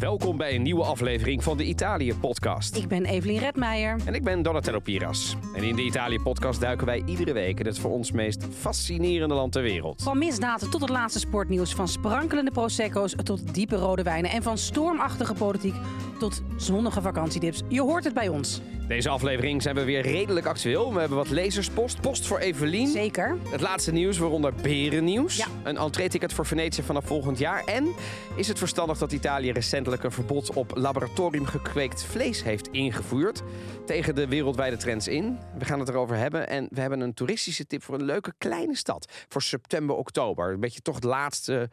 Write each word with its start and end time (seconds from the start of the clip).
Welkom 0.00 0.36
bij 0.36 0.54
een 0.54 0.62
nieuwe 0.62 0.84
aflevering 0.84 1.42
van 1.42 1.56
de 1.56 1.64
Italië-podcast. 1.64 2.76
Ik 2.76 2.88
ben 2.88 3.04
Evelien 3.04 3.38
Redmeijer. 3.38 3.96
En 4.04 4.14
ik 4.14 4.24
ben 4.24 4.42
Donatello 4.42 4.78
Piras. 4.78 5.36
En 5.54 5.62
in 5.62 5.76
de 5.76 5.82
Italië-podcast 5.82 6.60
duiken 6.60 6.86
wij 6.86 7.02
iedere 7.06 7.32
week 7.32 7.60
in 7.60 7.66
het 7.66 7.78
voor 7.78 7.90
ons 7.90 8.12
meest 8.12 8.44
fascinerende 8.58 9.34
land 9.34 9.52
ter 9.52 9.62
wereld. 9.62 10.02
Van 10.02 10.18
misdaden 10.18 10.70
tot 10.70 10.80
het 10.80 10.90
laatste 10.90 11.18
sportnieuws, 11.18 11.74
van 11.74 11.88
sprankelende 11.88 12.50
prosecco's 12.50 13.14
tot 13.22 13.54
diepe 13.54 13.76
rode 13.76 14.02
wijnen 14.02 14.30
en 14.30 14.42
van 14.42 14.58
stormachtige 14.58 15.34
politiek 15.34 15.74
tot 16.20 16.42
zonnige 16.56 17.00
vakantiedips. 17.00 17.62
Je 17.68 17.80
hoort 17.80 18.04
het 18.04 18.14
bij 18.14 18.28
ons. 18.28 18.60
Deze 18.88 19.08
aflevering 19.08 19.62
zijn 19.62 19.74
we 19.74 19.84
weer 19.84 20.02
redelijk 20.02 20.46
actueel. 20.46 20.92
We 20.92 21.00
hebben 21.00 21.18
wat 21.18 21.30
lezerspost, 21.30 22.00
post 22.00 22.26
voor 22.26 22.38
Evelien. 22.38 22.86
Zeker. 22.86 23.36
Het 23.48 23.60
laatste 23.60 23.92
nieuws, 23.92 24.18
waaronder 24.18 24.54
berennieuws. 24.62 25.36
Ja. 25.36 25.46
Een 25.62 25.76
entree-ticket 25.76 26.32
voor 26.32 26.46
Venetië 26.46 26.82
vanaf 26.82 27.04
volgend 27.04 27.38
jaar. 27.38 27.64
En 27.64 27.88
is 28.36 28.48
het 28.48 28.58
verstandig 28.58 28.98
dat 28.98 29.12
Italië 29.12 29.52
recentelijk 29.52 30.02
een 30.02 30.12
verbod 30.12 30.52
op 30.52 30.72
laboratoriumgekweekt 30.74 32.04
vlees 32.04 32.42
heeft 32.42 32.68
ingevoerd? 32.68 33.42
Tegen 33.86 34.14
de 34.14 34.28
wereldwijde 34.28 34.76
trends 34.76 35.08
in. 35.08 35.38
We 35.58 35.64
gaan 35.64 35.80
het 35.80 35.88
erover 35.88 36.16
hebben. 36.16 36.48
En 36.48 36.68
we 36.70 36.80
hebben 36.80 37.00
een 37.00 37.14
toeristische 37.14 37.66
tip 37.66 37.82
voor 37.82 37.94
een 37.94 38.04
leuke 38.04 38.32
kleine 38.38 38.76
stad. 38.76 39.12
Voor 39.28 39.42
september, 39.42 39.96
oktober. 39.96 40.52
Een 40.52 40.60
beetje 40.60 40.80
toch 40.80 40.94
het 40.94 41.04
laatste, 41.04 41.70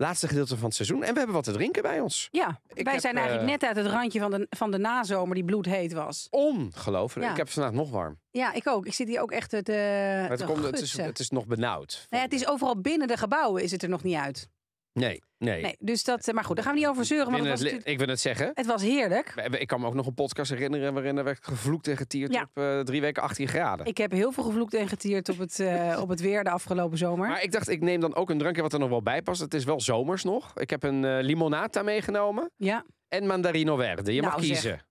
laatste 0.00 0.28
gedeelte 0.28 0.56
van 0.56 0.64
het 0.64 0.74
seizoen. 0.74 1.02
En 1.02 1.12
we 1.12 1.16
hebben 1.18 1.34
wat 1.34 1.44
te 1.44 1.52
drinken 1.52 1.82
bij 1.82 2.00
ons. 2.00 2.28
Ja, 2.30 2.60
Ik 2.72 2.84
wij 2.84 2.92
heb, 2.92 3.02
zijn 3.02 3.16
eigenlijk 3.16 3.46
eh, 3.46 3.50
net 3.52 3.64
uit 3.64 3.76
het 3.76 3.86
randje 3.86 4.20
van 4.20 4.30
de, 4.30 4.46
van 4.50 4.70
de 4.70 4.78
nazomer 4.78 5.34
die 5.34 5.44
bloedheet 5.44 5.92
was. 5.92 6.26
Ongelooflijk. 6.30 7.24
Ja. 7.24 7.30
Ik 7.30 7.36
heb 7.36 7.46
het 7.46 7.54
vandaag 7.54 7.72
nog 7.72 7.90
warm. 7.90 8.18
Ja, 8.30 8.52
ik 8.52 8.68
ook. 8.68 8.86
Ik 8.86 8.94
zit 8.94 9.08
hier 9.08 9.20
ook 9.20 9.30
echt 9.30 9.50
te, 9.50 9.62
Maar 9.66 10.30
het, 10.30 10.38
te 10.38 10.44
komt, 10.44 10.64
het, 10.64 10.80
is, 10.80 10.96
het 10.96 11.18
is 11.18 11.30
nog 11.30 11.46
benauwd. 11.46 12.06
Het 12.08 12.32
is 12.32 12.46
overal 12.46 12.80
binnen 12.80 13.08
de 13.08 13.16
gebouwen 13.16 13.62
is 13.62 13.70
het 13.70 13.82
er 13.82 13.88
nog 13.88 14.02
niet 14.02 14.16
uit. 14.16 14.48
Nee, 14.92 15.22
nee. 15.38 15.62
Nee, 15.62 15.76
dus 15.78 16.04
dat, 16.04 16.32
maar 16.32 16.44
goed, 16.44 16.56
daar 16.56 16.64
gaan 16.64 16.74
we 16.74 16.80
niet 16.80 16.88
over 16.88 17.04
zeuren. 17.04 17.30
Was, 17.32 17.42
natuurlijk- 17.42 17.84
ik 17.86 17.98
wil 17.98 18.08
het 18.08 18.20
zeggen. 18.20 18.50
het 18.54 18.66
was 18.66 18.82
heerlijk. 18.82 19.34
Ik 19.58 19.66
kan 19.66 19.80
me 19.80 19.86
ook 19.86 19.94
nog 19.94 20.06
een 20.06 20.14
podcast 20.14 20.50
herinneren 20.50 20.92
waarin 20.94 21.16
er 21.18 21.24
werd 21.24 21.38
gevloekt 21.44 21.88
en 21.88 21.96
getierd 21.96 22.32
Ja. 22.32 22.42
op 22.42 22.62
eh, 22.62 22.80
drie 22.80 23.00
weken 23.00 23.22
18 23.22 23.48
graden. 23.48 23.86
Ik 23.86 23.96
heb 23.98 24.10
heel 24.12 24.32
veel 24.32 24.44
gevloekt 24.44 24.74
en 24.74 24.88
getierd 24.88 25.28
op 25.28 25.38
het, 25.38 25.60
eh, 25.60 25.98
op 26.00 26.08
het 26.08 26.20
weer 26.20 26.44
de 26.44 26.50
afgelopen 26.50 26.98
zomer. 26.98 27.28
Maar 27.28 27.42
ik 27.42 27.52
dacht, 27.52 27.68
ik 27.68 27.80
neem 27.80 28.00
dan 28.00 28.14
ook 28.14 28.30
een 28.30 28.38
drankje 28.38 28.62
wat 28.62 28.72
er 28.72 28.78
nog 28.78 28.88
wel 28.88 29.02
bij 29.02 29.22
past. 29.22 29.40
Het 29.40 29.54
is 29.54 29.64
wel 29.64 29.80
zomers 29.80 30.24
nog. 30.24 30.58
Ik 30.58 30.70
heb 30.70 30.82
een 30.82 31.04
eh, 31.04 31.18
limonata 31.20 31.82
meegenomen 31.82 32.50
ja. 32.56 32.84
en 33.08 33.26
mandarino 33.26 33.76
verde. 33.76 34.14
Je 34.14 34.22
mag 34.22 34.30
Nou, 34.36 34.42
kiezen. 34.46 34.84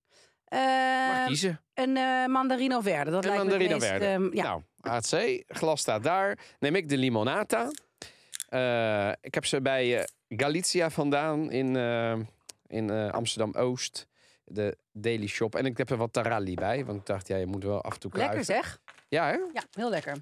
Eh, 0.45 0.59
mag 1.17 1.25
kiezen. 1.25 1.61
een 1.73 1.97
eh, 1.97 2.25
mandarino 2.25 2.81
verde. 2.81 3.11
Dat 3.11 3.23
Een 3.25 3.29
lijkt 3.29 3.43
me 3.45 3.49
mandarino 3.49 3.77
meest, 3.79 3.89
verde. 3.91 4.05
ehm, 4.05 4.35
ja. 4.35 4.43
Nou, 4.43 4.61
AC, 4.81 5.43
glas 5.47 5.79
staat 5.79 6.03
daar. 6.03 6.37
Neem 6.59 6.75
ik 6.75 6.89
de 6.89 6.97
limonata. 6.97 7.71
Eh, 8.49 9.11
ik 9.21 9.33
heb 9.33 9.45
ze 9.45 9.61
bij 9.61 9.97
eh, 9.99 10.03
Galicia 10.27 10.89
vandaan 10.89 11.51
in, 11.51 11.75
eh, 11.75 12.17
in 12.67 12.91
Amsterdam-Oost. 13.11 14.07
De 14.51 14.77
Daily 14.91 15.27
Shop. 15.27 15.55
En 15.55 15.65
ik 15.65 15.77
heb 15.77 15.89
er 15.89 15.97
wat 15.97 16.13
taralli 16.13 16.53
bij. 16.53 16.85
Want 16.85 16.99
ik 16.99 17.05
dacht, 17.05 17.27
ja, 17.27 17.35
je 17.37 17.45
moet 17.45 17.63
wel 17.63 17.81
af 17.81 17.93
en 17.93 17.99
toe 17.99 18.11
Lekker 18.13 18.29
kruisen. 18.31 18.55
zeg. 18.55 18.79
Ja, 19.07 19.25
hè? 19.25 19.37
Ja, 19.53 19.63
heel 19.71 19.89
lekker. 19.89 20.15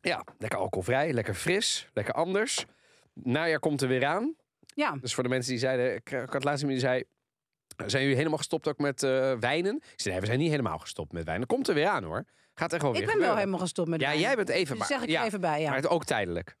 Ja, 0.00 0.24
lekker 0.38 0.58
alcoholvrij, 0.58 1.12
lekker 1.12 1.34
fris, 1.34 1.88
lekker 1.92 2.14
anders. 2.14 2.64
Najaar 3.12 3.58
komt 3.58 3.82
er 3.82 3.88
weer 3.88 4.06
aan. 4.06 4.34
Ja, 4.74 4.96
Dus 5.00 5.14
voor 5.14 5.22
de 5.22 5.28
mensen 5.28 5.50
die 5.50 5.60
zeiden, 5.60 5.94
ik, 5.94 6.08
had 6.08 6.44
laatst 6.44 6.62
iemand 6.62 6.80
die 6.80 6.88
zei, 6.88 7.04
zijn 7.86 8.02
jullie 8.02 8.16
helemaal 8.16 8.38
gestopt 8.38 8.68
ook 8.68 8.78
met 8.78 9.00
wijnen? 9.40 9.76
Ik 9.76 10.00
zei, 10.00 10.10
nee, 10.10 10.20
we 10.20 10.26
zijn 10.26 10.38
niet 10.38 10.50
helemaal 10.50 10.78
gestopt 10.78 11.12
met 11.12 11.24
wijnen. 11.24 11.46
Komt 11.46 11.68
er 11.68 11.74
weer 11.74 11.88
aan 11.88 12.04
hoor. 12.04 12.24
Gaat 12.54 12.72
echt 12.72 12.82
wel 12.82 12.92
weer 12.92 13.00
ik 13.02 13.06
ben 13.06 13.18
wel 13.18 13.36
helemaal 13.36 13.58
gestopt 13.58 13.88
met 13.88 14.00
Ja, 14.00 14.06
wijn. 14.08 14.20
jij 14.20 14.36
bent 14.36 14.48
even, 14.48 14.68
Dus 14.68 14.78
maar, 14.78 14.98
zeg 14.98 15.02
ik 15.02 15.08
ja, 15.08 15.24
even 15.24 15.40
bij, 15.40 15.60
ja. 15.60 15.68
maar 15.68 15.76
het 15.76 15.88
ook 15.88 16.04
tijdelijk. 16.04 16.56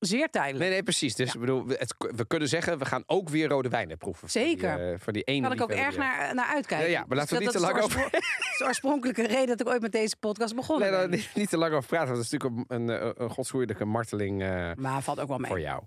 Zeer 0.00 0.30
tijdelijk. 0.30 0.58
Nee, 0.60 0.70
nee, 0.70 0.82
precies. 0.82 1.14
Dus 1.14 1.34
ik 1.34 1.40
bedoel, 1.40 1.66
we, 1.66 1.76
het, 1.78 1.94
we 1.98 2.26
kunnen 2.26 2.48
zeggen, 2.48 2.78
we 2.78 2.84
gaan 2.84 3.02
ook 3.06 3.28
weer 3.28 3.48
rode 3.48 3.68
wijnen 3.68 3.98
proeven. 3.98 4.20
Voor 4.20 4.40
Zeker. 4.40 4.76
Die, 4.76 4.86
eh, 4.92 4.98
voor 4.98 5.12
die 5.12 5.22
ene 5.22 5.48
Daar 5.48 5.56
kan 5.56 5.70
ik 5.70 5.72
ook 5.72 5.78
erg 5.84 5.96
naar, 5.96 6.34
naar 6.34 6.46
uitkijken. 6.46 6.90
Ja, 6.90 6.98
ja, 6.98 7.04
maar 7.08 7.16
laten 7.16 7.38
we 7.38 7.44
Dus 7.44 7.52
niet 7.54 7.62
dat- 7.62 7.70
te 7.70 7.72
lang 7.78 7.84
oorsprong- 7.84 8.10
dat 8.10 8.20
is 8.22 8.56
de 8.58 8.64
oorspronkelijke 8.64 9.26
reden 9.26 9.46
dat 9.46 9.60
ik 9.60 9.68
ooit 9.68 9.80
met 9.82 9.92
deze 9.92 10.16
podcast 10.16 10.54
begonnen 10.54 10.90
Nee, 10.90 10.98
daar 10.98 11.08
niet, 11.08 11.30
niet 11.34 11.48
te 11.48 11.56
lang 11.58 11.72
over 11.74 11.88
praten. 11.88 12.06
Want 12.14 12.18
dat 12.18 12.32
is 12.32 12.38
natuurlijk 12.38 12.70
een, 12.70 12.90
een, 12.90 13.22
een 13.22 13.30
godsgoeilijke 13.30 13.84
marteling 13.84 14.42
eh, 14.42 14.70
Maar 14.76 15.02
valt 15.02 15.20
ook 15.20 15.28
wel 15.28 15.38
mee. 15.38 15.50
voor 15.50 15.60
jou. 15.60 15.82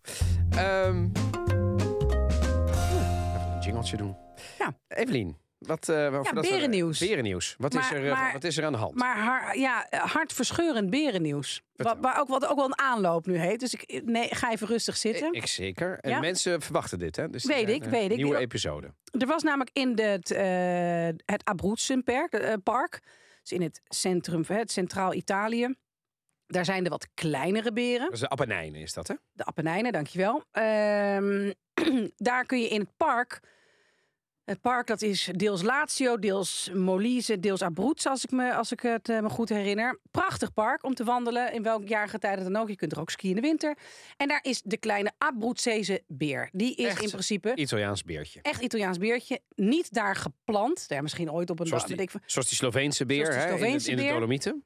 Ehm 0.50 1.10
even 3.36 3.52
een 3.52 3.60
jingeltje 3.62 3.98
doen. 3.98 4.16
Ja. 4.60 4.74
Evelien, 4.88 5.38
wat, 5.66 5.90
eh 5.90 5.96
Ja, 6.24 6.34
berennieuws. 6.34 7.00
Berennieuws. 7.00 7.56
Wat, 7.58 7.74
is 7.74 7.92
er, 7.92 8.06
eh, 8.06 8.12
maar- 8.12 8.34
wat 8.34 8.44
is 8.44 8.58
er 8.58 8.66
aan 8.66 8.72
de 8.72 8.78
hand? 8.78 8.96
Maar 8.96 9.58
ja, 9.58 9.88
hartverscheurend 9.90 10.90
berennieuws. 10.90 11.62
Wat, 11.76 11.98
waar 12.02 12.20
ook, 12.20 12.28
wat 12.28 12.46
ook 12.48 12.56
wel 12.56 12.66
een 12.66 12.80
aanloop 12.80 13.26
nu 13.26 13.38
heet. 13.38 13.60
Dus 13.60 13.74
ik 13.74 14.02
nee, 14.06 14.36
ga 14.36 14.52
even 14.52 14.68
rustig 14.68 14.98
zitten. 14.98 15.28
ik, 15.28 15.34
ik 15.36 15.48
zeker. 15.48 15.98
En 16.00 16.10
Ja. 16.10 16.20
mensen 16.20 16.62
verwachten 16.62 17.00
dit, 17.00 17.16
hè? 17.16 17.30
Dus 17.30 17.46
Weet 17.46 17.70
ik, 17.70 17.84
eh, 17.86 17.92
weet 17.92 18.12
ik. 18.12 18.18
Nieuwe 18.18 18.38
episode. 18.38 18.94
Er 19.20 19.28
was 19.28 19.44
namelijk 19.44 19.70
in 19.74 19.96
de, 19.96 20.04
het, 20.04 20.32
eh, 20.32 21.26
het 21.34 21.44
Abruzzenpark, 21.46 22.34
eh, 22.34 22.54
park, 22.64 23.00
dus 23.42 23.52
in 23.52 23.62
het 23.62 23.82
centrum, 23.88 24.44
het 24.48 24.72
centraal 24.72 25.14
Italië. 25.14 25.76
Daar 26.48 26.66
zijn 26.66 26.84
er 26.84 26.90
wat 26.90 27.08
kleinere 27.14 27.74
beren. 27.74 28.06
Dat 28.06 28.14
is 28.14 28.20
de 28.20 28.28
Appenijnen, 28.30 28.82
is 28.82 28.94
dat, 28.94 29.08
hè? 29.08 29.16
De 29.32 29.44
Appenijnen, 29.44 29.92
dankjewel. 29.92 30.44
Ehm 30.52 31.52
daar 32.16 32.46
kun 32.46 32.62
je 32.62 32.68
in 32.68 32.80
het 32.80 32.98
park. 32.98 33.40
Het 34.46 34.62
park 34.62 34.88
dat 34.88 35.02
is 35.02 35.30
deels 35.32 35.62
Lazio, 35.62 36.20
deels 36.20 36.70
Molise, 36.74 37.40
deels 37.40 37.62
Abruzzo, 37.62 38.10
als 38.10 38.24
ik, 38.24 38.32
me, 38.32 38.54
als 38.54 38.72
ik 38.72 38.80
het 38.80 39.10
eh, 39.10 39.20
me 39.20 39.30
goed 39.30 39.50
herinner. 39.50 40.00
Prachtig 40.12 40.54
park 40.54 40.84
om 40.84 40.94
te 40.94 41.04
wandelen, 41.04 41.54
in 41.54 41.64
welk 41.64 41.88
jaargetijde 41.88 42.44
dan 42.44 42.56
ook. 42.56 42.68
Je 42.70 42.76
kunt 42.76 42.92
er 42.92 43.00
ook 43.00 43.10
skiën 43.10 43.30
in 43.30 43.36
de 43.36 43.42
winter. 43.42 43.78
En 44.18 44.28
daar 44.28 44.40
is 44.44 44.62
de 44.62 44.78
kleine 44.78 45.12
Abruzzese 45.18 46.04
beer. 46.08 46.50
Die 46.52 46.76
is 46.76 46.86
Echt? 46.86 47.02
in 47.02 47.10
principe 47.10 47.56
Italiaans 47.56 48.04
beertje. 48.04 48.40
echt 48.42 48.62
Italiaans 48.62 48.98
beertje. 48.98 49.40
Niet 49.56 49.94
daar 49.94 50.16
geplant. 50.16 50.86
Ja, 50.88 51.02
misschien 51.02 51.32
ooit 51.32 51.50
op 51.50 51.60
een 51.60 51.68
Zoals 51.68 51.86
die, 51.86 52.10
zoals 52.26 52.48
die 52.48 52.58
Sloveense 52.58 53.06
beer, 53.06 53.36
hè? 53.36 53.56
in 53.66 53.78
de- 53.78 53.92
in. 54.04 54.14
Dolomieten. 54.14 54.64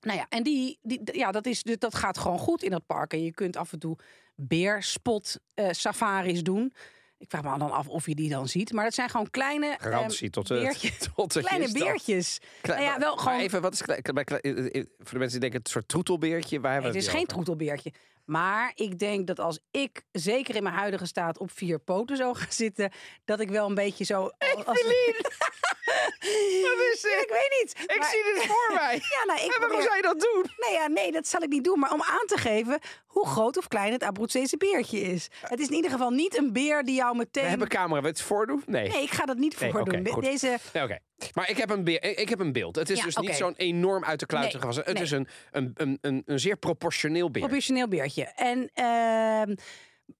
Nou 0.00 0.18
ja, 0.18 0.26
en 0.28 0.42
die, 0.42 0.78
die, 0.82 1.00
ja, 1.12 1.30
dat, 1.32 1.46
is, 1.46 1.62
dus 1.62 1.78
dat 1.78 1.94
gaat 1.94 2.18
gewoon 2.18 2.38
goed 2.38 2.62
in 2.62 2.70
dat 2.70 2.86
park. 2.86 3.12
En 3.12 3.22
je 3.24 3.32
kunt 3.32 3.56
af 3.56 3.72
en 3.72 3.78
toe 3.78 3.96
beerspot 4.34 5.38
eh, 5.54 5.68
safaris 5.70 6.42
doen. 6.42 6.72
Ik 7.18 7.26
vraag 7.30 7.42
me 7.42 7.58
dan 7.58 7.70
af 7.72 7.88
of 7.88 8.06
je 8.06 8.14
die 8.14 8.28
dan 8.30 8.48
ziet. 8.48 8.72
Maar 8.72 8.84
het 8.84 8.94
zijn 8.94 9.08
gewoon 9.08 9.30
kleine, 9.30 9.76
Garantie 9.80 10.22
ehm, 10.22 10.30
tot 10.30 10.46
de, 10.46 10.54
beertje- 10.54 10.90
tot 11.16 11.32
de 11.32 11.40
kleine 11.40 11.72
beertjes. 11.72 12.40
Klein- 12.60 12.80
Nou 12.80 12.92
ja, 12.92 12.98
wel 12.98 13.16
gewoon- 13.16 13.38
even, 13.40 13.60
wat 13.62 13.72
is 13.72 13.82
klein, 13.82 14.02
eh, 14.02 14.64
eh, 14.80 14.86
voor 14.98 15.12
de 15.12 15.18
mensen 15.18 15.30
die 15.30 15.40
denken, 15.40 15.58
het 15.58 15.68
soort 15.68 15.88
troetelbeertje, 15.88 16.60
waar 16.60 16.76
Nee, 16.78 16.86
het 16.86 16.96
is 16.96 17.06
het 17.06 17.14
geen 17.14 17.26
troetelbeertje. 17.26 17.92
Maar 18.24 18.72
ik 18.74 18.98
denk 18.98 19.26
dat 19.26 19.38
als 19.40 19.58
ik, 19.70 20.02
zeker 20.12 20.56
in 20.56 20.62
mijn 20.62 20.74
huidige 20.74 21.06
staat, 21.06 21.38
op 21.38 21.50
vier 21.50 21.78
poten 21.78 22.16
zou 22.16 22.36
gaan 22.36 22.52
zitten, 22.52 22.90
dat 23.24 23.40
ik 23.40 23.48
wel 23.48 23.68
een 23.68 23.74
beetje 23.74 24.04
zo. 24.04 24.30
Als... 24.66 24.84
Wat 25.84 26.80
is 26.92 27.00
dit? 27.00 27.22
Ik 27.22 27.28
weet 27.30 27.56
niet. 27.62 27.90
Ik 27.90 27.98
maar- 27.98 28.08
zie 28.10 28.22
dit 28.34 28.42
voor 28.46 28.74
mij. 28.80 28.94
Ja, 28.94 29.24
nou, 29.26 29.38
ik 29.38 29.44
En 29.44 29.60
waarom 29.60 29.68
probeer- 29.68 29.82
zou 29.82 29.96
je 29.96 30.02
dat 30.02 30.20
doen? 30.20 30.44
Nee, 30.56 30.72
ja, 30.72 30.86
nee, 30.88 31.12
dat 31.12 31.26
zal 31.26 31.42
ik 31.42 31.48
niet 31.48 31.64
doen. 31.64 31.78
Maar 31.78 31.92
om 31.92 32.02
aan 32.02 32.26
te 32.26 32.36
geven 32.36 32.78
hoe 33.06 33.26
groot 33.26 33.56
of 33.56 33.68
klein 33.68 33.92
het 33.92 34.02
Abruzzese 34.02 34.56
beertje 34.56 35.00
is. 35.00 35.28
Het 35.40 35.60
is 35.60 35.66
in 35.68 35.74
ieder 35.74 35.90
geval 35.90 36.10
niet 36.10 36.38
een 36.38 36.52
beer 36.52 36.82
die 36.82 36.94
jou 36.94 37.16
meteen... 37.16 37.42
We 37.42 37.48
hebben 37.48 37.68
camera, 37.68 38.00
wil 38.00 38.10
het 38.10 38.20
voordoen? 38.20 38.62
Nee. 38.66 38.88
Nee, 38.88 39.02
ik 39.02 39.10
ga 39.10 39.24
dat 39.24 39.36
niet 39.36 39.54
voordoen. 39.56 40.02
Deze... 40.20 40.58
Nee, 40.72 40.82
Oké. 40.82 40.98
Maar 41.34 41.50
ik 41.50 41.56
heb, 41.56 41.70
een 41.70 41.84
beer, 41.84 42.18
ik 42.18 42.28
heb 42.28 42.38
een 42.40 42.52
beeld. 42.52 42.76
Het 42.76 42.90
is 42.90 42.98
Ja, 42.98 43.04
dus 43.04 43.16
niet 43.16 43.34
zo'n 43.34 43.54
enorm 43.56 44.04
uit 44.04 44.20
de 44.20 44.26
kluiten 44.26 44.52
Nee, 44.60 44.60
gewassen. 44.60 44.94
Het 44.94 45.02
is 45.02 45.10
een, 45.10 45.28
een, 45.50 45.70
een, 45.74 45.98
een, 46.00 46.22
een 46.26 46.40
zeer 46.40 46.56
proportioneel 46.56 47.30
beer. 47.30 47.42
Professioneel 47.42 47.88
beertje. 47.88 48.24
En 48.24 48.70
ehm, 48.74 49.54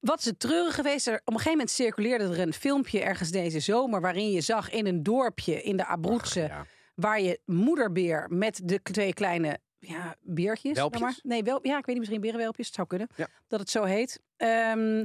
wat 0.00 0.18
is 0.18 0.24
het 0.24 0.40
treurig 0.40 0.74
geweest? 0.74 1.06
Er, 1.06 1.14
op 1.14 1.20
een 1.26 1.32
gegeven 1.32 1.50
moment 1.50 1.70
circuleerde 1.70 2.24
er 2.24 2.40
een 2.40 2.52
filmpje 2.52 3.00
ergens 3.00 3.30
deze 3.30 3.60
zomer... 3.60 4.00
waarin 4.00 4.30
je 4.30 4.40
zag 4.40 4.70
in 4.70 4.86
een 4.86 5.02
dorpje 5.02 5.62
in 5.62 5.76
de 5.76 5.84
ja. 6.34 6.66
waar 6.94 7.20
je 7.20 7.40
moederbeer 7.44 8.26
met 8.28 8.60
de 8.64 8.82
twee 8.82 9.14
kleine 9.14 9.58
ja, 9.78 10.16
beertjes... 10.20 10.74
Welpjes? 10.74 11.00
maar. 11.02 11.18
Nee, 11.22 11.42
wel, 11.42 11.58
ja, 11.62 11.78
ik 11.78 11.86
weet 11.86 11.86
niet, 11.86 11.98
misschien 11.98 12.20
berenwelpjes. 12.20 12.66
Het 12.66 12.74
zou 12.74 12.86
kunnen 12.86 13.08
Ja. 13.16 13.28
dat 13.48 13.60
het 13.60 13.70
zo 13.70 13.84
heet. 13.84 14.20
Ehm, 14.36 15.04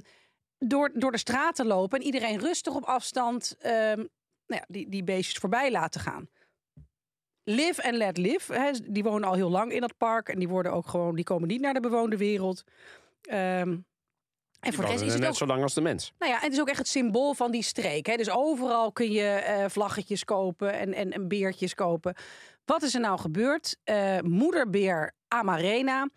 door, 0.58 0.92
door 0.94 1.12
de 1.12 1.18
straten 1.18 1.66
lopen 1.66 2.00
en 2.00 2.06
iedereen 2.06 2.40
rustig 2.40 2.76
op 2.76 2.84
afstand... 2.84 3.56
ehm, 3.60 3.98
nou 4.46 4.62
ja, 4.62 4.66
die, 4.68 4.90
die 4.90 5.04
beestjes 5.04 5.38
voorbij 5.38 5.72
laten 5.72 6.02
gaan. 6.02 6.30
Live 7.44 7.84
and 7.84 7.96
let 7.96 8.18
live. 8.18 8.80
Die 8.90 9.04
wonen 9.04 9.30
al 9.30 9.34
heel 9.34 9.50
lang 9.50 9.72
in 9.72 9.82
dat 9.82 9.98
park. 9.98 10.30
En 10.30 10.40
die 10.40 10.48
worden 10.48 10.74
ook 10.74 10.88
gewoon, 10.88 11.16
die 11.16 11.24
komen 11.24 11.48
niet 11.48 11.62
naar 11.62 11.74
de 11.74 11.80
bewoonde 11.80 12.18
wereld. 12.18 12.64
Ehm, 13.22 13.78
en 14.60 14.74
voor 14.74 14.84
de 14.86 14.90
rest 14.90 15.04
is 15.04 15.12
het 15.12 15.22
net 15.22 15.30
ook. 15.30 15.36
zo 15.36 15.46
lang 15.46 15.62
als 15.64 15.74
de 15.74 15.82
mens. 15.82 16.14
Nou 16.20 16.32
ja, 16.32 16.40
het 16.40 16.52
is 16.54 16.60
ook 16.60 16.68
echt 16.70 16.78
het 16.78 16.88
symbool 16.88 17.34
van 17.34 17.52
die 17.52 17.64
streek. 17.64 18.06
Hè? 18.06 18.16
Dus 18.16 18.30
overal 18.30 18.92
kun 18.92 19.12
je 19.12 19.28
eh, 19.28 19.66
vlaggetjes 19.70 20.24
kopen 20.26 20.74
en, 20.74 20.94
en, 20.94 21.12
en 21.14 21.28
beertjes 21.28 21.76
kopen. 21.76 22.16
Wat 22.66 22.82
is 22.84 22.94
er 22.94 23.00
nou 23.02 23.20
gebeurd? 23.20 23.78
Eh, 23.84 24.20
moederbeer 24.20 25.12
Amarena 25.28 26.10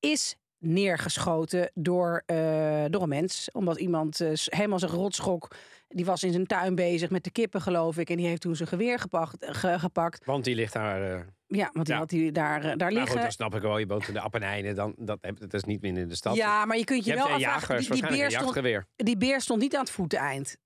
is 0.00 0.36
neergeschoten 0.58 1.70
door, 1.74 2.22
eh, 2.26 2.84
door 2.90 3.02
een 3.02 3.08
mens. 3.08 3.48
Omdat 3.52 3.78
iemand 3.78 4.18
helemaal 4.44 4.78
zijn 4.78 4.90
rotschok... 4.92 5.48
Die 5.88 6.04
was 6.04 6.22
in 6.22 6.32
zijn 6.32 6.46
tuin 6.46 6.74
bezig 6.74 7.10
met 7.10 7.24
de 7.24 7.30
kippen, 7.30 7.60
geloof 7.60 7.96
ik. 7.98 8.10
En 8.10 8.16
die 8.16 8.26
heeft 8.26 8.40
toen 8.40 8.56
zijn 8.56 8.68
geweer 8.68 8.98
gepakt. 8.98 9.36
ge- 9.40 9.78
gepakt. 9.78 10.24
Want 10.24 10.44
die 10.44 10.54
ligt 10.54 10.72
daar 10.72 11.26
Ja, 11.46 11.70
want 11.72 11.86
die 11.86 11.94
Ja. 11.94 12.00
had 12.00 12.10
hij 12.10 12.32
daar, 12.32 12.56
eh, 12.56 12.62
daar 12.64 12.76
Maar 12.76 12.92
liggen. 12.92 13.10
goed, 13.10 13.20
dan 13.20 13.30
snap 13.32 13.54
ik 13.54 13.62
wel. 13.62 13.78
Je 13.78 13.86
woont 13.86 14.08
in 14.08 14.14
de 14.14 14.20
Appenijnen. 14.20 14.74
Dan, 14.74 14.94
dat, 14.98 15.18
dat 15.38 15.54
is 15.54 15.64
niet 15.64 15.80
meer 15.80 15.96
in 15.98 16.08
de 16.08 16.14
stad. 16.14 16.34
ja, 16.36 16.64
maar 16.64 16.76
je 16.76 16.84
kunt 16.84 17.04
je, 17.04 17.14
wel 17.14 17.26
afvragen, 17.28 17.78
die, 17.78 17.90
die, 17.90 18.06
beer 18.06 18.30
stond, 18.30 18.84
die 18.96 19.16
beer 19.16 19.40
stond 19.40 19.60
niet 19.60 19.74
aan 19.74 19.80
het 19.80 19.90
voeteneind. 19.90 20.56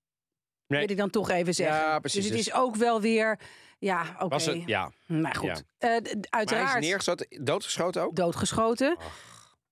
Nee. 0.67 0.79
Wil 0.79 0.89
ik 0.89 0.97
dan 0.97 1.09
toch 1.09 1.29
even 1.29 1.53
zeggen. 1.53 1.75
Ja, 1.77 1.99
precies. 1.99 2.21
Dus 2.21 2.29
het 2.29 2.39
is 2.39 2.53
ook 2.53 2.75
wel 2.75 3.01
weer... 3.01 3.39
Ja, 3.79 4.15
oké. 4.19 4.61
Ja. 4.65 4.91
Maar 5.07 5.35
goed. 5.35 5.47
Ja. 5.47 5.55
Eh, 5.77 5.89
Maar 5.89 6.01
hij 6.01 6.17
uiteraard 6.29 6.81
is 6.81 6.87
neergeschoten, 6.87 7.27
doodgeschoten 7.43 8.01
ook? 8.03 8.15
doodgeschoten. 8.15 8.97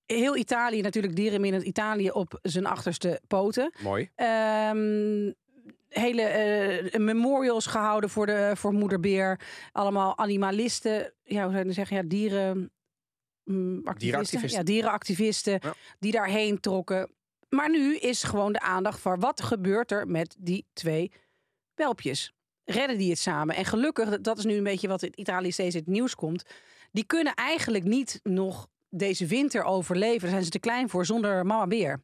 Heel 0.06 0.35
Italië, 0.35 0.81
natuurlijk 0.81 1.15
dierenminnend 1.15 1.63
Italië 1.63 2.11
op 2.11 2.39
zijn 2.41 2.65
achterste 2.65 3.21
poten. 3.27 3.73
Mooi. 3.81 4.09
Ehm, 4.15 5.31
hele 5.89 6.21
eh, 6.21 7.00
memorials 7.00 7.65
gehouden 7.65 8.09
voor, 8.09 8.25
de, 8.25 8.51
voor 8.56 8.74
moederbeer. 8.74 9.39
Allemaal 9.71 10.18
animalisten. 10.18 11.13
Ja, 11.24 11.44
hoe 11.44 11.53
zou 11.53 11.65
je 11.65 11.74
zeggen? 11.74 11.97
Ja, 11.97 12.03
dieren... 12.03 12.71
mm, 13.44 13.77
activisten. 13.83 13.97
Dierenactivisten. 14.00 14.59
Ja, 14.59 14.63
dierenactivisten 14.65 15.59
Ja. 15.62 15.74
die 16.00 16.12
daarheen 16.12 16.59
trokken. 16.59 17.12
Maar 17.50 17.69
nu 17.69 17.95
is 17.97 18.24
gewoon 18.24 18.51
de 18.53 18.59
aandacht 18.59 19.00
voor 19.00 19.19
wat 19.19 19.41
gebeurt 19.41 19.91
er 19.91 20.07
met 20.07 20.36
die 20.39 20.65
twee 20.74 21.12
welpjes. 21.75 22.33
Redden 22.63 22.97
die 22.97 23.09
het 23.09 23.19
samen? 23.19 23.56
En 23.56 23.65
gelukkig, 23.65 24.21
dat 24.21 24.38
is 24.38 24.45
nu 24.45 24.53
een 24.56 24.63
beetje 24.63 24.88
wat 24.88 25.03
in 25.03 25.12
Italië 25.19 25.51
steeds 25.51 25.75
in 25.75 25.81
het 25.81 25.89
nieuws 25.89 26.15
komt. 26.15 26.44
Die 26.92 27.03
kunnen 27.06 27.33
eigenlijk 27.33 27.83
niet 27.83 28.19
nog 28.24 28.68
deze 28.89 29.25
winter 29.25 29.63
overleven. 29.63 30.19
Daar 30.21 30.30
zijn 30.30 30.44
ze 30.44 30.50
te 30.50 30.59
klein 30.59 30.89
voor 30.89 31.06
zonder 31.06 31.45
mama 31.45 31.68
beer. 31.68 32.01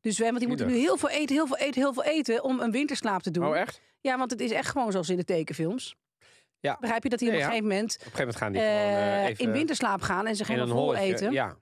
Dus 0.00 0.18
we, 0.18 0.24
want 0.24 0.38
die 0.38 0.48
moeten 0.48 0.66
nu 0.66 0.74
heel 0.74 0.96
veel 0.96 1.08
eten, 1.08 1.34
heel 1.36 1.46
veel 1.46 1.56
eten, 1.56 1.80
heel 1.80 1.92
veel 1.92 2.04
eten 2.04 2.44
om 2.44 2.60
een 2.60 2.70
winterslaap 2.70 3.22
te 3.22 3.30
doen. 3.30 3.46
Oh, 3.46 3.56
echt? 3.56 3.80
Ja, 4.00 4.18
want 4.18 4.30
het 4.30 4.40
is 4.40 4.50
echt 4.50 4.68
gewoon 4.70 4.92
zoals 4.92 5.08
in 5.08 5.16
de 5.16 5.24
tekenfilms. 5.24 5.96
Ja. 6.60 6.76
Begrijp 6.80 7.02
je 7.02 7.08
dat 7.08 7.18
die 7.18 7.28
op 7.28 7.34
een 7.34 7.40
gegeven 7.40 7.62
moment 7.62 7.96
Op 7.98 8.06
een 8.06 8.10
gegeven 8.10 8.18
moment 8.18 8.36
gaan 8.36 8.52
die 8.52 8.60
gewoon 8.60 8.76
eh, 8.76 9.22
eh, 9.22 9.28
even 9.28 9.44
in 9.44 9.52
winterslaap 9.52 10.00
gaan 10.02 10.26
en 10.26 10.36
ze 10.36 10.42
in 10.42 10.48
helemaal 10.48 10.68
een 10.68 10.76
vol 10.76 10.84
holletje. 10.84 11.14
eten? 11.14 11.32
Ja. 11.32 11.56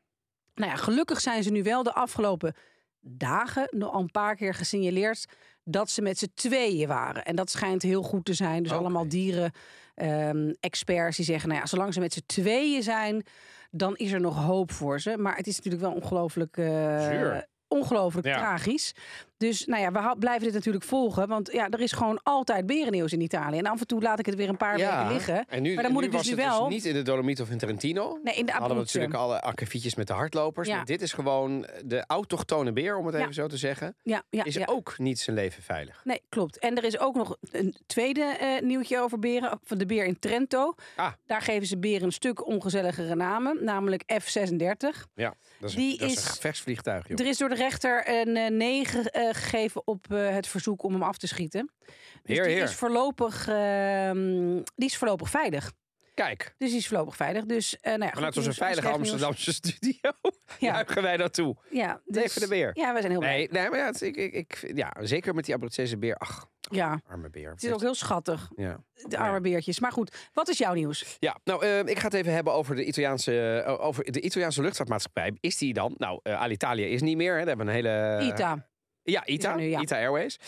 Nou 0.54 0.70
ja, 0.70 0.76
gelukkig 0.76 1.20
zijn 1.20 1.42
ze 1.42 1.50
nu 1.50 1.62
wel 1.62 1.82
de 1.82 1.92
afgelopen 1.92 2.54
dagen 3.00 3.68
nog 3.70 3.92
al 3.92 4.00
een 4.00 4.10
paar 4.10 4.36
keer 4.36 4.54
gesignaleerd 4.54 5.26
dat 5.64 5.90
ze 5.90 6.02
met 6.02 6.18
z'n 6.18 6.30
tweeën 6.34 6.88
waren. 6.88 7.24
En 7.24 7.36
dat 7.36 7.50
schijnt 7.50 7.82
heel 7.82 8.02
goed 8.02 8.24
te 8.24 8.34
zijn. 8.34 8.62
Dus 8.62 8.72
allemaal 8.72 9.08
dieren 9.08 9.52
ehm, 9.94 10.52
experts 10.60 11.16
die 11.16 11.24
zeggen, 11.24 11.48
nou 11.48 11.60
ja, 11.60 11.66
zolang 11.66 11.94
ze 11.94 12.00
met 12.00 12.12
z'n 12.12 12.22
tweeën 12.26 12.82
zijn, 12.82 13.26
dan 13.70 13.96
is 13.96 14.12
er 14.12 14.20
nog 14.20 14.44
hoop 14.44 14.72
voor 14.72 15.00
ze. 15.00 15.18
Maar 15.18 15.36
het 15.36 15.46
is 15.46 15.56
natuurlijk 15.56 15.82
wel 15.82 15.92
ongelooflijk 15.92 16.54
Zuur. 16.54 17.46
Ongelooflijk 17.68 18.26
Ja. 18.26 18.36
tragisch. 18.38 18.92
Dus 19.38 19.66
nou 19.66 19.82
ja, 19.82 19.92
we 19.92 20.16
blijven 20.18 20.44
dit 20.44 20.52
natuurlijk 20.54 20.84
volgen. 20.84 21.28
Want 21.28 21.52
ja, 21.52 21.68
er 21.68 21.80
is 21.80 21.92
gewoon 21.92 22.20
altijd 22.22 22.66
berennieuws 22.66 23.12
in 23.12 23.20
Italië. 23.20 23.58
En 23.58 23.66
af 23.66 23.80
en 23.80 23.86
toe 23.86 24.02
laat 24.02 24.18
ik 24.18 24.26
het 24.26 24.34
weer 24.34 24.48
een 24.48 24.56
paar 24.56 24.78
Ja. 24.78 24.96
weken 24.98 25.12
liggen. 25.12 25.44
En 25.48 25.62
nu, 25.62 25.74
Maar 25.74 25.82
dan 25.82 25.92
moet 25.92 26.02
ik 26.04 26.10
dus 26.10 26.18
was 26.18 26.28
nu 26.30 26.36
het 26.42 26.44
wel- 26.50 26.64
dus 26.64 26.74
niet 26.74 26.84
in 26.84 26.94
de 26.94 27.02
Dolomiet 27.02 27.40
of 27.40 27.50
in 27.50 27.58
Trentino. 27.58 28.18
Nee, 28.22 28.34
in 28.34 28.46
de 28.46 28.52
hadden 28.52 28.76
we 28.76 28.82
natuurlijk 28.82 29.14
alle 29.14 29.40
akkefietjes 29.40 29.94
met 29.94 30.06
de 30.06 30.12
hardlopers. 30.12 30.68
Ja. 30.68 30.76
Maar 30.76 30.84
dit 30.84 31.02
is 31.02 31.12
gewoon 31.12 31.66
de 31.84 32.04
autochtone 32.06 32.72
beer, 32.72 32.96
om 32.96 33.06
het 33.06 33.14
Ja. 33.14 33.20
even 33.20 33.34
zo 33.34 33.46
te 33.46 33.56
zeggen. 33.56 33.96
Ja, 34.02 34.22
Is 34.30 34.66
ook 34.66 34.98
niet 34.98 35.18
zijn 35.20 35.36
leven 35.36 35.62
veilig. 35.62 36.00
Nee, 36.04 36.20
klopt. 36.28 36.58
En 36.58 36.76
er 36.76 36.84
is 36.84 36.98
ook 36.98 37.14
nog 37.14 37.36
een 37.50 37.74
tweede 37.86 38.22
eh, 38.22 38.62
nieuwtje 38.62 38.98
over 39.00 39.18
beren. 39.18 39.58
Van 39.64 39.78
de 39.78 39.86
beer 39.86 40.04
in 40.04 40.18
Trento. 40.18 40.74
Ah. 40.96 41.12
Daar 41.26 41.42
geven 41.42 41.66
ze 41.66 41.78
beren 41.78 42.02
een 42.02 42.12
stuk 42.12 42.46
ongezelligere 42.46 43.14
namen. 43.14 43.64
Namelijk 43.64 44.02
F36. 44.22 45.06
Ja, 45.14 45.34
dat 45.60 45.68
is, 45.70 45.74
Die 45.76 45.98
dat 45.98 46.10
is 46.10 46.16
een 46.16 46.22
gevechtsvliegtuig, 46.22 47.08
joh. 47.08 47.18
Er 47.20 47.26
is 47.26 47.38
door 47.38 47.48
de 47.48 47.54
rechter 47.54 48.08
een 48.10 48.36
eh, 48.36 48.50
9 48.50 49.04
eh, 49.12 49.27
gegeven 49.34 49.86
op 49.86 50.12
eh, 50.12 50.28
het 50.30 50.46
verzoek 50.46 50.82
om 50.82 50.92
hem 50.92 51.02
af 51.02 51.18
te 51.18 51.26
schieten. 51.26 51.70
Dus 51.78 52.36
Heer, 52.36 52.44
die, 52.44 52.52
heer. 52.54 52.62
Is 52.62 52.74
voorlopig, 52.74 53.48
ehm, 53.48 54.54
die 54.74 54.86
is 54.88 54.96
voorlopig 54.96 55.30
veilig. 55.30 55.72
Kijk, 56.14 56.54
Dus 56.58 56.68
die 56.70 56.78
is 56.78 56.88
voorlopig 56.88 57.16
veilig. 57.16 57.44
Dus, 57.44 57.80
eh 57.80 57.90
nou 57.92 58.04
ja, 58.04 58.10
vanuit 58.12 58.36
onze 58.36 58.52
veilige. 58.52 58.88
Amsterdamse 58.88 59.52
studio 59.62 60.10
Ja, 60.58 60.72
juichen 60.72 61.02
wij 61.02 61.16
naartoe. 61.16 61.56
ja, 61.70 62.00
dus, 62.04 62.22
Leven 62.22 62.40
de 62.40 62.48
beer. 62.48 62.70
Ja, 62.74 62.90
wij 62.92 63.00
zijn 63.00 63.10
heel 63.12 63.20
blij. 63.20 63.36
Nee, 63.36 63.48
nee 63.50 63.68
maar 63.70 63.78
ja, 63.78 63.86
het- 63.86 64.00
ik, 64.02 64.16
ik, 64.16 64.32
ik, 64.34 64.72
ja, 64.74 64.92
zeker 65.00 65.34
met 65.34 65.44
die 65.44 65.54
Abruzzese 65.54 65.98
beer. 65.98 66.16
Ach, 66.16 66.46
Ja, 66.70 67.00
arme 67.06 67.30
beer. 67.30 67.50
het 67.50 67.62
is 67.62 67.72
ook 67.72 67.80
heel 67.80 67.94
schattig. 67.94 68.50
Ja. 68.56 68.80
De 68.94 69.18
arme 69.18 69.40
beertjes. 69.40 69.80
Maar 69.80 69.92
goed, 69.92 70.28
wat 70.32 70.48
is 70.48 70.58
jouw 70.58 70.74
nieuws? 70.74 71.16
Ja, 71.18 71.36
nou, 71.44 71.64
eh, 71.64 71.78
ik 71.78 71.98
ga 71.98 72.04
het 72.04 72.14
even 72.14 72.32
hebben 72.32 72.52
over 72.52 72.74
de 72.76 72.84
Italiaanse, 72.84 73.64
over 73.80 74.12
de 74.12 74.20
Italiaanse 74.20 74.62
luchtvaartmaatschappij. 74.62 75.36
Is 75.40 75.56
die 75.58 75.72
dan? 75.74 75.94
Nou, 75.98 76.20
eh, 76.22 76.40
Alitalia 76.40 76.86
is 76.86 77.02
niet 77.02 77.16
meer. 77.16 77.32
Hè. 77.32 77.38
Daar 77.38 77.46
hebben 77.56 77.66
een 77.68 77.74
hele. 77.74 78.18
Ita. 78.32 78.66
Ja, 79.10 79.26
ITA, 79.26 79.54
nu, 79.56 79.62
ja. 79.64 79.80
ITA 79.80 79.96
Airways. 79.96 80.38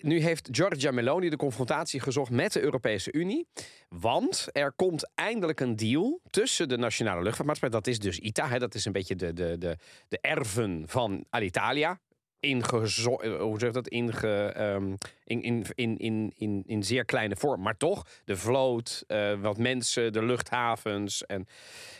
Nu 0.00 0.20
heeft 0.20 0.48
Giorgia 0.52 0.90
Meloni 0.90 1.28
de 1.28 1.36
confrontatie 1.36 2.00
gezocht 2.00 2.30
met 2.30 2.52
de 2.52 2.60
Europese 2.60 3.12
Unie. 3.12 3.46
Want 3.88 4.46
er 4.52 4.72
komt 4.72 5.10
eindelijk 5.14 5.60
een 5.60 5.76
deal 5.76 6.20
tussen 6.30 6.68
de 6.68 6.76
nationale 6.76 7.22
luchtvaartmaatschappij. 7.22 7.78
Dat 7.78 7.86
is 7.86 7.98
dus 7.98 8.18
ITA, 8.18 8.48
hè, 8.48 8.58
dat 8.58 8.74
is 8.74 8.84
een 8.84 8.92
beetje 8.92 9.16
de, 9.16 9.32
de, 9.32 9.58
de, 9.58 9.76
de 10.08 10.18
erven 10.20 10.82
van 10.86 11.24
Alitalia. 11.30 12.00
Ingezo 12.40 13.16
eh, 13.16 13.40
hoe 13.40 13.58
zeg 13.58 13.68
je 13.68 13.74
dat? 13.74 13.88
Inge, 13.88 14.52
ehm, 14.52 14.94
in, 15.24 15.42
in, 15.42 15.64
in, 15.74 15.96
in, 15.96 16.32
in, 16.36 16.62
in 16.66 16.82
zeer 16.82 17.04
kleine 17.04 17.36
vorm. 17.36 17.62
Maar 17.62 17.76
toch, 17.76 18.06
de 18.24 18.36
vloot, 18.36 19.04
eh, 19.06 19.40
wat 19.40 19.58
mensen, 19.58 20.12
de 20.12 20.24
luchthavens. 20.24 21.26
En 21.26 21.46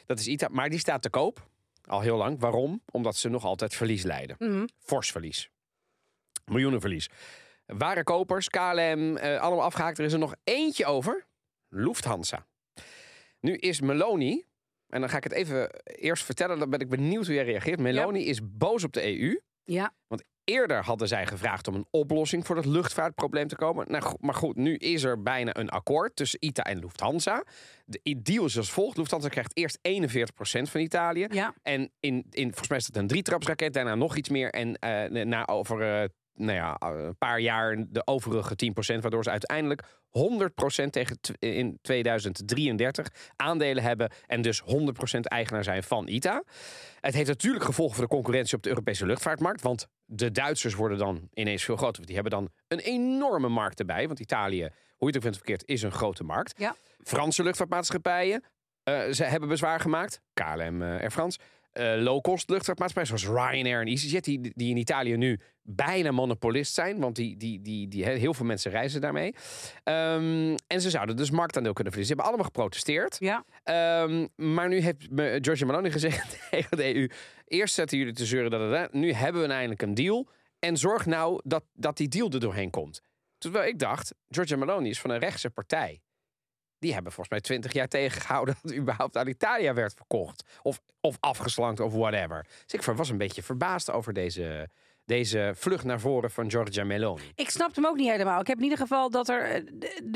dat 0.07 0.19
is 0.19 0.27
ITA. 0.27 0.49
Maar 0.51 0.69
die 0.69 0.79
staat 0.79 1.03
te 1.03 1.11
koop. 1.11 1.47
Al 1.85 2.01
heel 2.01 2.17
lang. 2.17 2.41
Waarom? 2.41 2.83
Omdat 2.91 3.17
ze 3.17 3.29
nog 3.29 3.45
altijd 3.45 3.75
verlies 3.75 4.03
leiden 4.03 4.37
Mhm. 4.39 4.67
fors 4.79 5.11
verlies. 5.11 5.51
Miljoenenverlies. 6.49 7.09
Ware 7.67 8.05
kopers, 8.05 8.49
KLM, 8.49 9.17
eh, 9.17 9.41
allemaal 9.41 9.65
afgehaakt. 9.65 9.99
Er 9.99 10.05
is 10.05 10.13
er 10.13 10.19
nog 10.19 10.35
eentje 10.45 10.87
over. 10.87 11.27
Lufthansa. 11.69 12.47
Nu 13.41 13.55
is 13.55 13.81
Meloni, 13.81 14.45
en 14.89 15.01
dan 15.01 15.09
ga 15.09 15.17
ik 15.17 15.25
het 15.25 15.33
even 15.33 15.71
eerst 15.85 16.25
vertellen, 16.25 16.59
dan 16.59 16.71
ben 16.71 16.81
ik 16.81 16.89
benieuwd 16.89 17.27
hoe 17.27 17.35
jij 17.35 17.45
reageert. 17.45 17.81
Meloni 17.81 18.27
is 18.27 18.41
boos 18.43 18.85
op 18.85 18.93
de 18.93 19.21
EU. 19.21 19.41
Ja, 19.65 19.93
Eerder 20.49 20.85
hadden 20.85 21.09
zij 21.09 21.27
gevraagd 21.27 21.69
om 21.69 21.75
een 21.75 21.87
oplossing 21.91 22.47
voor 22.47 22.55
dat 22.55 22.65
luchtvaartprobleem 22.65 23.49
te 23.49 23.57
komen. 23.57 23.87
Nou, 23.91 24.17
maar 24.21 24.35
goed, 24.35 24.57
nu 24.57 24.75
is 24.75 25.03
er 25.03 25.23
bijna 25.23 25.57
een 25.57 25.69
akkoord 25.69 26.17
tussen 26.17 26.39
ITA 26.45 26.63
en 26.63 26.79
Lufthansa. 26.79 27.45
De 27.85 28.21
deal 28.23 28.45
is 28.45 28.57
als 28.57 28.71
volgt. 28.71 28.97
Lufthansa 28.97 29.29
krijgt 29.29 29.57
eerst 29.57 29.79
41% 29.89 30.71
van 30.71 30.81
Italië. 30.81 31.27
ja. 31.31 31.55
En 31.63 31.91
in, 32.01 32.27
in, 32.31 32.47
volgens 32.47 32.69
mij 32.69 32.79
is 32.79 32.87
dat 32.87 33.03
een 33.03 33.09
drietrapsraket, 33.09 33.73
daarna 33.73 33.95
nog 33.95 34.17
iets 34.17 34.29
meer. 34.29 34.51
En 34.51 34.75
eh, 34.79 35.25
na 35.25 35.47
over 35.47 36.03
eh, 36.03 36.09
nou 36.39 36.53
ja, 36.53 36.77
een 36.79 37.17
paar 37.19 37.41
jaar 37.41 37.85
de 37.89 38.07
overige 38.07 38.55
10%, 38.97 39.01
waardoor 39.01 39.25
ze 39.25 39.31
uiteindelijk 39.31 39.83
100% 40.09 40.91
tegen 40.91 41.19
in 41.39 41.79
2033 41.83 43.09
aandelen 43.37 43.83
hebben 43.83 44.11
en 44.27 44.43
dus 44.43 44.63
100% 44.63 44.65
eigenaar 45.21 45.65
zijn 45.65 45.83
van 45.83 46.09
ITA. 46.09 46.43
Het 47.01 47.15
heeft 47.15 47.29
natuurlijk 47.29 47.65
gevolgen 47.65 47.97
voor 47.97 48.05
de 48.05 48.15
concurrentie 48.15 48.57
op 48.57 48.63
de 48.63 48.69
Europese 48.69 49.07
luchtvaartmarkt, 49.07 49.63
want 49.63 49.87
de 50.05 50.31
Duitsers 50.31 50.75
worden 50.75 50.99
dan 50.99 51.29
ineens 51.35 51.65
veel 51.65 51.77
groter. 51.77 52.07
Die 52.07 52.15
hebben 52.15 52.33
dan 52.33 52.49
een 52.69 52.79
enorme 52.79 53.49
markt 53.49 53.79
erbij, 53.79 54.07
want 54.07 54.21
Italië, 54.21 54.61
hoe 54.63 54.71
je 54.99 55.07
het 55.07 55.17
ook 55.17 55.23
vindt 55.23 55.37
verkeerd, 55.37 55.63
is 55.67 55.83
een 55.83 55.93
grote 55.93 56.25
markt. 56.25 56.59
Ja. 56.59 56.75
Franse 57.03 57.43
luchtvaartmaatschappijen, 57.43 58.43
eh, 58.83 59.11
ze 59.11 59.25
hebben 59.25 59.49
bezwaar 59.49 59.81
gemaakt. 59.81 60.21
KLM 60.33 60.83
eh, 60.83 60.89
Air 60.89 61.11
France. 61.11 61.39
Eh, 61.73 61.95
low-cost 61.97 62.51
luchtvaartmaatschappijen 62.51 63.21
zoals 63.21 63.39
Ryanair 63.41 63.81
en 63.81 63.87
EasyJet, 63.87 64.25
die, 64.25 64.53
die 64.55 64.71
in 64.71 64.77
Italië 64.77 65.17
nu 65.17 65.41
bijna 65.63 66.11
monopolist 66.11 66.75
zijn. 66.75 67.01
Want 67.01 67.17
die, 67.17 67.37
die, 67.37 67.61
die, 67.61 67.89
die, 67.89 68.05
heel 68.05 68.35
veel 68.35 68.47
mensen 68.47 68.71
reizen 68.71 69.01
daarmee. 69.01 69.35
Ehm, 69.85 70.57
en 70.67 70.81
ze 70.81 70.91
zouden 70.91 71.17
dus 71.17 71.31
marktaandeel 71.31 71.73
kunnen 71.73 71.93
verliezen. 71.93 72.17
Ze 72.17 72.23
hebben 72.23 72.25
allemaal 72.25 72.45
geprotesteerd. 72.45 73.17
Ja, 73.19 73.45
Ehm, 73.69 74.27
maar 74.37 74.69
nu 74.69 74.81
heeft 74.81 75.07
Giorgia 75.17 75.67
Meloni 75.67 75.91
gezegd 75.91 76.39
tegen 76.51 76.77
de 76.77 76.95
EU... 76.95 77.09
eerst 77.45 77.75
zetten 77.75 77.99
jullie 77.99 78.13
te 78.13 78.27
zeuren 78.27 78.51
dat 78.51 78.81
het... 78.81 78.93
Nu 78.93 79.13
hebben 79.13 79.43
we 79.43 79.49
eindelijk 79.49 79.83
een 79.83 79.95
deal. 79.95 80.29
En 80.59 80.77
zorg 80.77 81.07
nou 81.07 81.41
dat, 81.45 81.65
dat 81.73 81.97
die 81.97 82.09
deal 82.09 82.31
er 82.31 82.41
doorheen 82.41 82.71
komt. 82.71 83.03
Terwijl 83.39 83.69
ik 83.69 83.79
dacht, 83.79 84.15
Giorgia 84.29 84.57
Meloni 84.57 84.89
is 84.89 85.01
van 85.01 85.11
een 85.11 85.19
rechtse 85.19 85.51
partij. 85.51 86.01
Die 86.79 86.93
hebben 86.95 87.13
volgens 87.13 87.31
mij 87.31 87.41
twintig 87.41 87.73
jaar 87.73 87.89
tegengehouden... 87.89 88.55
dat 88.63 88.75
überhaupt 88.75 89.17
Alitalia 89.17 89.75
werd 89.75 89.95
verkocht. 89.95 90.45
Of, 90.63 90.81
of 91.01 91.17
afgeslankt 91.21 91.81
of 91.81 91.93
whatever. 91.93 92.47
Dus 92.67 92.81
ik 92.81 92.83
was 92.97 93.09
een 93.09 93.19
beetje 93.19 93.43
verbaasd 93.43 93.91
over 93.91 94.13
deze, 94.13 94.69
deze 95.05 95.53
vlucht 95.57 95.85
naar 95.85 96.01
voren 96.01 96.31
van 96.31 96.51
Giorgia 96.51 96.85
Meloni. 96.85 97.33
ik 97.35 97.51
snap 97.51 97.75
hem 97.75 97.87
ook 97.87 97.97
niet 97.97 98.11
helemaal. 98.11 98.41
Ik 98.41 98.47
heb 98.47 98.57
in 98.57 98.63
ieder 98.63 98.79
geval 98.79 99.11
dat 99.11 99.29
er... 99.29 99.43
eh, 99.51 99.63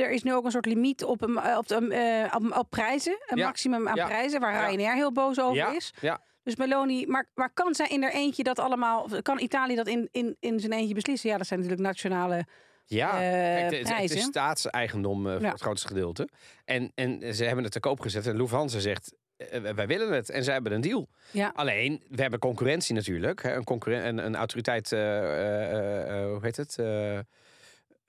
Er 0.05 0.11
is 0.11 0.23
nu 0.23 0.35
ook 0.35 0.45
een 0.45 0.51
soort 0.51 0.67
limiet 0.67 1.05
op, 1.05 1.21
hem, 1.21 1.39
eh, 1.39 1.57
op, 1.59 1.69
de, 1.69 1.75
eh, 1.95 2.35
op, 2.37 2.57
op 2.59 2.71
prijzen. 2.71 3.17
Een 3.27 3.39
Ja, 3.39 3.45
maximum 3.47 3.89
aan 3.89 3.97
ja, 3.97 4.07
prijzen, 4.07 4.41
waar 4.41 4.53
ja. 4.53 4.67
Ryanair 4.67 4.95
heel 4.95 5.13
boos 5.13 5.41
over 5.41 5.57
ja, 5.57 5.75
is. 5.75 5.93
ja, 6.01 6.21
Dus 6.43 6.57
Meloni, 6.57 7.07
maar, 7.07 7.29
maar 7.35 7.51
kan 7.55 7.75
zij 7.75 7.87
in 7.89 8.03
er 8.03 8.13
eentje 8.13 8.43
dat 8.43 8.59
allemaal... 8.59 9.09
Kan 9.23 9.39
Italië 9.41 9.75
dat 9.75 9.87
in, 9.87 10.09
in, 10.13 10.37
in 10.41 10.61
zijn 10.61 10.73
eentje 10.73 10.95
beslissen? 10.95 11.31
Ja, 11.31 11.37
dat 11.39 11.47
zijn 11.47 11.61
natuurlijk 11.61 11.87
nationale... 11.89 12.47
Ja, 12.87 13.11
eh, 13.13 13.19
Kijk, 13.31 13.63
het- 13.63 13.71
het, 13.71 13.79
het 13.79 13.89
prijzen. 13.97 14.17
is 14.17 14.23
staatseigendom 14.23 15.27
eh, 15.27 15.33
voor 15.33 15.43
Ja. 15.43 15.51
het 15.51 15.61
grootste 15.61 15.89
gedeelte. 15.89 16.29
En, 16.65 16.93
en 16.95 17.35
ze 17.35 17.45
hebben 17.45 17.65
het 17.65 17.73
te 17.73 17.81
koop 17.81 18.01
gezet. 18.01 18.27
En 18.27 18.37
Lufthansa 18.37 18.79
zegt, 18.79 19.15
eh, 19.37 19.61
wij 19.61 19.87
willen 19.87 20.13
het. 20.13 20.31
En 20.31 20.45
zij 20.45 20.53
hebben 20.55 20.73
een 20.73 20.81
deal. 20.81 21.09
Ja, 21.31 21.53
Alleen, 21.55 22.03
we 22.09 22.21
hebben 22.23 22.39
concurrentie 22.41 22.95
natuurlijk. 22.95 23.43
Hè, 23.43 23.55
een, 23.55 23.65
concurren 23.65 24.07
een, 24.07 24.19
een 24.19 24.37
autoriteit, 24.37 24.93
eh, 24.93 25.19
eh, 25.19 26.21
eh, 26.21 26.27
hoe 26.31 26.39
heet 26.43 26.57
het? 26.57 26.77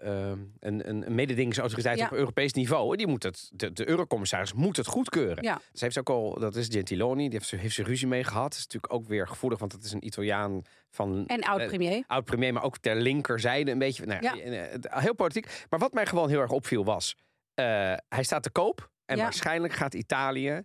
Een, 0.08 0.54
een, 0.60 1.06
een 1.06 1.16
mededingingsautoriteit 1.16 1.98
Ja. 1.98 2.06
op 2.06 2.12
Europees 2.12 2.54
niveau. 2.54 2.96
Die 2.96 3.08
moet 3.08 3.24
het, 3.24 3.50
de, 3.54 3.74
de 3.74 3.88
eurocommissaris 3.88 4.54
moet 4.54 4.78
het 4.78 4.88
goedkeuren. 4.88 5.44
Ja. 5.44 5.62
Ze 5.74 5.84
heeft 5.84 5.98
ook 5.98 6.10
al, 6.10 6.40
dat 6.40 6.56
is 6.56 6.68
Gentiloni, 6.68 7.24
die 7.24 7.38
heeft, 7.38 7.48
ze- 7.50 7.56
heeft 7.56 7.76
ze 7.76 7.84
ruzie 7.84 8.08
mee 8.08 8.24
gehad. 8.24 8.44
Dat 8.44 8.54
is 8.60 8.64
natuurlijk 8.66 8.94
ook 8.94 9.08
weer 9.08 9.28
gevoelig, 9.28 9.60
want 9.60 9.72
het 9.72 9.84
is 9.84 9.92
een 9.92 10.06
Italiaan 10.06 10.62
van 10.90 11.28
En 11.28 11.44
oud-premier. 11.44 12.04
oud-premier, 12.08 12.54
maar 12.54 12.64
ook 12.64 12.78
ter 12.78 12.96
linkerzijde 12.96 13.72
een 13.72 13.80
beetje. 13.80 14.06
Nou, 14.06 14.24
ja. 14.24 14.38
Eh, 14.40 14.72
het- 14.72 14.88
heel 14.90 15.16
politiek. 15.16 15.66
Maar 15.70 15.80
wat 15.80 15.94
mij 15.94 16.06
gewoon 16.06 16.30
heel 16.30 16.40
erg 16.42 16.52
opviel 16.52 16.86
was, 16.86 17.16
eh, 17.54 17.66
hij 18.10 18.24
staat 18.24 18.44
te 18.44 18.52
koop. 18.52 18.92
En 19.06 19.18
Ja. 19.18 19.24
waarschijnlijk 19.24 19.74
gaat 19.74 19.94
Italië, 19.94 20.62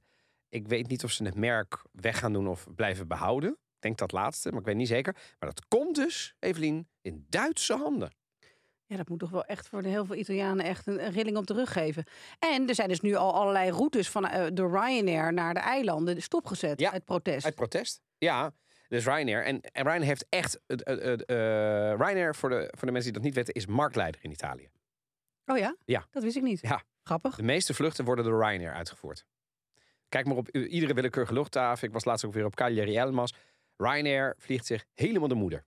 ik 0.48 0.68
weet 0.68 0.88
niet 0.88 1.04
of 1.04 1.10
ze 1.10 1.24
het 1.24 1.34
merk 1.34 1.82
weg 1.92 2.18
gaan 2.18 2.32
doen 2.32 2.48
of 2.48 2.66
blijven 2.74 3.08
behouden. 3.08 3.50
Ik 3.50 3.84
denk 3.84 3.98
dat 3.98 4.12
laatste, 4.12 4.50
maar 4.50 4.60
ik 4.60 4.66
weet 4.66 4.76
niet 4.76 4.88
zeker. 4.88 5.12
Maar 5.38 5.48
dat 5.54 5.64
komt 5.68 5.94
dus, 5.96 6.34
Evelien, 6.38 6.88
in 7.00 7.26
Duitse 7.28 7.74
handen. 7.76 8.12
Ja, 8.88 8.96
dat 8.96 9.08
moet 9.08 9.18
toch 9.18 9.30
wel 9.30 9.44
echt 9.44 9.68
voor 9.68 9.82
de 9.82 9.88
heel 9.88 10.04
veel 10.04 10.14
Italianen 10.16 10.64
echt 10.64 10.86
een, 10.86 11.04
een 11.04 11.12
rilling 11.12 11.36
op 11.36 11.46
de 11.46 11.54
rug 11.54 11.72
geven. 11.72 12.04
En 12.38 12.68
er 12.68 12.74
zijn 12.74 12.88
dus 12.88 13.00
nu 13.00 13.14
al 13.14 13.34
allerlei 13.34 13.70
routes 13.70 14.08
van 14.10 14.26
eh, 14.26 14.46
de 14.52 14.66
Ryanair 14.66 15.32
naar 15.32 15.54
de 15.54 15.60
eilanden 15.60 16.22
stopgezet 16.22 16.80
Ja, 16.80 16.92
uit 16.92 17.04
protest. 17.04 17.44
Uit 17.44 17.54
protest. 17.54 18.02
Ja, 18.18 18.52
dus 18.88 19.04
Ryanair. 19.04 19.44
En, 19.44 19.60
en 19.60 19.82
Ryanair 19.82 20.04
heeft 20.06 20.26
echt... 20.28 20.60
eh, 20.66 21.14
Ryanair, 21.96 22.34
voor 22.34 22.48
de, 22.48 22.72
voor 22.76 22.86
de 22.86 22.92
mensen 22.92 23.02
die 23.02 23.12
dat 23.12 23.22
niet 23.22 23.34
weten, 23.34 23.54
is 23.54 23.66
marktleider 23.66 24.20
in 24.24 24.30
Italië. 24.30 24.68
Oh 25.46 25.58
ja? 25.58 25.76
Ja. 25.84 26.06
Dat 26.10 26.22
wist 26.22 26.36
ik 26.36 26.42
niet. 26.42 26.60
Ja. 26.60 26.82
Grappig. 27.02 27.36
De 27.36 27.42
meeste 27.42 27.74
vluchten 27.74 28.04
worden 28.04 28.24
door 28.24 28.44
Ryanair 28.44 28.72
uitgevoerd. 28.72 29.24
Kijk 30.08 30.26
maar 30.26 30.36
op 30.36 30.48
iedere 30.48 30.94
willekeurige 30.94 31.32
luchthaven. 31.34 31.86
Ik 31.86 31.92
was 31.92 32.04
laatst 32.04 32.24
ook 32.24 32.32
weer 32.32 32.44
op 32.44 32.54
Cagliari 32.54 32.96
Elmas. 32.96 33.34
Ryanair 33.76 34.34
vliegt 34.38 34.66
zich 34.66 34.84
helemaal 34.94 35.28
de 35.28 35.34
moeder 35.34 35.64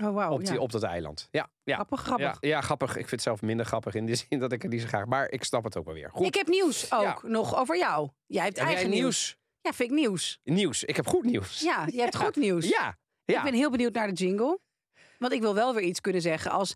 Oh, 0.00 0.14
wauw. 0.14 0.32
op, 0.32 0.42
ja. 0.42 0.56
op 0.58 0.72
dat 0.72 0.82
eiland. 0.82 1.28
Ja, 1.30 1.50
ja. 1.64 1.74
Grappig, 1.74 2.00
grappig. 2.00 2.36
Ja, 2.40 2.48
ja, 2.48 2.60
grappig. 2.60 2.88
Ik 2.90 2.94
vind 2.96 3.10
het 3.10 3.22
zelf 3.22 3.42
minder 3.42 3.66
grappig 3.66 3.94
in 3.94 4.06
de 4.06 4.14
zin 4.28 4.38
dat 4.38 4.52
ik 4.52 4.62
het 4.62 4.70
niet 4.70 4.80
zo 4.80 4.86
graag... 4.86 5.04
Maar 5.06 5.30
ik 5.30 5.44
snap 5.44 5.64
het 5.64 5.76
ook 5.76 5.84
wel 5.84 5.94
weer. 5.94 6.10
Goed. 6.10 6.26
Ik 6.26 6.34
heb 6.34 6.46
nieuws 6.48 6.92
ook 6.92 7.02
Ja. 7.02 7.18
nog 7.22 7.56
over 7.56 7.78
jou. 7.78 8.08
Jij 8.26 8.44
hebt 8.44 8.56
Heb 8.56 8.66
jij 8.66 8.74
eigen 8.74 8.92
nieuws. 8.92 9.02
nieuws? 9.02 9.36
Ja, 9.60 9.72
vind 9.72 9.90
ik 9.90 9.96
nieuws. 9.96 10.38
Nieuws. 10.44 10.84
Ik 10.84 10.96
heb 10.96 11.06
goed 11.06 11.24
nieuws. 11.24 11.60
Ja, 11.60 11.86
je 11.90 12.00
hebt 12.00 12.16
goed 12.16 12.36
nieuws. 12.46 12.68
Ja. 12.68 12.98
ja. 13.24 13.36
Ik 13.38 13.42
ben 13.44 13.54
heel 13.54 13.70
benieuwd 13.70 13.94
naar 13.94 14.06
de 14.06 14.12
jingle. 14.14 14.60
Want 15.18 15.32
ik 15.32 15.40
wil 15.40 15.54
wel 15.54 15.74
weer 15.74 15.84
iets 15.84 16.00
kunnen 16.00 16.22
zeggen 16.22 16.50
als 16.50 16.74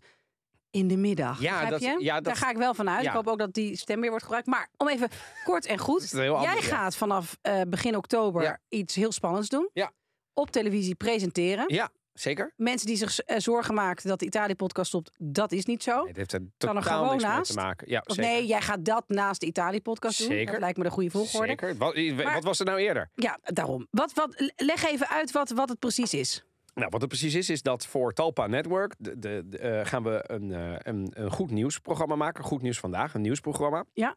in 0.69 0.87
de 0.87 0.97
middag. 0.97 1.41
Ja, 1.41 1.65
dat- 1.65 1.81
ja, 1.81 2.13
dat- 2.15 2.23
Daar 2.23 2.35
ga 2.35 2.49
ik 2.49 2.57
wel 2.57 2.73
van 2.73 2.89
uit. 2.89 3.03
Ja. 3.03 3.09
Ik 3.09 3.15
hoop 3.15 3.27
ook 3.27 3.37
dat 3.39 3.53
die 3.53 3.75
stem 3.75 3.99
weer 3.99 4.09
wordt 4.09 4.23
gebruikt. 4.23 4.47
Maar 4.47 4.69
om 4.77 4.87
even 4.89 5.09
kort 5.43 5.65
en 5.65 5.77
goed. 5.77 6.09
Jij 6.11 6.23
ja. 6.23 6.61
gaat 6.61 6.95
vanaf 6.95 7.37
eh, 7.41 7.61
begin 7.67 7.95
oktober 7.95 8.61
iets 8.69 8.95
heel 8.95 9.11
spannends 9.11 9.49
doen. 9.49 9.69
Ja. 9.73 9.91
Op 10.33 10.51
televisie 10.51 10.95
presenteren. 10.95 11.73
Ja, 11.73 11.89
zeker. 12.19 12.53
Mensen 12.55 12.87
die 12.87 12.95
zich 12.97 13.19
eh, 13.19 13.37
zorgen 13.39 13.73
maken 13.73 14.07
dat 14.07 14.19
de 14.19 14.25
Italië-podcast 14.25 14.87
stopt, 14.87 15.11
dat 15.17 15.51
is 15.51 15.65
niet 15.65 15.83
zo. 15.83 15.97
Nee, 15.99 16.07
het 16.07 16.17
heeft 16.17 16.33
er 16.33 16.39
Kan 16.57 16.75
er 16.75 16.81
totaal 16.83 16.97
gewoon 16.97 17.11
niks 17.11 17.23
mee 17.23 17.31
naast? 17.33 17.51
te 17.51 17.57
maken. 17.59 17.89
Ja, 17.89 18.03
zeker. 18.05 18.23
nee, 18.23 18.45
jij 18.45 18.61
gaat 18.61 18.85
dat 18.85 19.03
naast 19.07 19.39
de 19.39 19.45
Italië-podcast 19.45 20.19
doen. 20.19 20.27
Zeker. 20.27 20.51
Dat 20.51 20.61
lijkt 20.61 20.77
me 20.77 20.83
de 20.83 20.89
goede 20.89 21.09
volgorde. 21.09 21.47
Zeker. 21.47 21.77
Wat, 21.77 21.95
Maar- 21.95 22.33
wat 22.33 22.43
was 22.43 22.59
er 22.59 22.65
nou 22.65 22.79
eerder? 22.79 23.09
Ja, 23.15 23.39
daarom. 23.43 23.87
Wat, 23.91 24.13
wat, 24.13 24.51
leg 24.55 24.85
even 24.85 25.07
uit 25.09 25.31
wat, 25.31 25.49
wat 25.49 25.69
het 25.69 25.79
precies 25.79 26.13
is. 26.13 26.43
Nou, 26.73 26.89
wat 26.89 27.01
het 27.01 27.09
precies 27.09 27.35
is, 27.35 27.49
is 27.49 27.61
dat 27.61 27.85
voor 27.85 28.13
Talpa 28.13 28.47
Network 28.47 28.93
de, 28.97 29.19
de, 29.19 29.43
de, 29.45 29.57
eh, 29.57 29.85
gaan 29.85 30.03
we 30.03 30.23
een, 30.27 30.51
eh, 30.53 30.75
een, 30.79 31.11
een 31.13 31.31
goed 31.31 31.51
nieuwsprogramma 31.51 32.15
maken. 32.15 32.43
Goed 32.43 32.61
nieuws 32.61 32.79
vandaag, 32.79 33.13
een 33.13 33.21
nieuwsprogramma. 33.21 33.83
Ja. 33.93 34.15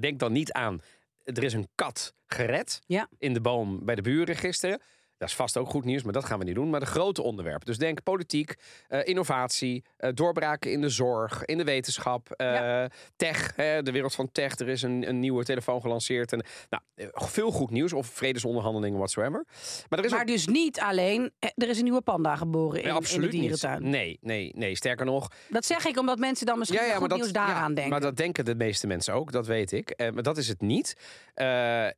Denk 0.00 0.18
dan 0.18 0.32
niet 0.32 0.52
aan, 0.52 0.80
er 1.24 1.42
is 1.42 1.52
een 1.52 1.68
kat 1.74 2.14
gered 2.26 2.80
Ja. 2.86 3.08
in 3.18 3.32
de 3.34 3.40
boom 3.40 3.84
bij 3.84 3.94
de 3.94 4.02
buren 4.02 4.36
gisteren. 4.36 4.80
Dat 5.18 5.28
is 5.28 5.34
vast 5.34 5.56
ook 5.56 5.68
goed 5.68 5.84
nieuws, 5.84 6.02
maar 6.02 6.12
dat 6.12 6.24
gaan 6.24 6.38
we 6.38 6.44
niet 6.44 6.54
doen. 6.54 6.70
Maar 6.70 6.80
de 6.80 6.86
grote 6.86 7.22
onderwerpen. 7.22 7.66
Dus 7.66 7.78
denk 7.78 8.02
politiek, 8.02 8.54
eh, 8.88 9.00
innovatie, 9.04 9.84
eh, 9.96 10.10
doorbraken 10.14 10.72
in 10.72 10.80
de 10.80 10.88
zorg, 10.88 11.44
in 11.44 11.58
de 11.58 11.64
wetenschap, 11.64 12.30
eh, 12.30 12.46
Ja. 12.52 12.90
tech, 13.16 13.52
hè, 13.56 13.82
de 13.82 13.92
wereld 13.92 14.14
van 14.14 14.32
tech. 14.32 14.58
Er 14.58 14.68
is 14.68 14.82
een, 14.82 15.08
een 15.08 15.20
nieuwe 15.20 15.44
telefoon 15.44 15.80
gelanceerd. 15.80 16.32
En, 16.32 16.44
nou, 16.70 16.82
veel 17.12 17.50
goed 17.50 17.70
nieuws, 17.70 17.92
of 17.92 18.06
vredesonderhandelingen, 18.06 18.96
whatsoever. 18.98 19.44
Maar 19.88 19.98
er 19.98 20.04
is 20.04 20.10
ook 20.10 20.16
Maar 20.16 20.26
dus 20.26 20.46
niet 20.46 20.80
alleen, 20.80 21.32
er 21.38 21.68
is 21.68 21.78
een 21.78 21.84
nieuwe 21.84 22.00
panda 22.00 22.36
geboren 22.36 22.82
in, 22.82 23.20
de 23.20 23.28
dierentuin. 23.28 23.82
niet. 23.82 23.90
Nee, 23.90 24.18
nee, 24.20 24.52
nee. 24.56 24.76
Sterker 24.76 25.06
nog. 25.06 25.28
Dat 25.48 25.64
zeg 25.64 25.86
ik 25.86 25.98
omdat 25.98 26.18
mensen 26.18 26.46
dan 26.46 26.58
misschien 26.58 26.84
ja, 26.84 26.94
goed 26.94 27.14
nieuws 27.14 27.32
daaraan 27.32 27.68
ja, 27.68 27.74
denken. 27.74 27.88
Maar 27.88 28.00
dat 28.00 28.16
denken 28.16 28.44
de 28.44 28.54
meeste 28.54 28.86
mensen 28.86 29.14
ook, 29.14 29.32
dat 29.32 29.46
weet 29.46 29.72
ik. 29.72 30.10
Maar 30.14 30.22
dat 30.22 30.36
is 30.36 30.48
het 30.48 30.60
niet. 30.60 30.96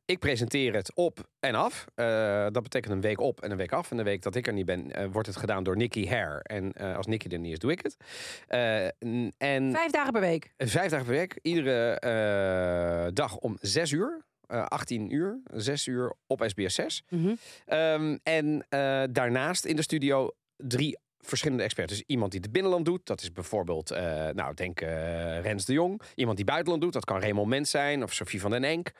Ik 0.05 0.19
presenteer 0.19 0.73
het 0.73 0.95
op 0.95 1.19
en 1.39 1.55
af. 1.55 1.85
Dat 2.51 2.63
betekent 2.63 2.93
een 2.93 3.01
week 3.01 3.10
op 3.19 3.41
en 3.41 3.51
een 3.51 3.57
week 3.57 3.71
af. 3.71 3.91
En 3.91 3.97
de 3.97 4.03
week 4.03 4.21
dat 4.21 4.35
ik 4.35 4.47
er 4.47 4.53
niet 4.53 4.65
ben, 4.65 4.91
eh, 4.91 5.05
wordt 5.11 5.27
het 5.27 5.37
gedaan 5.37 5.63
door 5.63 5.77
Nicky 5.77 6.07
Hare. 6.07 6.39
En 6.43 6.73
eh, 6.73 6.95
als 6.95 7.05
Nicky 7.07 7.27
er 7.27 7.39
niet 7.39 7.51
is, 7.51 7.59
doe 7.59 7.71
ik 7.71 7.81
het. 7.81 7.97
Eh, 8.47 8.85
en 9.37 9.71
Vijf 9.71 9.91
dagen 9.91 10.11
per 10.11 10.21
week. 10.21 10.53
vijf 10.57 10.91
dagen 10.91 11.05
per 11.05 11.15
week, 11.15 11.39
iedere 11.41 13.11
dag 13.13 13.37
om 13.37 13.57
zes 13.61 13.91
uur. 13.91 14.21
eh, 14.47 14.65
18 14.65 15.13
uur, 15.13 15.39
6 15.53 15.87
uur 15.87 16.13
op 16.27 16.43
SBS 16.47 16.75
6. 16.75 17.03
Mhm. 17.09 17.35
Ehm, 17.65 18.17
en 18.23 18.65
daarnaast 19.13 19.65
in 19.65 19.75
de 19.75 19.81
studio 19.81 20.31
drie 20.57 20.97
verschillende 21.19 21.63
experts. 21.63 21.91
Dus 21.93 22.03
iemand 22.07 22.31
die 22.31 22.41
het 22.41 22.51
binnenland 22.51 22.85
doet, 22.85 23.05
dat 23.05 23.21
is 23.21 23.31
bijvoorbeeld, 23.31 23.89
nou 24.33 24.53
denk 24.53 24.81
eh, 24.81 25.41
Rens 25.41 25.65
de 25.65 25.73
Jong. 25.73 26.01
Iemand 26.15 26.37
die 26.37 26.45
buitenland 26.45 26.81
doet, 26.81 26.93
dat 26.93 27.05
kan 27.05 27.19
Raymond 27.19 27.47
Mens 27.47 27.69
zijn 27.69 28.03
of 28.03 28.13
Sophie 28.13 28.41
van 28.41 28.51
den 28.51 28.63
Enk. 28.63 28.91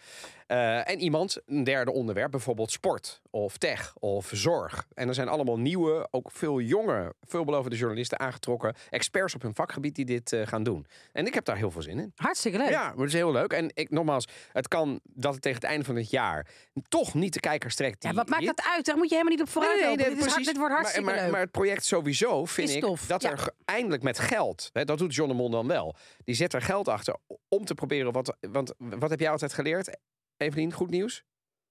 Eh, 0.52 0.90
en 0.90 1.00
iemand, 1.00 1.38
een 1.46 1.64
derde 1.64 1.92
onderwerp, 1.92 2.32
bijvoorbeeld 2.32 2.72
sport 2.72 3.22
of 3.30 3.58
tech 3.58 3.94
of 4.00 4.30
zorg. 4.34 4.88
En 4.94 5.08
er 5.08 5.14
zijn 5.14 5.28
allemaal 5.28 5.60
nieuwe, 5.60 6.08
ook 6.12 6.32
veel 6.32 6.60
jonge, 6.60 7.14
veelbelovende 7.22 7.78
journalisten 7.78 8.20
aangetrokken. 8.20 8.76
Experts 8.90 9.36
op 9.36 9.42
hun 9.42 9.56
vakgebied 9.56 9.96
die 9.96 10.06
dit 10.06 10.34
eh, 10.34 10.48
gaan 10.48 10.64
doen. 10.64 10.86
En 11.12 11.26
ik 11.26 11.34
heb 11.34 11.46
daar 11.46 11.58
heel 11.58 11.72
veel 11.72 11.82
zin 11.82 12.00
in. 12.00 12.12
Hartstikke 12.16 12.58
leuk. 12.58 12.70
Ja, 12.70 12.84
maar 12.84 12.98
het 12.98 13.08
is 13.08 13.14
heel 13.14 13.32
leuk. 13.32 13.54
En 13.54 13.72
ik, 13.74 13.90
nogmaals, 13.90 14.28
het 14.52 14.68
kan 14.68 15.00
dat 15.04 15.34
het 15.34 15.42
tegen 15.42 15.60
het 15.62 15.70
einde 15.70 15.86
van 15.86 15.96
het 15.96 16.10
jaar 16.10 16.48
toch 16.88 17.14
niet 17.14 17.34
de 17.34 17.40
kijker 17.40 17.72
strekt. 17.72 18.04
Ja, 18.04 18.14
wat 18.14 18.30
maakt 18.30 18.46
dat 18.46 18.62
uit? 18.76 18.86
Daar 18.86 18.98
moet 18.98 19.10
je 19.10 19.16
helemaal 19.16 19.38
niet 19.38 19.44
op 19.46 19.50
vooruit 19.50 19.98
dit, 19.98 20.18
is 20.18 20.26
hard- 20.26 20.46
dit 20.46 20.58
wordt 20.58 20.74
hartstikke 20.74 21.06
maar, 21.06 21.16
maar, 21.16 21.24
leuk. 21.24 21.32
maar 21.32 21.42
het 21.42 21.52
project 21.52 21.86
sowieso 21.86 22.46
vind 22.46 22.70
Is 22.70 22.76
ik 22.76 22.82
tof, 22.82 23.06
dat 23.06 23.22
ja. 23.22 23.32
er 23.32 23.50
eindelijk 23.66 24.04
met 24.04 24.20
geld, 24.20 24.70
hè, 24.74 24.86
dat 24.86 24.98
doet 24.98 25.16
John 25.16 25.30
de 25.30 25.36
Mol 25.36 25.50
dan 25.50 25.68
wel, 25.68 25.96
die 26.24 26.36
zet 26.36 26.54
er 26.54 26.62
geld 26.62 26.88
achter 26.88 27.16
om 27.48 27.66
te 27.66 27.74
proberen. 27.74 28.12
Wat, 28.12 28.36
want 28.40 28.74
wat 28.78 29.10
heb 29.10 29.20
jij 29.20 29.30
altijd 29.30 29.54
geleerd, 29.54 29.98
Evelien? 30.42 30.74
Goed 30.74 30.90
nieuws? 30.90 31.24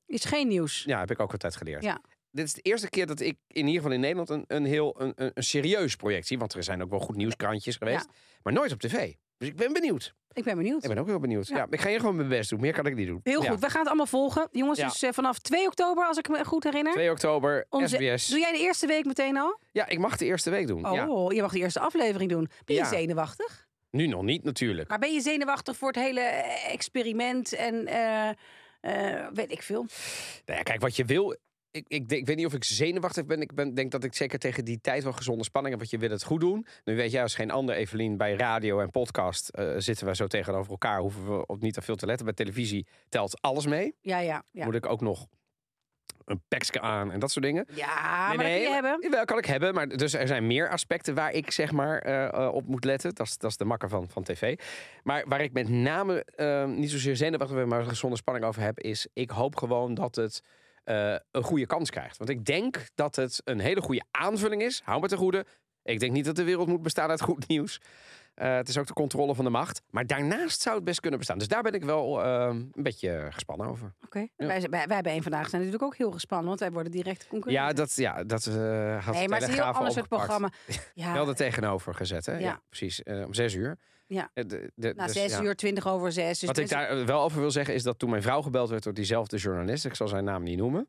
is 0.06 0.24
geen 0.24 0.48
nieuws. 0.48 0.82
Ja, 0.86 0.98
heb 0.98 1.10
ik 1.10 1.20
ook 1.20 1.32
altijd 1.32 1.56
geleerd. 1.56 1.82
Ja. 1.82 2.00
Dit 2.30 2.46
is 2.46 2.52
de 2.52 2.60
eerste 2.60 2.88
keer 2.88 3.06
dat 3.06 3.20
ik 3.20 3.36
in 3.46 3.66
ieder 3.66 3.74
geval 3.74 3.92
in 3.92 4.00
Nederland 4.00 4.28
een, 4.28 4.44
een 4.46 4.64
heel 4.64 5.00
een, 5.00 5.12
een, 5.16 5.32
serieus 5.34 5.96
project 5.96 6.26
zie. 6.26 6.38
Want 6.38 6.54
er 6.54 6.62
zijn 6.62 6.82
ook 6.82 6.90
wel 6.90 6.98
goed 6.98 7.16
nieuwskrantjes 7.16 7.76
geweest. 7.76 8.06
Maar 8.42 8.52
nooit 8.52 8.72
op 8.72 8.80
tv. 8.80 9.14
Dus 9.38 9.48
ik 9.48 9.56
ben 9.56 9.72
benieuwd. 9.72 10.14
Ik 10.32 10.44
ben 10.44 10.56
benieuwd. 10.56 10.82
Ik 10.82 10.88
ben 10.88 10.98
ook 10.98 11.06
heel 11.06 11.18
benieuwd. 11.18 11.46
Ja. 11.46 11.56
Ja. 11.56 11.66
ik 11.70 11.80
ga 11.80 11.88
hier 11.88 12.00
gewoon 12.00 12.16
mijn 12.16 12.28
best 12.28 12.50
doen. 12.50 12.60
Meer 12.60 12.72
kan 12.72 12.86
ik 12.86 12.94
niet 12.94 13.06
doen. 13.06 13.20
Heel 13.22 13.42
Ja. 13.42 13.50
goed, 13.50 13.60
we 13.60 13.68
gaan 13.70 13.78
het 13.78 13.88
allemaal 13.88 14.06
volgen. 14.06 14.48
Jongens, 14.52 14.78
Ja. 14.78 14.88
dus 14.88 15.14
vanaf 15.14 15.38
2 15.38 15.66
oktober, 15.66 16.06
als 16.06 16.18
ik 16.18 16.28
me 16.28 16.44
goed 16.44 16.64
herinner. 16.64 16.92
2 16.92 17.10
oktober, 17.10 17.66
Onze- 17.68 17.96
SBS. 17.96 18.26
Doe 18.28 18.38
jij 18.38 18.52
de 18.52 18.58
eerste 18.58 18.86
week 18.86 19.04
meteen 19.04 19.36
al? 19.36 19.60
Ja, 19.72 19.86
ik 19.88 19.98
mag 19.98 20.16
de 20.16 20.24
eerste 20.24 20.50
week 20.50 20.66
doen. 20.66 20.88
Oh, 20.88 21.32
je 21.32 21.40
mag 21.42 21.52
de 21.52 21.58
eerste 21.58 21.80
aflevering 21.80 22.30
doen. 22.30 22.48
Ben 22.64 22.76
je 22.76 22.84
zenuwachtig? 22.84 23.68
Nu 23.90 24.06
nog 24.06 24.22
niet 24.22 24.44
natuurlijk. 24.44 24.88
Maar 24.88 24.98
ben 24.98 25.12
je 25.12 25.20
zenuwachtig 25.20 25.76
voor 25.76 25.88
het 25.88 25.96
hele 25.96 26.20
eh, 26.20 26.72
experiment 26.72 27.52
en 27.52 27.86
eh, 27.86 28.30
eh, 28.80 29.26
weet 29.32 29.52
ik 29.52 29.62
veel? 29.62 29.86
Nou 30.46 30.58
ja, 30.58 30.62
kijk, 30.62 30.80
wat 30.80 30.96
je 30.96 31.04
wil. 31.04 31.36
Ik, 31.70 31.84
ik, 31.88 32.12
ik 32.12 32.26
weet 32.26 32.36
niet 32.36 32.46
of 32.46 32.54
ik 32.54 32.64
zenuwachtig 32.64 33.26
ben. 33.26 33.40
Ik 33.40 33.54
ben, 33.54 33.74
denk 33.74 33.90
dat 33.90 34.04
ik 34.04 34.14
zeker 34.14 34.38
tegen 34.38 34.64
die 34.64 34.80
tijd 34.80 35.02
wel 35.02 35.12
gezonde 35.12 35.44
spanning 35.44 35.74
heb. 35.74 35.88
Want 35.88 36.00
je 36.00 36.08
wil 36.08 36.16
het 36.16 36.24
goed 36.24 36.40
doen. 36.40 36.66
Nu 36.84 36.96
weet 36.96 37.10
jij 37.10 37.22
als 37.22 37.34
geen 37.34 37.50
ander, 37.50 37.74
Evelien, 37.74 38.16
bij 38.16 38.34
radio 38.34 38.80
en 38.80 38.90
podcast 38.90 39.48
eh, 39.48 39.74
zitten 39.76 40.06
we 40.06 40.14
zo 40.14 40.26
tegenover 40.26 40.70
elkaar. 40.70 41.00
Hoeven 41.00 41.36
we 41.36 41.46
op 41.46 41.60
niet 41.60 41.74
te 41.74 41.82
veel 41.82 41.96
te 41.96 42.06
letten. 42.06 42.24
Bij 42.24 42.34
televisie 42.34 42.86
telt 43.08 43.40
alles 43.40 43.66
mee. 43.66 43.94
Ja, 44.00 44.18
ja. 44.18 44.44
Ja, 44.52 44.64
Moet 44.64 44.74
ik 44.74 44.86
ook 44.86 45.00
nog 45.00 45.26
een 46.30 46.42
pekske 46.48 46.80
aan 46.80 47.12
en 47.12 47.20
dat 47.20 47.30
soort 47.30 47.44
dingen. 47.44 47.66
ja 47.74 48.26
maar 48.26 48.36
dat 48.36 48.46
kun 48.46 48.60
je 48.60 48.68
hebben. 48.68 49.10
Wel 49.10 49.24
kan 49.24 49.38
ik 49.38 49.46
hebben, 49.46 49.74
maar 49.74 49.88
dus 49.88 50.12
er 50.12 50.26
zijn 50.26 50.46
meer 50.46 50.68
aspecten 50.68 51.14
waar 51.14 51.32
ik 51.32 51.50
zeg 51.50 51.72
maar 51.72 51.98
eh, 51.98 52.24
eh, 52.24 52.54
op 52.54 52.66
moet 52.66 52.84
letten. 52.84 53.14
Dat 53.14 53.26
is, 53.26 53.38
dat 53.38 53.50
is 53.50 53.56
de 53.56 53.64
makker 53.64 53.88
van, 53.88 54.08
van 54.08 54.22
tv. 54.22 54.58
Maar 55.02 55.24
waar 55.26 55.40
ik 55.40 55.52
met 55.52 55.68
name 55.68 56.24
eh, 56.24 56.64
niet 56.64 56.90
zozeer 56.90 57.16
zenuwachtig 57.16 57.64
maar 57.64 57.84
gezonde 57.84 58.16
spanning 58.16 58.46
over 58.46 58.62
heb, 58.62 58.78
is 58.80 59.06
ik 59.12 59.30
hoop 59.30 59.56
gewoon 59.56 59.94
dat 59.94 60.14
het 60.14 60.42
eh, 60.84 61.14
een 61.30 61.42
goede 61.42 61.66
kans 61.66 61.90
krijgt. 61.90 62.16
Want 62.16 62.30
ik 62.30 62.44
denk 62.44 62.86
dat 62.94 63.16
het 63.16 63.40
een 63.44 63.60
hele 63.60 63.80
goede 63.80 64.04
aanvulling 64.10 64.62
is. 64.62 64.82
Hou 64.84 65.00
me 65.00 65.08
ten 65.08 65.18
goede. 65.18 65.46
Ik 65.82 66.00
denk 66.00 66.12
niet 66.12 66.24
dat 66.24 66.36
de 66.36 66.44
wereld 66.44 66.68
moet 66.68 66.82
bestaan 66.82 67.10
uit 67.10 67.20
goed 67.20 67.48
nieuws. 67.48 67.80
Eh, 68.34 68.54
het 68.54 68.68
is 68.68 68.78
ook 68.78 68.86
de 68.86 68.92
controle 68.92 69.34
van 69.34 69.44
de 69.44 69.50
macht. 69.50 69.82
Maar 69.90 70.06
daarnaast 70.06 70.60
zou 70.60 70.74
het 70.76 70.84
best 70.84 71.00
kunnen 71.00 71.18
bestaan. 71.18 71.38
Dus 71.38 71.48
daar 71.48 71.62
ben 71.62 71.72
ik 71.72 71.84
wel 71.84 72.22
eh, 72.24 72.46
een 72.50 72.70
beetje 72.74 73.26
gespannen 73.30 73.66
over. 73.66 73.94
Oké. 74.04 74.18
Ja. 74.18 74.46
Wij, 74.46 74.60
wij, 74.70 74.86
wij 74.86 75.00
bij 75.02 75.12
één 75.12 75.22
vandaag 75.22 75.48
zijn 75.48 75.62
natuurlijk 75.62 75.92
ook 75.92 75.96
heel 75.96 76.10
gespannen, 76.10 76.48
want 76.48 76.60
wij 76.60 76.70
worden 76.72 76.92
direct 76.92 77.28
concurrenten. 77.28 77.66
Ja, 77.66 77.72
dat, 77.72 77.94
ja, 77.96 78.24
dat 78.24 78.46
eh 78.46 79.04
had 79.04 79.14
Nee, 79.14 79.28
maar 79.28 79.40
het 79.40 79.48
is 79.48 79.56
een 79.56 79.62
heel 79.64 79.72
ander 79.72 79.92
soort 79.92 80.08
programma. 80.08 80.50
Ja, 80.94 81.12
Wel 81.12 81.28
er 81.28 81.34
tegenover 81.36 81.94
gezet, 81.94 82.26
hè? 82.26 82.32
Ja, 82.32 82.38
Ja. 82.38 82.60
precies. 82.68 83.02
Eh, 83.02 83.24
om 83.26 83.34
zes 83.34 83.54
uur. 83.54 83.78
Ja. 84.06 84.30
De- 84.32 84.70
de- 84.74 84.92
na 84.96 85.04
dus, 85.04 85.12
zes 85.14 85.32
ja. 85.32 85.42
uur, 85.42 85.56
twintig 85.56 85.86
over 85.88 86.12
zes. 86.12 86.38
Dus 86.38 86.48
Wat 86.48 86.58
ik 86.58 86.68
daar 86.68 87.06
wel 87.06 87.22
over 87.22 87.40
wil 87.40 87.50
zeggen 87.50 87.74
is 87.74 87.82
dat 87.82 87.98
toen 87.98 88.10
mijn 88.10 88.22
vrouw 88.22 88.42
gebeld 88.42 88.68
werd 88.70 88.82
door 88.82 88.94
diezelfde 88.94 89.36
journalist, 89.36 89.84
ik 89.84 89.94
zal 89.94 90.08
zijn 90.08 90.24
naam 90.24 90.42
niet 90.42 90.58
noemen. 90.58 90.88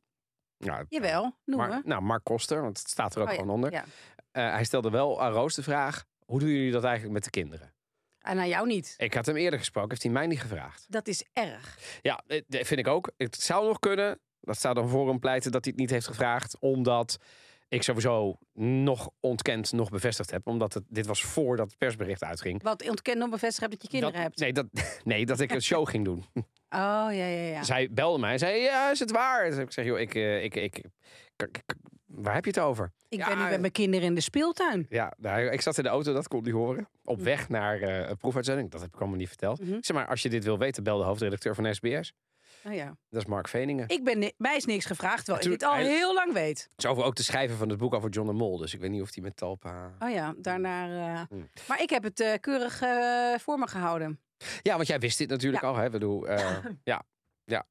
Nou, 0.58 0.86
Jawel, 0.90 1.38
noemen 1.46 1.70
Mar- 1.70 1.82
nou, 1.86 2.02
Mark 2.02 2.24
Koster, 2.24 2.62
want 2.62 2.80
het 2.80 2.90
staat 2.90 3.16
er 3.16 3.22
ook 3.22 3.28
Oh 3.28 3.34
gewoon 3.34 3.50
onder. 3.50 3.84
hij 4.32 4.64
stelde 4.64 4.90
wel 4.90 5.22
aan 5.22 5.32
Roos 5.32 5.56
de 5.56 5.64
vraag: 5.64 6.06
hoe 6.32 6.40
doen 6.40 6.50
jullie 6.50 6.72
dat 6.72 6.84
eigenlijk 6.84 7.14
met 7.14 7.24
de 7.24 7.30
kinderen? 7.30 7.74
En 8.20 8.36
naar 8.36 8.48
jou 8.48 8.68
niet. 8.68 8.94
Ik 8.98 9.14
had 9.14 9.26
hem 9.26 9.36
eerder 9.36 9.60
gesproken, 9.60 9.90
heeft 9.90 10.04
hij 10.04 10.12
mij 10.12 10.28
niet 10.28 10.42
gevraagd. 10.42 10.86
Dat 10.90 11.08
is 11.08 11.26
erg. 11.34 11.78
Ja, 12.02 12.24
eh, 12.28 12.42
dat 12.48 12.68
vind 12.68 12.80
ik 12.80 12.88
ook. 12.88 13.12
Het 13.18 13.36
zou 13.36 13.68
nog 13.68 13.80
kunnen. 13.80 14.20
Dat 14.42 14.60
zou 14.60 14.74
dan 14.74 14.90
voor 14.90 15.08
hem 15.08 15.20
pleiten 15.20 15.52
dat 15.52 15.64
hij 15.64 15.72
het 15.74 15.82
niet 15.82 15.90
heeft 15.92 16.08
gevraagd. 16.08 16.60
Omdat 16.60 17.18
ik 17.68 17.84
sowieso 17.84 18.38
nog 18.54 19.10
ontkend, 19.20 19.72
nog 19.72 19.90
bevestigd 19.90 20.32
heb. 20.32 20.48
Omdat 20.48 20.74
het, 20.74 20.84
dit 20.88 21.06
was 21.06 21.24
voordat 21.24 21.68
het 21.70 21.78
persbericht 21.78 22.24
uitging. 22.24 22.64
Wat 22.64 22.90
ontkend 22.90 23.18
nog 23.18 23.30
bevestigd 23.30 23.60
hebt 23.60 23.72
dat 23.72 23.82
je 23.82 23.88
kinderen 23.88 24.14
dat, 24.14 24.24
hebt. 24.24 24.40
Nee 24.40 24.54
dat, 24.54 24.66
nee, 25.04 25.26
dat 25.26 25.40
ik 25.40 25.52
een 25.52 25.62
show 25.62 25.88
ging 25.90 26.06
doen. 26.06 26.26
Oh, 26.74 26.78
ja, 26.80 27.12
ja, 27.12 27.48
ja. 27.48 27.64
Zij 27.64 27.90
belde 27.92 28.20
mij 28.20 28.32
en 28.32 28.40
zei, 28.40 28.62
ja, 28.62 28.92
is 28.92 29.00
het 29.00 29.12
waar? 29.12 29.50
Dus 29.50 29.58
ik 29.60 29.72
zeg, 29.72 29.86
joh, 29.86 30.00
ik, 30.00 30.16
eh, 30.16 30.44
ik, 30.44 30.56
ik, 30.56 30.78
ik- 30.78 30.86
ik- 31.36 31.74
waar 32.14 32.34
heb 32.34 32.44
je 32.46 32.52
het 32.52 32.60
over? 32.60 32.92
Ik 33.10 33.18
Ja, 33.20 33.28
ben 33.28 33.38
nu 33.38 33.44
met 33.50 33.60
mijn 33.60 33.72
kinderen 33.72 34.06
in 34.08 34.16
de 34.16 34.22
speeltuin. 34.22 34.86
Ja, 34.90 35.14
nou, 35.18 35.42
ik 35.50 35.62
zat 35.62 35.78
in 35.78 35.84
de 35.84 35.90
auto, 35.90 36.14
dat 36.14 36.28
kon 36.28 36.44
hij 36.44 36.52
horen. 36.52 36.88
Op 37.04 37.20
weg 37.22 37.50
naar 37.50 37.82
eh, 37.82 38.10
een 38.10 38.18
proefuitzending. 38.18 38.72
Dat 38.72 38.82
heb 38.82 38.94
ik 38.94 39.00
allemaal 39.00 39.18
niet 39.18 39.28
verteld. 39.28 39.60
Mhm. 39.60 39.78
Zeg 39.82 39.96
maar, 39.98 40.08
als 40.08 40.22
je 40.22 40.30
dit 40.30 40.44
wil 40.44 40.58
weten, 40.58 40.84
bel 40.84 40.98
de 40.98 41.04
hoofdredacteur 41.04 41.56
van 41.56 41.76
SBS. 41.76 42.14
Oh, 42.66 42.74
ja. 42.74 42.86
Dat 43.10 43.22
is 43.22 43.26
Mark 43.28 43.48
Veningen. 43.48 43.90
Ik 43.90 44.04
ben, 44.04 44.34
mij 44.38 44.56
is 44.56 44.66
niks 44.66 44.86
gevraagd, 44.86 45.26
terwijl 45.26 45.46
ik 45.46 45.52
dit 45.52 45.64
al 45.64 45.74
hij- 45.74 45.84
heel 45.86 46.14
lang 46.14 46.34
weet. 46.34 46.60
Het 46.76 46.84
is 46.84 46.86
over 46.86 47.04
ook 47.04 47.16
te 47.16 47.24
schrijven 47.24 47.58
van 47.58 47.70
het 47.70 47.78
boek 47.78 47.94
over 47.94 48.10
John 48.10 48.28
de 48.28 48.34
Mol. 48.34 48.58
Dus 48.58 48.74
ik 48.74 48.80
weet 48.80 48.90
niet 48.90 49.02
of 49.02 49.14
hij 49.14 49.24
met 49.24 49.36
Talpa... 49.36 49.92
Oh 50.00 50.10
ja, 50.10 50.34
daarna. 50.38 50.86
eh, 51.14 51.22
Hmm. 51.30 51.50
Maar 51.68 51.82
ik 51.82 51.90
heb 51.90 52.04
het 52.04 52.20
eh, 52.20 52.34
keurig 52.40 52.82
eh, 52.82 53.34
voor 53.40 53.60
me 53.60 53.68
gehouden. 53.68 54.20
Ja, 54.62 54.76
want 54.76 54.88
jij 54.88 55.00
wist 55.00 55.18
dit 55.18 55.30
natuurlijk 55.30 55.64
Ja. 55.64 55.70
al. 55.70 55.76
Hè? 55.76 55.90
Bedoel, 55.90 56.28
eh, 56.28 56.58
ja, 56.84 57.04
ja. 57.44 57.66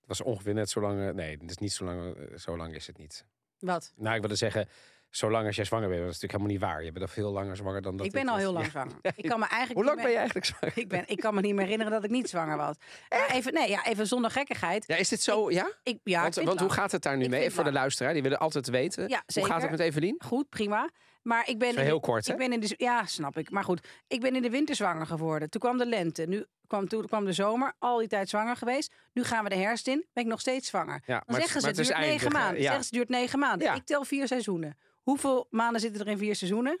Het 0.00 0.18
was 0.18 0.20
ongeveer 0.22 0.54
net 0.54 0.70
zo 0.70 0.80
lang... 0.80 1.00
eh, 1.08 1.14
Nee, 1.14 1.36
het 1.40 1.50
is 1.50 1.56
niet 1.58 1.72
zo 1.72 1.84
lang, 1.84 2.16
eh, 2.16 2.36
zo 2.38 2.56
lang 2.56 2.74
is 2.74 2.86
het 2.86 2.98
niet. 2.98 3.24
Wat? 3.58 3.92
Nou, 3.96 4.14
ik 4.14 4.20
wilde 4.20 4.36
zeggen, 4.36 4.68
zolang 5.10 5.46
als 5.46 5.56
jij 5.56 5.64
zwanger 5.64 5.88
bent. 5.88 6.00
Dat 6.00 6.10
is 6.14 6.20
natuurlijk 6.20 6.32
helemaal 6.42 6.52
niet 6.68 6.76
waar. 6.76 6.84
Je 6.84 6.92
bent 6.92 7.04
al 7.04 7.10
veel 7.22 7.32
langer 7.32 7.56
zwanger 7.56 7.82
dan 7.82 7.96
dat 7.96 8.06
ik 8.06 8.12
ben 8.12 8.28
al 8.28 8.36
heel 8.36 8.52
lang 8.52 8.64
Ja. 8.64 8.70
zwanger. 8.70 8.94
Ik 9.16 9.28
kan 9.28 9.38
me 9.40 9.46
eigenlijk 9.46 9.74
Hoe 9.74 9.84
lang 9.84 10.02
ben 10.02 10.10
je 10.10 10.16
eigenlijk 10.16 10.46
zwanger? 10.46 10.78
Ik, 10.78 10.88
ben, 10.88 11.04
ik 11.06 11.20
kan 11.20 11.34
me 11.34 11.40
niet 11.40 11.54
meer 11.54 11.62
herinneren 11.64 11.92
dat 11.92 12.04
ik 12.04 12.10
niet 12.10 12.28
zwanger 12.28 12.56
was. 12.56 12.76
Maar 13.08 13.30
even, 13.30 13.52
nee, 13.52 13.68
ja, 13.68 13.84
even 13.86 14.06
zonder 14.06 14.30
gekkigheid. 14.30 14.84
Ja, 14.86 14.96
is 14.96 15.08
dit 15.08 15.22
zo? 15.22 15.50
Ja? 15.50 15.70
Ik, 15.82 15.98
ja, 16.04 16.22
want 16.22 16.34
want 16.34 16.60
hoe 16.60 16.70
gaat 16.70 16.92
het 16.92 17.02
daar 17.02 17.16
nu 17.16 17.24
Ik 17.24 17.30
mee? 17.30 17.50
Voor 17.50 17.64
de 17.64 17.72
luisteraar, 17.72 18.12
die 18.12 18.22
willen 18.22 18.38
altijd 18.38 18.68
weten. 18.68 19.08
Ja, 19.08 19.22
Hoe 19.34 19.44
gaat 19.44 19.62
het 19.62 19.70
met 19.70 19.80
Evelien? 19.80 20.20
Goed, 20.24 20.48
prima. 20.48 20.90
Maar 21.26 21.48
ik 21.48 21.58
ben, 21.58 21.72
Zo 21.72 21.80
heel 21.80 22.00
kort, 22.00 22.26
hè? 22.26 22.32
ik 22.32 22.38
ben 22.38 22.52
in 22.52 22.60
de, 22.60 22.74
ja, 22.76 23.06
snap 23.06 23.38
ik. 23.38 23.50
Maar 23.50 23.64
goed, 23.64 23.88
ik 24.06 24.20
ben 24.20 24.36
in 24.36 24.42
de 24.42 24.50
winter 24.50 24.74
zwanger 24.74 25.06
geworden. 25.06 25.50
Toen 25.50 25.60
kwam 25.60 25.78
de 25.78 25.86
lente. 25.86 26.26
Nu 26.26 26.44
kwam, 26.66 26.88
toen 26.88 27.06
kwam 27.06 27.24
de 27.24 27.32
zomer. 27.32 27.72
Al 27.78 27.98
die 27.98 28.08
tijd 28.08 28.28
zwanger 28.28 28.56
geweest. 28.56 28.94
Nu 29.12 29.24
gaan 29.24 29.44
we 29.44 29.50
de 29.50 29.56
herfst 29.56 29.86
in. 29.88 30.06
Ben 30.12 30.24
ik 30.24 30.30
nog 30.30 30.40
steeds 30.40 30.68
zwanger. 30.68 31.02
Ja, 31.06 31.22
Dan 31.26 31.40
zeggen 31.40 31.60
ze, 31.60 31.66
het 31.66 31.76
duurt 31.76 31.98
negen 31.98 32.32
maanden. 32.32 32.56
Ja. 32.56 32.62
Zeggen 32.62 32.84
ze, 32.84 32.88
het 32.96 33.08
duurt 33.08 33.20
negen 33.20 33.38
maanden. 33.38 33.66
Ja. 33.66 33.74
Ik 33.74 33.84
tel 33.84 34.04
vier 34.04 34.26
seizoenen. 34.26 34.78
Hoeveel 35.02 35.46
maanden 35.50 35.80
zitten 35.80 36.00
er 36.00 36.08
in 36.08 36.18
vier 36.18 36.36
seizoenen? 36.36 36.80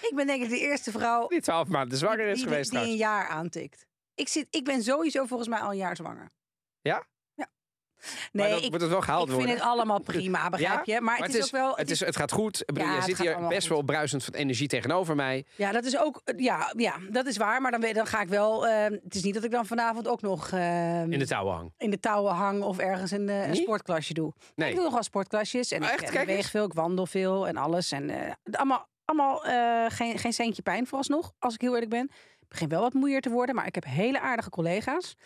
Ik 0.00 0.12
ben 0.14 0.26
denk 0.26 0.42
ik 0.42 0.48
de 0.48 0.58
eerste 0.58 0.90
vrouw 0.90 1.26
Die 1.26 1.40
twaalf 1.40 1.68
maanden 1.68 1.98
zwanger 1.98 2.16
die, 2.24 2.26
is 2.26 2.38
die, 2.38 2.48
geweest 2.48 2.70
die 2.70 2.78
een 2.78 2.84
trouwens. 2.96 3.24
jaar 3.26 3.28
aantikt. 3.28 3.86
Ik, 4.14 4.28
zit, 4.28 4.46
ik 4.50 4.64
ben 4.64 4.82
sowieso 4.82 5.24
volgens 5.26 5.48
mij 5.48 5.58
al 5.58 5.70
een 5.70 5.76
jaar 5.76 5.96
zwanger. 5.96 6.30
Ja? 6.80 7.06
Maar 7.98 8.08
Nee, 8.32 8.50
dan 8.50 8.62
ik, 8.62 8.70
moet 8.70 8.80
het 8.80 8.90
wel 8.90 9.00
gehaald 9.00 9.28
ik 9.30 9.34
vind 9.34 9.48
het 9.48 9.60
allemaal 9.60 10.00
prima, 10.00 10.48
begrijp 10.50 10.84
je? 10.84 11.00
Maar, 11.00 11.18
het, 11.18 11.34
is 11.34 11.44
ook 11.44 11.50
wel... 11.50 11.76
het, 11.76 11.90
is, 11.90 12.00
het 12.00 12.16
gaat 12.16 12.32
goed. 12.32 12.62
Ja, 12.74 12.94
je 12.94 13.02
zit 13.02 13.18
hier 13.18 13.46
best 13.48 13.60
goed. 13.66 13.76
wel 13.76 13.82
bruisend 13.82 14.24
van 14.24 14.34
energie 14.34 14.68
tegenover 14.68 15.14
mij. 15.14 15.44
Ja, 15.56 15.72
dat 15.72 15.84
is 15.84 15.98
ook. 15.98 16.22
Ja, 16.36 16.72
ja, 16.76 16.94
dat 17.10 17.26
is 17.26 17.36
waar. 17.36 17.60
Maar 17.60 17.70
dan, 17.70 17.80
dan 17.92 18.06
ga 18.06 18.20
ik 18.20 18.28
wel. 18.28 18.66
eh, 18.66 18.84
het 18.84 19.14
is 19.14 19.22
niet 19.22 19.34
dat 19.34 19.44
ik 19.44 19.50
dan 19.50 19.66
vanavond 19.66 20.08
ook 20.08 20.20
nog 20.22 20.50
eh, 20.50 21.02
In 21.02 21.18
de 21.18 21.26
touwen 21.26 21.54
hang. 21.54 21.72
in 21.78 21.90
de 21.90 22.00
touwen 22.00 22.32
hang 22.34 22.62
of 22.62 22.78
ergens 22.78 23.10
een, 23.10 23.28
een 23.28 23.50
Niet? 23.50 23.62
sportklasje 23.62 24.14
doe. 24.14 24.32
Nee. 24.54 24.68
Ik 24.68 24.74
doe 24.74 24.84
nog 24.84 24.92
wel 24.92 25.02
sportklasjes 25.02 25.70
en 25.70 25.82
Oh, 25.82 25.90
ik 25.92 26.00
eh, 26.00 26.36
eens. 26.36 26.50
veel, 26.50 26.64
ik 26.64 26.72
wandel 26.72 27.06
veel 27.06 27.48
en 27.48 27.56
alles. 27.56 27.92
En 27.92 28.10
eh, 28.10 28.32
allemaal, 28.50 28.88
allemaal 29.04 29.38
geen, 29.88 30.18
geen 30.18 30.32
centje 30.32 30.62
pijn 30.62 30.86
vooralsnog, 30.86 31.32
als 31.38 31.54
ik 31.54 31.60
heel 31.60 31.72
eerlijk 31.72 31.90
ben. 31.90 32.10
Ik 32.40 32.48
begin 32.48 32.68
wel 32.68 32.80
wat 32.80 32.92
moeier 32.92 33.20
te 33.20 33.30
worden, 33.30 33.54
maar 33.54 33.66
ik 33.66 33.74
heb 33.74 33.84
hele 33.84 34.20
aardige 34.20 34.50
collega's. 34.50 35.16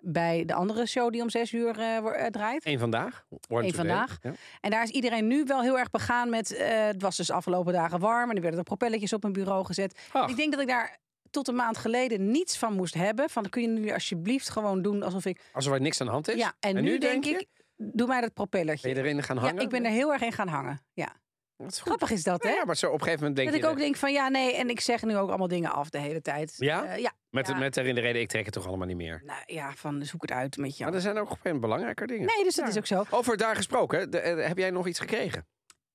Bij 0.00 0.44
de 0.44 0.54
andere 0.54 0.86
show 0.86 1.12
die 1.12 1.22
om 1.22 1.30
zes 1.30 1.52
uur 1.52 1.78
eh, 1.78 1.96
eh, 1.96 2.26
draait. 2.26 2.66
Eén 2.66 2.78
vandaag. 2.78 3.24
Eén 3.48 3.74
vandaag. 3.74 4.18
Ja. 4.22 4.32
En 4.60 4.70
daar 4.70 4.82
is 4.82 4.90
iedereen 4.90 5.26
nu 5.26 5.44
wel 5.44 5.62
heel 5.62 5.78
erg 5.78 5.90
begaan 5.90 6.30
met. 6.30 6.54
eh, 6.54 6.84
het 6.84 7.02
was 7.02 7.16
dus 7.16 7.26
de 7.26 7.32
afgelopen 7.32 7.72
dagen 7.72 8.00
warm 8.00 8.30
en 8.30 8.36
er 8.36 8.42
werden 8.42 8.58
er 8.58 8.64
propelletjes 8.64 9.12
op 9.12 9.24
een 9.24 9.32
bureau 9.32 9.64
gezet. 9.64 9.98
Ach. 10.12 10.30
Ik 10.30 10.36
denk 10.36 10.52
dat 10.52 10.60
ik 10.60 10.68
daar 10.68 10.98
tot 11.30 11.48
een 11.48 11.54
maand 11.54 11.78
geleden 11.78 12.30
niets 12.30 12.58
van 12.58 12.72
moest 12.72 12.94
hebben. 12.94 13.30
Van 13.30 13.48
kun 13.48 13.62
je 13.62 13.68
nu 13.68 13.92
alsjeblieft 13.92 14.50
gewoon 14.50 14.82
doen 14.82 15.02
alsof 15.02 15.24
ik. 15.24 15.40
Alsof 15.52 15.72
er 15.72 15.80
niks 15.80 16.00
aan 16.00 16.06
de 16.06 16.12
hand 16.12 16.28
is. 16.28 16.36
Ja, 16.36 16.52
en, 16.60 16.82
nu, 16.82 16.98
denk 16.98 17.24
ik, 17.26 17.46
doe 17.76 18.06
mij 18.06 18.20
dat 18.20 18.34
propellertje. 18.34 18.88
Ben 18.94 18.96
je 18.96 19.08
erin 19.08 19.22
gaan 19.22 19.36
ja, 19.36 19.42
hangen? 19.42 19.62
ik 19.62 19.68
ben 19.68 19.84
er 19.84 19.90
heel 19.90 20.12
erg 20.12 20.22
in 20.22 20.32
gaan 20.32 20.48
hangen. 20.48 20.80
Ja. 20.92 21.16
Dat 21.62 21.70
is. 21.72 21.80
Grappig 21.80 22.10
is 22.10 22.22
dat, 22.22 22.42
hè? 22.42 22.50
Ja, 22.50 22.64
maar 22.64 22.76
zo 22.76 22.86
op 22.86 22.92
een 22.92 22.98
gegeven 22.98 23.18
moment 23.20 23.36
denk 23.36 23.50
dat 23.50 23.60
je... 23.60 23.64
ik 23.66 23.72
ook 23.72 23.78
denk 23.78 23.96
van 23.96 24.12
ja, 24.12 24.28
nee, 24.28 24.54
en 24.56 24.70
ik 24.70 24.80
zeg 24.80 25.02
nu 25.02 25.16
ook 25.16 25.28
allemaal 25.28 25.48
dingen 25.48 25.72
af 25.72 25.90
de 25.90 25.98
hele 25.98 26.20
tijd. 26.20 26.54
Ja? 26.56 26.84
Eh, 26.84 26.98
ja. 26.98 27.12
met, 27.30 27.46
ja. 27.46 27.56
met 27.58 27.76
erin 27.76 27.94
de 27.94 28.00
reden, 28.00 28.20
ik 28.22 28.28
trek 28.28 28.44
het 28.44 28.54
toch 28.54 28.66
allemaal 28.66 28.86
niet 28.86 28.96
meer. 28.96 29.22
Nou 29.24 29.42
ja, 29.46 29.72
van 29.76 30.04
zoek 30.04 30.22
het 30.22 30.30
uit 30.32 30.56
met 30.56 30.68
Maar 30.68 30.76
jou. 30.78 30.94
er 30.94 31.00
zijn 31.00 31.18
ook 31.18 31.28
moment 31.28 31.60
belangrijker 31.60 32.06
dingen. 32.06 32.26
Nee, 32.26 32.44
dus 32.44 32.54
dat 32.54 32.64
Ja. 32.64 32.70
is 32.70 32.78
ook 32.78 32.86
zo. 32.86 33.16
Over 33.16 33.36
daar 33.36 33.56
gesproken, 33.56 34.10
de- 34.10 34.18
eh, 34.20 34.46
heb 34.46 34.58
jij 34.58 34.70
nog 34.70 34.86
iets 34.86 34.98
gekregen? 34.98 35.46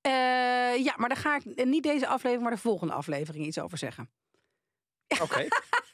Eh, 0.02 0.12
ja, 0.84 0.94
maar 0.98 1.10
daar 1.10 1.18
ga 1.18 1.36
ik 1.36 1.66
niet 1.66 1.84
deze 1.84 2.08
aflevering, 2.08 2.42
maar 2.42 2.52
de 2.56 2.62
volgende 2.62 2.94
aflevering 2.94 3.46
iets 3.46 3.60
over 3.60 3.78
zeggen. 3.78 4.10
Oké, 5.22 5.48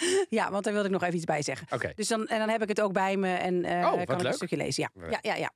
Ja, 0.28 0.50
want 0.50 0.64
daar 0.64 0.72
wilde 0.72 0.88
ik 0.88 0.94
nog 0.94 1.02
even 1.02 1.16
iets 1.16 1.24
bij 1.24 1.42
zeggen. 1.42 1.94
Dus 1.94 2.08
dan, 2.08 2.26
en 2.26 2.38
dan 2.38 2.48
heb 2.48 2.62
ik 2.62 2.68
het 2.68 2.80
ook 2.80 2.92
bij 2.92 3.16
me 3.16 3.34
en 3.34 3.64
eh, 3.64 3.76
Oh, 3.76 3.90
kan 3.90 4.00
ik 4.00 4.08
leuk. 4.08 4.22
een 4.24 4.32
stukje 4.32 4.56
lezen. 4.56 4.90
Ja, 4.94 5.08
ja, 5.10 5.18
ja. 5.22 5.34
ja. 5.36 5.50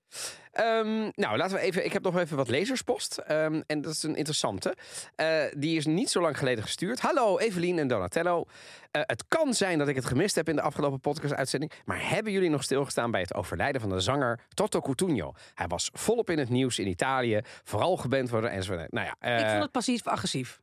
Ehm, 0.52 1.10
nou, 1.14 1.36
laten 1.36 1.56
we 1.56 1.62
even. 1.62 1.84
Ik 1.84 1.92
heb 1.92 2.02
nog 2.02 2.18
even 2.18 2.36
wat 2.36 2.48
lezerspost. 2.48 3.18
Ehm, 3.18 3.62
en 3.66 3.80
dat 3.80 3.92
is 3.92 4.02
een 4.02 4.16
interessante. 4.16 4.76
Eh, 5.14 5.42
die 5.56 5.76
is 5.76 5.86
niet 5.86 6.10
zo 6.10 6.20
lang 6.20 6.38
geleden 6.38 6.64
gestuurd. 6.64 7.00
Hallo 7.00 7.38
Evelien 7.38 7.78
en 7.78 7.88
Donatello. 7.88 8.44
Eh, 8.90 9.02
het 9.04 9.24
kan 9.28 9.54
zijn 9.54 9.78
dat 9.78 9.88
ik 9.88 9.94
het 9.96 10.04
gemist 10.04 10.34
heb 10.34 10.48
in 10.48 10.56
de 10.56 10.62
afgelopen 10.62 11.00
podcast-uitzending. 11.00 11.72
Maar 11.84 12.08
hebben 12.10 12.32
jullie 12.32 12.50
nog 12.50 12.62
stilgestaan 12.62 13.10
bij 13.10 13.20
het 13.20 13.34
overlijden 13.34 13.80
van 13.80 13.90
de 13.90 14.00
zanger 14.00 14.40
Toto 14.54 14.80
Cutugno? 14.80 15.32
Hij 15.54 15.66
was 15.66 15.90
volop 15.92 16.30
in 16.30 16.38
het 16.38 16.48
nieuws 16.48 16.78
in 16.78 16.86
Italië. 16.88 17.40
Vooral 17.64 17.96
geband 17.96 18.30
worden 18.30 18.50
enzovoort. 18.50 18.92
Nou 18.92 19.06
ja, 19.06 19.38
ik 19.38 19.48
vond 19.48 19.62
het 19.62 19.72
passief-agressief. 19.72 20.60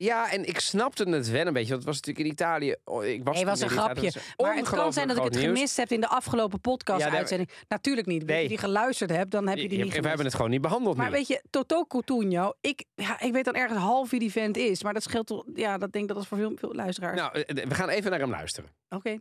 Ja, 0.00 0.30
en 0.32 0.44
ik 0.44 0.60
snapte 0.60 1.10
het 1.10 1.30
wel 1.30 1.46
een 1.46 1.52
beetje. 1.52 1.68
Want 1.68 1.84
het 1.84 1.94
was 1.94 1.96
natuurlijk 1.96 2.26
in 2.26 2.32
Italië. 2.32 2.74
oh, 2.84 3.04
Ik 3.04 3.24
was 3.24 3.34
Nee, 3.36 3.44
was 3.44 3.60
een 3.60 3.68
grapje. 3.68 4.02
was 4.02 4.16
Maar 4.36 4.56
het 4.56 4.68
kan 4.68 4.92
zijn 4.92 5.08
dat 5.08 5.16
ik 5.16 5.22
het 5.22 5.32
nieuws. 5.32 5.44
gemist 5.44 5.76
heb 5.76 5.90
in 5.90 6.00
de 6.00 6.08
afgelopen 6.08 6.60
podcast-uitzending. 6.60 7.50
Natuurlijk 7.68 8.06
niet. 8.06 8.22
Als 8.22 8.30
Nee. 8.30 8.42
je 8.42 8.48
die 8.48 8.58
geluisterd 8.58 9.10
hebt, 9.10 9.30
dan 9.30 9.48
heb 9.48 9.56
je 9.58 9.68
die 9.68 9.78
Je- 9.78 9.84
niet 9.84 9.86
we 9.86 9.92
hebben 9.92 10.10
gemist. 10.10 10.26
het 10.26 10.34
gewoon 10.36 10.50
niet 10.50 10.60
behandeld 10.60 10.96
Maar 10.96 11.06
nu. 11.06 11.12
weet 11.12 11.26
je, 11.28 11.42
Toto 11.50 11.84
Coutinho, 11.84 12.52
ik, 12.60 12.84
ja, 12.94 13.20
ik 13.20 13.32
weet 13.32 13.44
dan 13.44 13.54
ergens 13.54 13.78
half 13.78 14.10
wie 14.10 14.20
die 14.20 14.32
vent 14.32 14.56
is. 14.56 14.82
Maar 14.82 14.94
dat 14.94 15.02
scheelt 15.02 15.26
toch, 15.26 15.44
ja, 15.54 15.78
dat 15.78 15.92
denk 15.92 16.08
ik 16.08 16.14
dat 16.14 16.22
is 16.22 16.28
voor 16.28 16.38
veel, 16.38 16.52
veel 16.56 16.74
luisteraars. 16.74 17.16
Nou, 17.20 17.40
eh, 17.40 17.64
we 17.68 17.74
gaan 17.74 17.88
even 17.88 18.10
naar 18.10 18.20
hem 18.20 18.30
luisteren. 18.30 18.70
Oké. 18.88 19.18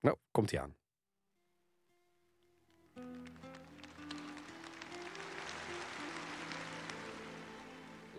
Nou, 0.00 0.16
komt 0.30 0.50
hij 0.50 0.60
aan. 0.60 0.76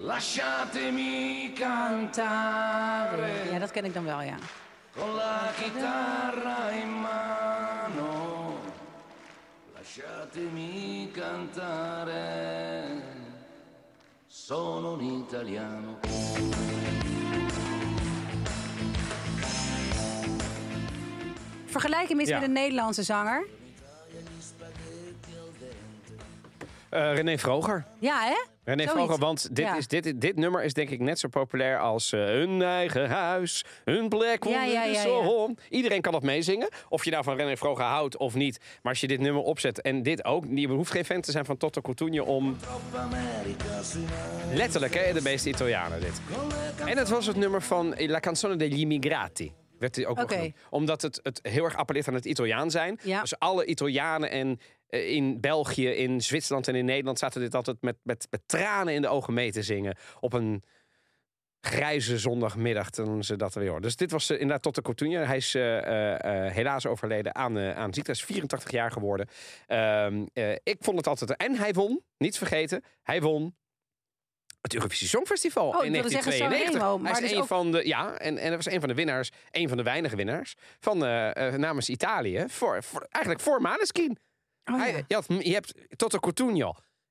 Lasciatemi 0.04 1.54
cantare 1.56 3.52
Ja, 3.52 3.60
dat 3.60 3.72
ken 3.72 3.86
ik 3.86 3.94
dan 3.94 4.04
wel, 4.04 4.22
ja. 4.22 4.36
con 4.96 5.13
la 5.16 5.52
chitarra 5.58 6.70
in 6.70 7.02
mano. 7.02 8.60
Lasciatemi 9.74 11.10
cantare. 11.13 13.02
Sono 14.28 14.94
un 14.94 15.02
italiano. 15.26 16.00
Vergelijk 21.66 22.10
hem 22.10 22.20
eens 22.20 22.30
Ja. 22.30 22.39
met 22.39 22.48
een 22.48 22.54
Nederlandse 22.54 23.04
zanger. 23.04 23.46
Eh, 26.93 27.13
René 27.15 27.38
Vroger. 27.38 27.86
Ja, 27.99 28.21
hè? 28.23 28.36
René 28.63 28.84
Zoiets. 28.84 28.91
Vroger, 28.91 29.17
want 29.17 29.56
dit, 29.56 29.65
Ja. 29.65 29.77
is, 29.77 29.88
dit, 29.88 30.21
dit 30.21 30.36
nummer 30.36 30.63
is 30.63 30.73
denk 30.73 30.89
ik 30.89 30.99
net 30.99 31.19
zo 31.19 31.27
populair 31.27 31.79
als 31.79 32.12
eh, 32.12 32.39
een 32.39 32.62
eigen 32.62 33.10
huis, 33.10 33.65
een 33.86 34.10
plek 34.10 34.45
onder 34.45 34.67
ja, 34.67 34.84
ja, 34.84 35.01
zon. 35.01 35.58
Iedereen 35.69 36.01
kan 36.01 36.12
dat 36.12 36.23
meezingen, 36.23 36.69
of 36.89 37.06
je 37.06 37.12
nou 37.12 37.23
van 37.23 37.36
René 37.36 37.58
Vroger 37.58 37.84
houdt 37.86 38.17
of 38.17 38.34
niet. 38.34 38.60
Maar 38.82 38.91
als 38.91 39.01
je 39.01 39.08
dit 39.08 39.19
nummer 39.19 39.41
opzet 39.41 39.82
en 39.82 40.03
dit 40.03 40.25
ook, 40.25 40.45
je 40.49 40.67
hoeft 40.67 40.91
geen 40.91 41.06
fan 41.06 41.21
te 41.21 41.32
zijn 41.32 41.45
van 41.45 41.58
Toto 41.58 41.82
Cutugno 41.82 42.23
om... 42.23 42.58
Letterlijk, 44.53 44.93
hè, 44.93 45.13
de 45.13 45.21
meeste 45.21 45.49
Italianen 45.49 45.99
dit. 45.99 46.21
En 46.86 46.97
het 46.97 47.10
was 47.10 47.25
het 47.25 47.36
nummer 47.36 47.62
van 47.62 47.93
La 47.97 48.19
Canzone 48.19 48.56
degli 48.56 48.82
Immigrati. 48.82 49.53
Werd 49.79 49.95
hij 49.95 50.06
ook 50.08 50.19
genoemd. 50.32 50.56
Omdat 50.69 51.01
het, 51.01 51.19
het 51.23 51.39
heel 51.41 51.63
erg 51.63 51.75
appelleert 51.75 52.08
aan 52.08 52.13
het 52.13 52.25
Italiaan 52.25 52.71
zijn. 52.71 52.99
Ja. 53.03 53.21
Dus 53.21 53.39
alle 53.39 53.65
Italianen 53.65 54.29
en 54.29 54.49
eh, 54.49 54.58
in 54.93 55.39
België, 55.41 55.88
in 55.88 56.21
Zwitserland 56.21 56.67
en 56.67 56.75
in 56.75 56.86
Nederland 56.86 57.19
zaten 57.19 57.41
dit 57.41 57.56
altijd 57.56 57.82
met, 57.82 57.95
met, 58.03 58.27
met 58.29 58.41
tranen 58.45 58.93
in 58.93 59.01
de 59.01 59.08
ogen 59.08 59.34
mee 59.34 59.51
te 59.51 59.63
zingen. 59.63 59.97
Op 60.19 60.34
een 60.34 60.63
grijze 61.62 62.17
zondagmiddag 62.19 62.89
toen 62.89 63.23
ze 63.23 63.36
dat 63.36 63.53
weer 63.53 63.65
hoorden. 63.65 63.82
Dus 63.82 63.95
dit 63.95 64.12
was 64.12 64.29
eh, 64.29 64.36
inderdaad 64.36 64.62
tot 64.62 64.75
de 64.75 64.82
Coutinho. 64.82 65.21
Hij 65.23 65.38
is 65.38 65.56
eh, 65.56 65.77
eh, 65.77 66.45
eh, 66.45 66.53
helaas 66.53 66.86
overleden 66.86 67.36
aan, 67.36 67.58
eh 67.58 67.77
aan 67.77 67.93
ziekte. 67.93 68.12
Hij 68.12 68.19
is 68.19 68.25
84 68.25 68.71
jaar 68.71 68.91
geworden. 68.91 69.27
Ehm, 69.67 70.25
eh, 70.34 70.51
ik 70.51 70.77
vond 70.79 70.97
het 70.97 71.08
altijd... 71.08 71.36
En 71.36 71.56
hij 71.56 71.73
won, 71.73 72.03
niet 72.17 72.38
vergeten, 72.38 72.84
hij 73.03 73.21
won 73.21 73.56
het 74.62 74.73
Eurovisie 74.73 75.08
Songfestival 75.08 75.67
Oh, 75.67 75.86
in 75.86 75.86
ik 75.86 75.91
wilde 75.91 76.10
zeggen 76.10 76.32
1992. 76.32 76.82
Sanremo, 76.82 76.97
maar 76.97 77.12
hij 77.12 77.21
dus 77.21 77.29
is 77.29 77.36
een 77.36 77.41
ook- 77.41 77.47
van 77.47 77.71
de 77.71 77.88
ja, 77.88 78.17
en, 78.17 78.38
en 78.38 78.47
hij 78.47 78.56
was 78.56 78.71
een 78.71 78.79
van 78.79 78.89
de 78.89 78.95
winnaars, 78.95 79.32
een 79.51 79.67
van 79.67 79.77
de 79.77 79.84
weinige 79.84 80.15
winnaars 80.15 80.56
van 80.79 81.06
eh, 81.06 81.47
eh, 81.47 81.53
namens 81.60 81.89
Italië 81.89 82.45
voor, 82.47 82.84
voor 82.84 83.08
eigenlijk 83.10 83.43
voor 83.43 83.62
Maneskin. 83.62 84.17
Oh, 84.65 84.78
ja. 84.78 84.84
Hij, 84.84 85.04
je, 85.08 85.15
had, 85.15 85.26
je 85.28 85.54
hebt 85.54 85.73
Toto 85.95 86.19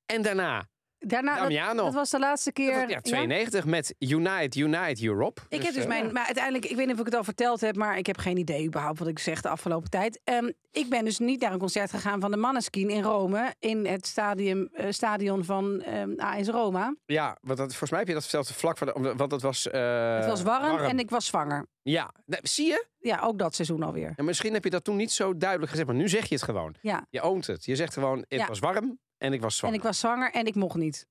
en 0.05 0.21
daarna 0.21 0.69
Daarna, 1.05 1.31
dat, 1.33 1.41
Damiano. 1.43 1.83
dat 1.83 1.93
was 1.93 2.09
de 2.09 2.19
laatste 2.19 2.51
keer. 2.51 2.89
ja, 2.89 2.99
92 3.01 3.65
met 3.65 3.95
Unite 3.99 4.59
Unite 4.59 5.05
Europe. 5.05 5.41
Ik 5.49 5.63
heb 5.63 5.73
dus 5.73 5.83
eh, 5.83 5.89
mijn, 5.89 6.13
maar 6.13 6.25
uiteindelijk, 6.25 6.65
ik 6.65 6.75
weet 6.75 6.85
niet 6.85 6.93
of 6.95 6.99
ik 6.99 7.05
het 7.05 7.15
al 7.15 7.23
verteld 7.23 7.61
heb, 7.61 7.75
maar 7.75 7.97
ik 7.97 8.05
heb 8.05 8.17
geen 8.17 8.37
idee 8.37 8.65
überhaupt 8.65 8.99
wat 8.99 9.07
ik 9.07 9.19
zeg 9.19 9.41
de 9.41 9.49
afgelopen 9.49 9.89
tijd. 9.89 10.21
Ehm, 10.23 10.51
ik 10.71 10.89
ben 10.89 11.05
dus 11.05 11.19
niet 11.19 11.41
naar 11.41 11.51
een 11.53 11.59
concert 11.59 11.89
gegaan 11.91 12.19
van 12.19 12.31
de 12.31 12.37
Maneskin 12.37 12.89
in 12.89 13.03
Rome, 13.03 13.53
in 13.59 13.85
het 13.85 14.07
stadium, 14.07 14.69
eh, 14.73 14.85
stadion 14.89 15.43
van 15.43 15.81
ehm 15.81 16.11
AS 16.17 16.47
Roma. 16.47 16.95
Ja, 17.05 17.37
want 17.41 17.57
dat, 17.57 17.67
volgens 17.69 17.89
mij 17.89 17.99
heb 17.99 18.07
je 18.07 18.13
dat 18.13 18.23
verteld 18.23 18.51
vlak 18.51 18.77
van 18.77 18.87
de, 18.87 19.13
want 19.15 19.31
het 19.31 19.41
was. 19.41 19.67
eh, 19.69 20.15
het 20.15 20.25
was 20.25 20.41
warm, 20.41 20.77
en 20.77 20.99
ik 20.99 21.09
was 21.09 21.25
zwanger. 21.25 21.65
Ja, 21.81 22.13
zie 22.41 22.67
je? 22.67 22.85
Ja, 22.99 23.19
ook 23.23 23.37
dat 23.39 23.55
seizoen 23.55 23.83
alweer. 23.83 24.13
En 24.15 24.25
misschien 24.25 24.53
heb 24.53 24.63
je 24.63 24.69
dat 24.69 24.83
toen 24.83 24.95
niet 24.95 25.11
zo 25.11 25.37
duidelijk 25.37 25.69
gezegd, 25.71 25.87
maar 25.87 25.97
nu 25.97 26.09
zeg 26.09 26.25
je 26.25 26.35
het 26.35 26.43
gewoon. 26.43 26.75
Ja, 26.81 27.05
Je 27.09 27.21
oont 27.21 27.47
het. 27.47 27.65
Je 27.65 27.75
zegt 27.75 27.93
gewoon: 27.93 28.25
het 28.27 28.47
was 28.47 28.59
warm 28.59 28.99
en 29.23 29.33
ik 29.33 29.41
was 29.41 29.51
en 29.53 29.57
zwanger. 29.57 29.77
ik 29.77 29.83
was 29.83 29.99
zwanger 29.99 30.31
en 30.31 30.45
ik 30.45 30.55
mocht 30.55 30.75
niet. 30.75 31.07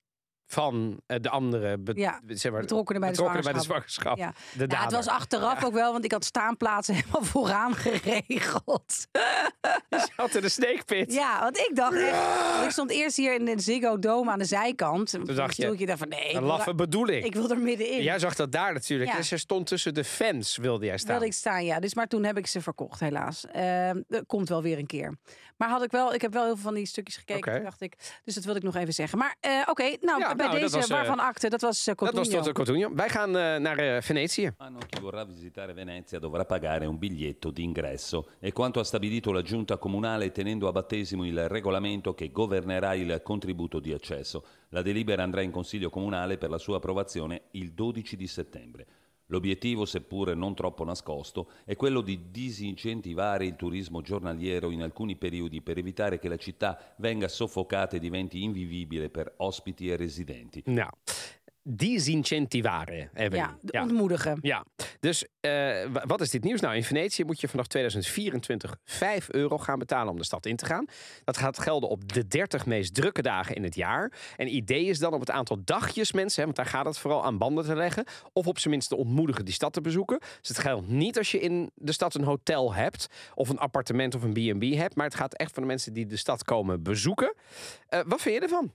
Van 0.53 1.01
eh, 1.05 1.17
de 1.21 1.29
andere 1.29 1.77
be- 1.77 1.93
Ja, 1.95 2.19
zeg 2.27 2.51
maar, 2.51 2.61
betrokkenen 2.61 3.01
bij 3.01 3.09
de 3.09 3.15
betrokkenen 3.15 3.51
bij 3.51 3.61
de 3.61 3.65
zwangerschap. 3.67 4.17
Ja. 4.17 4.33
De 4.57 4.65
Ja, 4.67 4.83
het 4.83 4.91
was 4.91 5.07
achteraf 5.07 5.63
ook 5.63 5.73
wel, 5.73 5.91
want 5.91 6.05
ik 6.05 6.11
had 6.11 6.25
staanplaatsen 6.25 6.95
helemaal 6.99 7.23
vooraan 7.23 7.75
geregeld. 7.75 9.07
Je 9.89 10.07
zat 10.15 10.35
in 10.35 10.41
de 10.41 10.49
sneekpit. 10.49 11.13
Ja, 11.13 11.39
want 11.39 11.57
ik 11.57 11.71
dacht 11.73 11.95
echt... 11.95 12.63
Ik 12.65 12.69
stond 12.69 12.91
eerst 12.91 13.17
hier 13.17 13.33
in 13.33 13.45
de 13.45 13.59
Ziggo 13.59 13.99
Dome 13.99 14.31
aan 14.31 14.39
de 14.39 14.45
zijkant. 14.45 15.09
Toen 15.09 15.25
dacht 15.25 15.55
je, 15.57 15.75
je 15.77 15.95
nee, 16.07 16.35
Een 16.35 16.43
laffe 16.43 16.75
bedoeling. 16.75 17.25
ik 17.25 17.33
wil 17.33 17.49
er 17.49 17.57
middenin. 17.57 18.03
Jij 18.03 18.19
zag 18.19 18.35
dat 18.35 18.51
daar 18.51 18.73
natuurlijk. 18.73 19.11
Ja. 19.11 19.17
Dus 19.17 19.29
je 19.29 19.37
stond 19.37 19.67
tussen 19.67 19.93
de 19.93 20.03
fans, 20.03 20.57
wilde 20.57 20.85
jij 20.85 20.97
staan. 20.97 21.09
Wilde 21.11 21.25
ik 21.25 21.33
staan, 21.33 21.65
ja. 21.65 21.79
Dus, 21.79 21.93
maar 21.93 22.07
toen 22.07 22.23
heb 22.23 22.37
ik 22.37 22.47
ze 22.47 22.61
verkocht, 22.61 22.99
helaas. 22.99 23.45
Ehm, 23.51 24.01
dat 24.07 24.23
komt 24.25 24.49
wel 24.49 24.61
weer 24.61 24.77
een 24.77 24.85
keer. 24.87 25.17
Maar 25.57 25.69
had 25.69 25.83
ik 25.83 25.91
wel, 25.91 26.13
ik 26.13 26.21
heb 26.21 26.33
wel 26.33 26.43
heel 26.43 26.53
veel 26.53 26.63
van 26.63 26.73
die 26.73 26.85
stukjes 26.85 27.17
gekeken, 27.17 27.63
dacht 27.63 27.81
ik. 27.81 27.95
Dus 28.23 28.33
dat 28.33 28.43
wilde 28.43 28.59
ik 28.59 28.65
nog 28.65 28.75
even 28.75 28.93
zeggen. 28.93 29.17
Maar 29.17 29.35
eh, 29.39 29.51
oké, 29.65 29.95
nou, 30.01 30.19
bij 30.49 30.59
nou, 30.59 30.71
dat 30.71 30.81
deze, 30.81 30.87
was, 30.87 30.99
eh, 30.99 31.05
waarvan 31.05 31.25
akte, 31.25 31.49
dat 31.49 31.61
was 31.61 31.87
uh, 31.87 31.95
dat 31.95 32.13
was 32.13 32.29
Toto 32.29 32.51
Cotugno. 32.51 32.95
Wij 32.95 33.09
gaan 33.09 33.37
eh, 33.37 33.55
naar 33.55 33.77
eh, 33.77 34.01
Venetië. 34.01 34.51
Anno 34.57 34.79
chi 34.89 34.99
vorrà 35.01 35.25
visitare 35.25 35.73
Venezia 35.73 36.19
dovrà 36.19 36.45
pagare 36.45 36.85
un 36.85 36.97
biglietto 36.97 37.51
d'ingresso. 37.51 38.27
È 38.39 38.51
quanto 38.51 38.79
ha 38.79 38.83
stabilito 38.83 39.31
la 39.31 39.41
giunta 39.41 39.77
comunale 39.77 40.31
tenendo 40.31 40.67
a 40.67 40.71
battesimo 40.71 41.25
il 41.25 41.47
regolamento 41.47 42.13
che 42.13 42.31
governerà 42.31 42.93
il 42.93 43.21
contributo 43.23 43.79
di 43.79 43.93
accesso. 43.93 44.43
La 44.69 44.81
delibera 44.81 45.23
andrà 45.23 45.41
in 45.41 45.51
consiglio 45.51 45.89
comunale 45.89 46.37
per 46.37 46.49
la 46.49 46.57
sua 46.57 46.77
approvazione 46.77 47.41
il 47.51 47.71
12 47.71 48.15
di 48.15 48.27
settembre. 48.27 48.85
L'obiettivo, 49.33 49.85
seppure 49.85 50.35
non 50.35 50.53
troppo 50.53 50.83
nascosto, 50.83 51.49
è 51.65 51.75
quello 51.75 52.01
di 52.01 52.29
disincentivare 52.29 53.47
il 53.47 53.55
turismo 53.55 54.01
giornaliero 54.01 54.69
in 54.69 54.83
alcuni 54.83 55.15
periodi 55.15 55.59
per 55.63 55.79
evitare 55.79 56.19
che 56.19 56.29
la 56.29 56.37
città 56.37 56.93
venga 56.97 57.27
soffocata 57.27 57.95
e 57.95 57.99
diventi 57.99 58.43
invivibile 58.43 59.09
per 59.09 59.33
ospiti 59.37 59.89
e 59.89 59.95
residenti. 59.95 60.61
Nou, 60.67 60.87
disincentivare 61.63 63.09
hebben 63.13 63.39
Ja, 63.39 63.57
de 63.61 63.79
ontmoedigen. 63.81 64.37
Ja, 64.41 64.65
dus 64.99 65.25
eh, 65.39 65.51
wa- 65.91 66.03
wat 66.05 66.21
is 66.21 66.29
dit 66.29 66.43
nieuws? 66.43 66.61
Nou, 66.61 66.75
in 66.75 66.83
Venetië 66.83 67.23
moet 67.23 67.41
je 67.41 67.47
vanaf 67.47 67.67
2024 67.67 68.75
5 68.83 69.29
euro 69.31 69.57
gaan 69.57 69.79
betalen 69.79 70.11
om 70.11 70.17
de 70.17 70.23
stad 70.23 70.45
in 70.45 70.55
te 70.55 70.65
gaan. 70.65 70.85
Dat 71.23 71.37
gaat 71.37 71.59
gelden 71.59 71.89
op 71.89 72.13
de 72.13 72.27
30 72.27 72.65
meest 72.65 72.93
drukke 72.93 73.21
dagen 73.21 73.55
in 73.55 73.63
het 73.63 73.75
jaar. 73.75 74.11
En 74.35 74.55
idee 74.55 74.85
is 74.85 74.99
dan 74.99 75.13
om 75.13 75.19
het 75.19 75.31
aantal 75.31 75.57
dagjes 75.63 76.11
mensen, 76.11 76.39
hè, 76.39 76.43
want 76.45 76.55
daar 76.57 76.65
gaat 76.65 76.85
het 76.85 76.97
vooral 76.97 77.23
aan 77.23 77.37
banden 77.37 77.65
te 77.65 77.75
leggen, 77.75 78.03
of 78.33 78.47
op 78.47 78.59
zijn 78.59 78.73
minst 78.73 78.89
te 78.89 78.95
ontmoedigen 78.95 79.45
die 79.45 79.53
stad 79.53 79.73
te 79.73 79.81
bezoeken. 79.81 80.19
Dus 80.19 80.47
het 80.47 80.59
geldt 80.59 80.87
niet 80.87 81.17
als 81.17 81.31
je 81.31 81.39
in 81.39 81.71
de 81.75 81.91
stad 81.91 82.15
een 82.15 82.23
hotel 82.23 82.73
hebt, 82.73 83.07
of 83.35 83.49
een 83.49 83.57
appartement 83.59 84.15
of 84.15 84.23
een 84.23 84.33
B&B 84.33 84.63
hebt, 84.75 84.95
maar 84.95 85.05
het 85.05 85.15
gaat 85.15 85.33
echt 85.33 85.51
voor 85.53 85.61
de 85.61 85.67
mensen 85.67 85.93
die 85.93 86.05
de 86.05 86.17
stad 86.17 86.43
komen 86.43 86.83
bezoeken. 86.83 87.33
Eh, 87.87 87.99
wat 88.05 88.21
vind 88.21 88.35
je 88.35 88.41
ervan? 88.41 88.73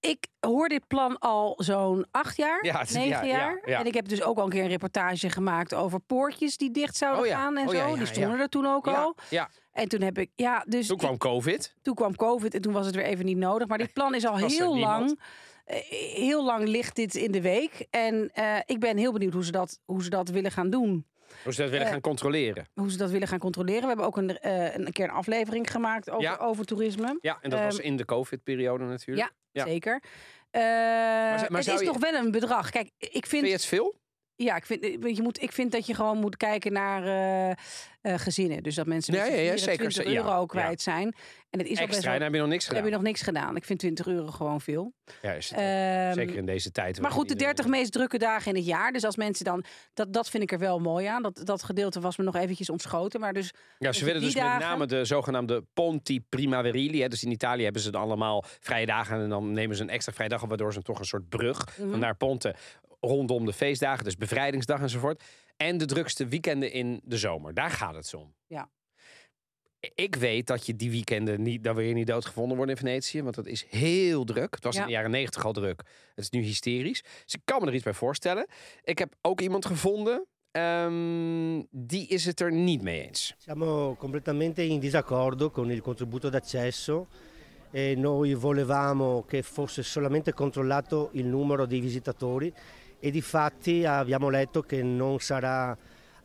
Ik 0.00 0.26
hoor 0.40 0.68
dit 0.68 0.86
plan 0.86 1.18
al 1.18 1.54
zo'n 1.56 2.06
acht 2.10 2.36
jaar, 2.36 2.64
Ja, 2.64 2.78
het- 2.78 2.92
negen 2.92 3.08
ja, 3.08 3.22
ja, 3.22 3.36
jaar. 3.38 3.60
ja. 3.64 3.78
En 3.78 3.86
ik 3.86 3.94
heb 3.94 4.08
dus 4.08 4.22
ook 4.22 4.38
al 4.38 4.44
een 4.44 4.50
keer 4.50 4.62
een 4.62 4.68
reportage 4.68 5.30
gemaakt 5.30 5.74
over 5.74 6.00
poortjes 6.00 6.56
die 6.56 6.70
dicht 6.70 6.96
zouden 6.96 7.24
Oh 7.24 7.30
gaan 7.30 7.56
en 7.56 7.68
oh 7.68 7.74
zo. 7.74 7.96
die 7.96 8.06
stonden 8.06 8.40
er 8.40 8.48
toen 8.48 8.66
ook 8.66 8.86
al. 8.88 9.14
ja. 9.30 9.50
En 9.72 9.88
toen 9.88 10.00
heb 10.00 10.18
ik, 10.18 10.30
ja, 10.34 10.64
dus 10.68 10.86
toen 10.86 10.96
ik- 10.96 11.02
kwam 11.02 11.16
COVID. 11.18 11.74
toen 11.82 11.94
kwam 11.94 12.16
COVID 12.16 12.54
en 12.54 12.60
toen 12.60 12.72
was 12.72 12.86
het 12.86 12.94
weer 12.94 13.04
even 13.04 13.24
niet 13.24 13.36
nodig. 13.36 13.68
Maar 13.68 13.78
dit 13.78 13.92
plan 13.92 14.14
is 14.14 14.26
al 14.26 14.36
heel 14.46 14.78
lang. 14.78 15.20
eh, 15.64 15.76
Heel 16.14 16.44
lang 16.44 16.68
ligt 16.68 16.96
dit 16.96 17.14
in 17.14 17.32
de 17.32 17.40
week. 17.40 17.86
En 17.90 18.30
eh, 18.32 18.56
ik 18.66 18.80
ben 18.80 18.96
heel 18.96 19.12
benieuwd 19.12 19.32
hoe 19.32 19.44
ze 19.44 19.50
dat, 19.52 19.80
hoe 19.84 20.02
ze 20.02 20.10
dat 20.10 20.28
willen 20.28 20.50
gaan 20.50 20.70
doen. 20.70 21.06
Hoe 21.44 21.52
ze 21.52 21.60
dat 21.60 21.70
willen 21.70 21.86
Eh, 21.86 21.92
gaan 21.92 22.00
controleren. 22.00 22.68
Hoe 22.74 22.90
ze 22.90 22.96
dat 22.96 23.10
willen 23.10 23.28
gaan 23.28 23.38
controleren. 23.38 23.80
We 23.82 23.86
hebben 23.88 24.04
ook 24.06 24.16
een, 24.16 24.38
eh, 24.38 24.76
een 24.76 24.92
keer 24.92 25.04
een 25.04 25.10
aflevering 25.14 25.70
gemaakt 25.70 26.10
over, 26.10 26.22
Ja. 26.22 26.36
over 26.36 26.64
toerisme. 26.64 27.18
Ja, 27.20 27.38
en 27.40 27.50
dat 27.50 27.60
was 27.60 27.78
Ehm, 27.78 27.86
in 27.86 27.96
de 27.96 28.04
COVID-periode 28.04 28.84
natuurlijk. 28.84 29.28
Ja, 29.28 29.34
Ja. 29.52 29.64
zeker. 29.66 30.02
Eh, 30.50 30.60
maar 30.62 31.40
het 31.50 31.64
zou 31.64 31.76
is 31.76 31.82
je- 31.82 31.88
toch 31.92 31.98
wel 31.98 32.14
een 32.14 32.30
bedrag. 32.30 32.70
Kijk, 32.70 32.90
ik 32.98 33.10
vind, 33.10 33.26
Vind 33.28 33.46
je 33.46 33.52
het 33.52 33.64
veel? 33.64 33.98
Ja, 34.44 34.56
ik 34.56 34.66
vind, 34.66 34.80
weet 35.00 35.16
je, 35.16 35.22
moet, 35.22 35.42
ik 35.42 35.52
vind 35.52 35.72
dat 35.72 35.86
je 35.86 35.94
gewoon 35.94 36.18
moet 36.18 36.36
kijken 36.36 36.72
naar 36.72 37.04
eh, 37.04 37.50
eh, 38.00 38.18
gezinnen. 38.20 38.62
Dus 38.62 38.74
dat 38.74 38.86
mensen 38.86 39.14
met 39.14 39.26
ja, 39.26 39.34
ja, 39.34 39.56
zeker. 39.56 39.88
20 39.88 40.04
Ja, 40.04 40.10
euro 40.18 40.40
ja. 40.40 40.46
kwijt 40.46 40.82
zijn. 40.82 41.14
En 41.50 41.58
het 41.58 41.68
is 41.68 41.80
al 41.80 41.86
best 41.86 42.04
wel, 42.04 42.14
en 42.14 42.22
heb 42.22 42.32
je 42.32 42.38
nog 42.38 42.48
niks 42.48 42.64
heb 42.66 42.74
gedaan. 42.74 42.90
je 42.90 42.96
nog 42.96 43.04
niks 43.06 43.22
gedaan. 43.22 43.56
Ik 43.56 43.64
vind 43.64 43.78
20 43.78 44.06
euro 44.06 44.26
gewoon 44.26 44.60
veel. 44.60 44.92
Ja, 45.22 45.32
is 45.32 45.50
het, 45.50 45.58
Ehm, 45.58 46.12
zeker 46.14 46.36
in 46.36 46.46
deze 46.46 46.70
tijd. 46.70 47.00
Maar 47.00 47.10
goed, 47.10 47.26
de 47.26 47.32
iedereen- 47.32 47.54
30 47.54 47.72
meest 47.74 47.92
drukke 47.92 48.18
dagen 48.18 48.50
in 48.50 48.56
het 48.56 48.66
jaar. 48.66 48.92
Dus 48.92 49.04
als 49.04 49.16
mensen 49.16 49.44
dan. 49.44 49.64
Dat, 49.94 50.12
dat 50.12 50.30
vind 50.30 50.42
ik 50.42 50.52
er 50.52 50.58
wel 50.58 50.78
mooi 50.78 51.06
aan. 51.06 51.22
Dat, 51.22 51.40
dat 51.44 51.62
gedeelte 51.62 52.00
was 52.00 52.16
me 52.16 52.24
nog 52.24 52.36
eventjes 52.36 52.70
ontschoten. 52.70 53.20
Maar 53.20 53.32
dus. 53.32 53.52
Ja, 53.78 53.92
ze 53.92 54.04
willen 54.04 54.20
dus 54.22 54.34
met 54.34 54.42
name 54.44 54.86
de 54.86 55.04
zogenaamde 55.04 55.64
Ponti 55.74 56.20
Primaverili. 56.28 57.00
Hè. 57.02 57.08
Dus 57.08 57.24
in 57.24 57.30
Italië 57.30 57.64
hebben 57.64 57.82
ze 57.82 57.90
dan 57.90 58.02
allemaal 58.02 58.44
vrije 58.60 58.86
dagen. 58.86 59.22
En 59.22 59.28
dan 59.28 59.52
nemen 59.52 59.76
ze 59.76 59.82
een 59.82 59.88
extra 59.90 60.12
vrije 60.12 60.28
dag, 60.28 60.42
op, 60.42 60.48
waardoor 60.48 60.72
ze 60.72 60.82
toch 60.82 60.98
een 60.98 61.04
soort 61.04 61.28
brug 61.28 61.78
Mhm. 61.78 61.90
van 61.90 61.98
naar 61.98 62.16
Ponte 62.16 62.54
rondom 63.00 63.44
de 63.46 63.52
feestdagen. 63.52 64.04
Dus 64.04 64.16
bevrijdingsdag 64.16 64.80
enzovoort. 64.80 65.24
En 65.56 65.78
de 65.78 65.84
drukste 65.86 66.26
weekenden 66.26 66.72
in 66.72 67.00
de 67.04 67.18
zomer. 67.18 67.54
Daar 67.54 67.70
gaat 67.70 67.94
het 67.94 68.06
zo 68.06 68.16
om. 68.18 68.34
Ja. 68.46 68.68
Ik 69.94 70.14
weet 70.16 70.46
dat 70.46 70.66
je 70.66 70.76
die 70.76 70.90
weekenden 70.90 71.42
niet, 71.42 71.64
dan 71.64 71.74
wil 71.74 71.84
je 71.84 71.94
niet 71.94 72.06
doodgevonden 72.06 72.56
worden 72.56 72.74
in 72.74 72.80
Venetië. 72.80 73.22
Want 73.22 73.34
dat 73.34 73.46
is 73.46 73.64
heel 73.68 74.24
druk. 74.24 74.54
Het 74.54 74.64
was 74.64 74.74
Ja. 74.74 74.80
in 74.80 74.86
de 74.86 74.92
jaren 74.92 75.10
negentig 75.10 75.44
al 75.44 75.52
druk. 75.52 75.78
Het 76.14 76.24
is 76.24 76.30
nu 76.30 76.40
hysterisch. 76.42 77.02
Dus 77.24 77.34
ik 77.34 77.40
kan 77.44 77.60
me 77.60 77.66
er 77.66 77.74
iets 77.74 77.84
bij 77.84 77.92
voorstellen. 77.94 78.46
Ik 78.84 78.98
heb 78.98 79.14
ook 79.20 79.40
iemand 79.40 79.66
gevonden. 79.66 80.26
ehm, 80.50 81.62
die 81.70 82.06
is 82.06 82.24
het 82.24 82.40
er 82.40 82.52
niet 82.52 82.82
mee 82.82 83.06
eens. 83.06 83.34
Siamo 83.38 83.94
completamente 83.98 84.62
in 84.66 84.80
disaccordo 84.80 85.50
con 85.50 85.70
il 85.70 85.80
contributo 85.80 86.28
d'accesso 86.30 87.06
e 87.72 87.94
noi 87.96 88.34
volevamo 88.34 89.24
che 89.28 89.42
fosse 89.42 89.82
solamente 89.82 90.32
controllato 90.32 91.08
il 91.12 91.26
numero 91.26 91.66
dei 91.66 91.80
visitatori 91.80 92.52
e 93.00 93.10
di 93.10 93.20
fatti 93.20 93.84
abbiamo 93.84 94.28
letto 94.28 94.62
che 94.62 94.82
non 94.82 95.18
sarà 95.18 95.76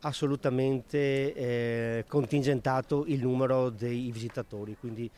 assolutamente 0.01 1.33
eh, 1.33 2.05
contingentato 2.07 3.05
il 3.07 3.21
numero 3.21 3.69
dei 3.69 4.11
visitatori, 4.11 4.75
quindi 4.79 5.09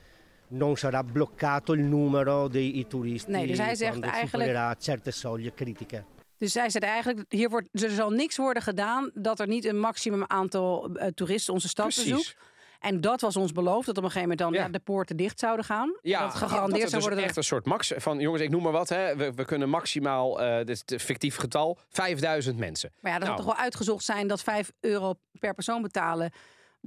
non 0.50 0.78
sarà 0.78 1.04
bloccato 1.04 1.74
il 1.74 1.82
numero 1.82 2.48
dei 2.48 2.86
turisti 2.88 3.32
Nee, 3.32 3.48
dus 3.48 3.58
hij 3.58 3.76
zegt 3.76 4.00
eigenlijk- 4.00 4.76
certe 4.80 5.12
soglie 5.12 5.54
critiche. 5.54 6.04
Dus 6.38 6.52
zij 6.52 6.70
zei 6.70 6.86
eigenlijk. 6.86 7.26
Hier 7.30 7.50
wordt, 7.50 7.68
er 7.72 7.90
zal 7.90 8.10
niks 8.10 8.38
worden 8.38 8.64
gedaan. 8.64 9.12
dat 9.14 9.40
er 9.40 9.48
niet 9.48 9.66
een 9.66 9.80
maximum 9.80 10.24
aantal 10.28 10.90
eh, 10.96 11.08
toeristen 11.08 11.54
onze 11.54 11.68
stad 11.68 11.86
bezoekt. 11.86 12.36
En 12.80 13.02
dat 13.02 13.22
was 13.22 13.36
ons 13.36 13.52
beloofd. 13.52 13.86
dat 13.86 13.98
op 13.98 14.04
een 14.04 14.12
gegeven 14.12 14.30
moment 14.30 14.40
dan 14.40 14.64
Ja. 14.64 14.70
de 14.70 14.80
poorten 14.80 15.16
dicht 15.18 15.40
zouden 15.40 15.66
gaan. 15.66 15.98
Ja, 16.02 16.22
dat 16.22 16.36
gegarandeerd 16.36 16.82
het 16.82 16.90
zou 16.90 16.92
dus 16.92 16.92
worden. 17.02 17.18
dat- 17.20 17.28
echt 17.28 17.38
een 17.38 17.44
soort 17.44 17.66
max 17.66 17.92
van 17.98 18.20
jongens, 18.20 18.42
ik 18.42 18.50
noem 18.50 18.64
maar 18.64 18.72
wat, 18.72 18.90
hè. 18.90 19.16
We, 19.16 19.34
we 19.34 19.46
kunnen 19.46 19.70
maximaal, 19.70 20.42
eh 20.42 20.58
dit 20.58 20.70
is 20.70 20.82
het 20.86 21.02
fictief 21.02 21.36
getal, 21.36 21.78
5000 21.90 22.58
mensen. 22.58 22.92
Maar 23.00 23.12
ja, 23.12 23.18
dat 23.18 23.28
Nou. 23.28 23.38
zal 23.38 23.46
toch 23.48 23.56
wel 23.56 23.64
uitgezocht 23.66 24.04
zijn 24.04 24.28
dat 24.28 24.42
5 24.42 24.72
euro 24.80 25.14
per 25.40 25.54
persoon 25.54 25.82
betalen. 25.82 26.32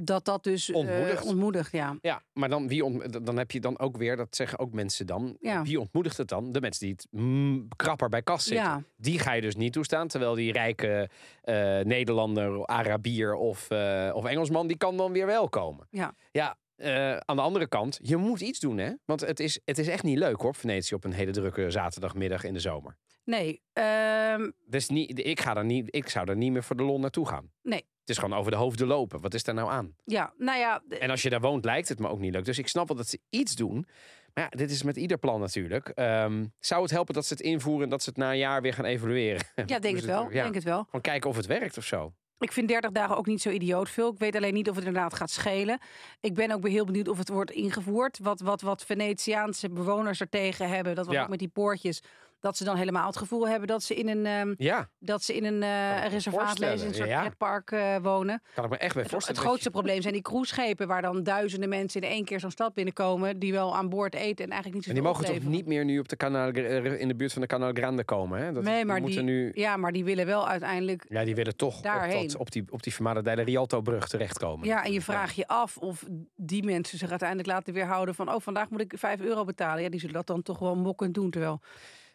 Dat 0.02 0.24
dat 0.24 0.44
dus 0.44 0.70
eh, 0.70 0.76
Ontmoedigt. 0.76 1.24
ontmoedigt. 1.24 1.72
Ja. 1.72 1.96
Ja, 2.00 2.22
maar 2.32 2.48
dan, 2.48 2.68
wie 2.68 2.84
ont, 2.84 3.26
dan 3.26 3.36
heb 3.38 3.50
je 3.50 3.60
dan 3.60 3.78
ook 3.78 3.96
weer, 3.96 4.16
dat 4.16 4.36
zeggen 4.36 4.58
ook 4.58 4.72
mensen 4.72 5.06
dan, 5.06 5.36
Ja. 5.40 5.62
wie 5.62 5.80
ontmoedigt 5.80 6.16
het 6.16 6.28
dan? 6.28 6.52
De 6.52 6.60
mensen 6.60 6.86
die 6.86 6.94
het 6.94 7.06
mm, 7.10 7.68
krapper 7.76 8.08
bij 8.08 8.22
kas 8.22 8.44
zitten. 8.44 8.64
Ja. 8.66 8.82
Die 8.96 9.18
ga 9.18 9.32
je 9.32 9.40
dus 9.40 9.56
niet 9.56 9.72
toestaan, 9.72 10.08
terwijl 10.08 10.34
die 10.34 10.52
rijke 10.52 11.08
eh, 11.42 11.54
Nederlander, 11.80 12.66
Arabier 12.66 13.34
of, 13.34 13.70
eh, 13.70 14.10
of 14.14 14.24
Engelsman, 14.24 14.66
die 14.66 14.76
kan 14.76 14.96
dan 14.96 15.12
weer 15.12 15.26
wel 15.26 15.48
komen. 15.48 15.86
Ja. 15.90 16.14
Ja, 16.32 16.56
eh, 16.80 17.16
aan 17.16 17.36
de 17.36 17.42
andere 17.42 17.68
kant, 17.68 17.98
je 18.02 18.16
moet 18.16 18.40
iets 18.40 18.58
doen, 18.60 18.78
hè? 18.78 18.92
Want 19.04 19.20
het 19.20 19.40
is, 19.40 19.60
het 19.64 19.78
is 19.78 19.88
echt 19.88 20.02
niet 20.02 20.18
leuk, 20.18 20.40
hoor, 20.40 20.54
Venetië 20.54 20.94
op 20.94 21.04
een 21.04 21.12
hele 21.12 21.30
drukke 21.32 21.70
zaterdagmiddag 21.70 22.44
in 22.44 22.52
de 22.54 22.60
zomer. 22.60 22.96
Nee, 23.24 23.62
ehm, 23.72 24.50
Dus 24.66 24.88
niet, 24.88 25.26
ik, 25.26 25.40
ga 25.40 25.56
er 25.56 25.64
niet, 25.64 25.94
ik 25.94 26.08
zou 26.08 26.28
er 26.28 26.36
niet 26.36 26.52
meer 26.52 26.62
voor 26.62 26.76
de 26.76 26.82
lol 26.82 26.98
naartoe 27.00 27.26
gaan. 27.26 27.50
nee. 27.62 27.88
Het 28.00 28.18
is 28.18 28.24
gewoon 28.24 28.38
over 28.38 28.50
de 28.50 28.56
hoofden 28.56 28.86
lopen. 28.86 29.20
Wat 29.20 29.34
is 29.34 29.44
daar 29.44 29.54
nou 29.54 29.70
aan? 29.70 29.94
Ja, 30.04 30.32
nou 30.38 30.58
ja, 30.58 30.82
En 30.88 31.10
als 31.10 31.22
je 31.22 31.30
daar 31.30 31.40
woont, 31.40 31.64
lijkt 31.64 31.88
het 31.88 31.98
me 31.98 32.08
ook 32.08 32.18
niet 32.18 32.32
leuk. 32.32 32.44
Dus 32.44 32.58
ik 32.58 32.68
snap 32.68 32.88
wel 32.88 32.96
dat 32.96 33.06
ze 33.08 33.20
iets 33.30 33.54
doen. 33.54 33.86
Maar 34.34 34.44
ja, 34.44 34.50
dit 34.50 34.70
is 34.70 34.82
met 34.82 34.96
ieder 34.96 35.18
plan 35.18 35.40
natuurlijk. 35.40 35.88
Ehm, 35.88 36.44
zou 36.58 36.82
het 36.82 36.90
helpen 36.90 37.14
dat 37.14 37.26
ze 37.26 37.32
het 37.32 37.42
invoeren 37.42 37.84
en 37.84 37.88
dat 37.90 38.02
ze 38.02 38.08
het 38.08 38.18
na 38.18 38.30
een 38.30 38.38
jaar 38.38 38.62
weer 38.62 38.74
gaan 38.74 38.84
evalueren? 38.84 39.46
ja 39.66 39.78
denk 39.88 39.96
het 39.96 40.04
wel. 40.04 40.30
ja. 40.30 40.42
Denk 40.42 40.54
het 40.54 40.64
wel. 40.64 40.84
Gewoon 40.84 41.00
kijken 41.00 41.30
of 41.30 41.36
het 41.36 41.46
werkt 41.46 41.78
of 41.78 41.84
zo. 41.84 42.12
Ik 42.40 42.52
vind 42.52 42.68
30 42.68 42.90
dagen 42.90 43.16
ook 43.16 43.26
niet 43.26 43.42
zo 43.42 43.50
idioot 43.50 43.88
veel. 43.90 44.12
Ik 44.12 44.18
weet 44.18 44.36
alleen 44.36 44.54
niet 44.54 44.68
of 44.68 44.76
het 44.76 44.84
inderdaad 44.84 45.14
gaat 45.14 45.30
schelen. 45.30 45.78
Ik 46.20 46.34
ben 46.34 46.50
ook 46.50 46.68
heel 46.68 46.84
benieuwd 46.84 47.08
of 47.08 47.18
het 47.18 47.28
wordt 47.28 47.50
ingevoerd. 47.50 48.18
Wat, 48.18 48.40
wat, 48.40 48.60
wat 48.60 48.84
Venetiaanse 48.84 49.68
bewoners 49.70 50.20
er 50.20 50.28
tegen 50.28 50.68
hebben. 50.68 50.94
Dat 50.94 51.06
was 51.06 51.14
Ja. 51.14 51.22
ook 51.22 51.28
met 51.28 51.38
die 51.38 51.48
poortjes. 51.48 52.02
Dat 52.40 52.56
ze 52.56 52.64
dan 52.64 52.76
helemaal 52.76 53.06
het 53.06 53.16
gevoel 53.16 53.48
hebben 53.48 53.68
dat 53.68 53.82
ze 53.82 53.94
in 53.94 54.08
een, 54.08 54.54
Ja, 54.58 54.88
dat 54.98 55.22
ze 55.22 55.36
in 55.36 55.44
een 55.44 55.62
eh, 55.62 56.02
me 56.02 56.08
reservaat 56.08 56.58
lezen, 56.58 56.88
een 56.88 56.94
soort 56.94 57.08
ja. 57.08 57.20
pretpark 57.20 57.70
eh, 57.70 57.96
wonen. 58.02 58.42
kan 58.54 58.64
ik 58.64 58.70
me 58.70 58.76
echt 58.76 58.94
bij 58.94 59.04
voorstellen. 59.04 59.38
het 59.38 59.48
grootste 59.48 59.70
probleem 59.70 60.02
zijn 60.02 60.14
die 60.14 60.22
cruiseschepen... 60.22 60.86
waar 60.86 61.02
dan 61.02 61.22
duizenden 61.22 61.68
mensen 61.68 62.00
in 62.00 62.08
één 62.08 62.24
keer 62.24 62.40
zo'n 62.40 62.50
stad 62.50 62.74
binnenkomen... 62.74 63.38
die 63.38 63.52
wel 63.52 63.76
aan 63.76 63.88
boord 63.88 64.14
eten 64.14 64.44
en 64.44 64.50
eigenlijk 64.50 64.74
niet 64.74 64.84
En 64.84 64.96
zo 64.96 65.02
die 65.02 65.02
mogen 65.02 65.24
toch 65.24 65.50
niet 65.50 65.66
meer 65.66 65.84
nu 65.84 65.98
op 65.98 66.08
de 66.08 66.16
Canal, 66.16 66.48
in 66.48 67.08
de 67.08 67.14
buurt 67.14 67.32
van 67.32 67.42
de 67.42 67.48
Canal 67.48 67.72
Grande 67.72 68.04
komen? 68.04 68.40
Hè? 68.40 68.52
Dat, 68.52 68.62
Nee, 68.62 68.84
maar 68.84 69.02
die, 69.02 69.22
nu. 69.22 69.50
ja, 69.54 69.76
maar 69.76 69.92
die 69.92 70.04
willen 70.04 70.26
wel 70.26 70.48
uiteindelijk... 70.48 71.04
Ja, 71.08 71.24
die 71.24 71.34
willen 71.34 71.56
toch 71.56 71.76
op, 71.76 71.82
Daarheen. 71.82 72.26
dat, 72.26 72.36
op 72.36 72.50
die, 72.50 72.64
op 72.70 72.82
die 72.82 72.92
Fermata 72.92 73.20
della 73.20 73.42
Rialto-brug 73.42 74.08
terechtkomen. 74.08 74.66
Ja, 74.66 74.84
en 74.84 74.92
je 74.92 75.00
vraagt 75.00 75.34
je 75.34 75.46
af 75.46 75.76
of 75.76 76.04
die 76.36 76.64
mensen 76.64 76.98
zich 76.98 77.10
uiteindelijk 77.10 77.48
laten 77.48 77.74
weerhouden 77.74 78.14
van... 78.14 78.32
oh, 78.32 78.40
vandaag 78.40 78.70
moet 78.70 78.80
ik 78.80 78.92
5 78.96 79.20
euro 79.20 79.44
betalen. 79.44 79.82
Ja, 79.82 79.88
die 79.88 80.00
zullen 80.00 80.14
dat 80.14 80.26
dan 80.26 80.42
toch 80.42 80.58
wel 80.58 80.76
mokkend 80.76 81.14
doen. 81.14 81.30
Terwijl 81.30 81.60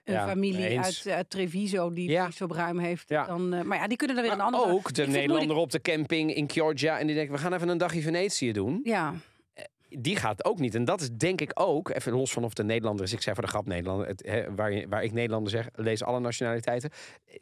een 0.05 0.13
Ja, 0.13 0.27
familie 0.27 0.67
eens. 0.67 0.85
uit, 1.07 1.15
uit 1.15 1.29
Treviso 1.29 1.89
die 1.93 2.09
Ja. 2.09 2.31
zo 2.31 2.47
bruim 2.47 2.77
heeft... 2.79 3.09
Ja. 3.09 3.25
Dan, 3.25 3.53
eh, 3.53 3.61
maar 3.61 3.77
ja, 3.77 3.87
die 3.87 3.97
kunnen 3.97 4.15
dan 4.15 4.25
weer 4.25 4.33
een 4.33 4.41
andere... 4.41 4.65
ook 4.71 4.93
de 4.93 5.07
Nederlander 5.07 5.55
op 5.57 5.71
de 5.71 5.81
camping 5.81 6.33
in 6.35 6.49
Chioggia. 6.49 6.99
En 6.99 7.07
die 7.07 7.15
denkt, 7.15 7.31
we 7.31 7.37
gaan 7.37 7.53
even 7.53 7.69
een 7.69 7.77
dagje 7.77 8.01
Venetië 8.01 8.51
doen. 8.51 8.79
Ja, 8.83 9.13
Die 9.97 10.15
gaat 10.15 10.45
ook 10.45 10.59
niet. 10.59 10.75
En 10.75 10.85
dat 10.85 11.01
is 11.01 11.09
denk 11.11 11.41
ik 11.41 11.51
ook, 11.53 11.89
even 11.89 12.11
los 12.13 12.31
van 12.31 12.43
of 12.43 12.53
de 12.53 12.63
Nederlander 12.63 13.05
is. 13.05 13.13
Ik 13.13 13.21
zei 13.21 13.35
voor 13.35 13.43
de 13.43 13.49
grap 13.49 13.65
Nederlander. 13.65 14.07
Het, 14.07 14.45
waar, 14.55 14.71
je- 14.71 14.87
waar 14.87 15.03
ik 15.03 15.11
Nederlander 15.13 15.51
zeg, 15.51 15.69
lees 15.75 16.03
alle 16.03 16.19
nationaliteiten. 16.19 16.89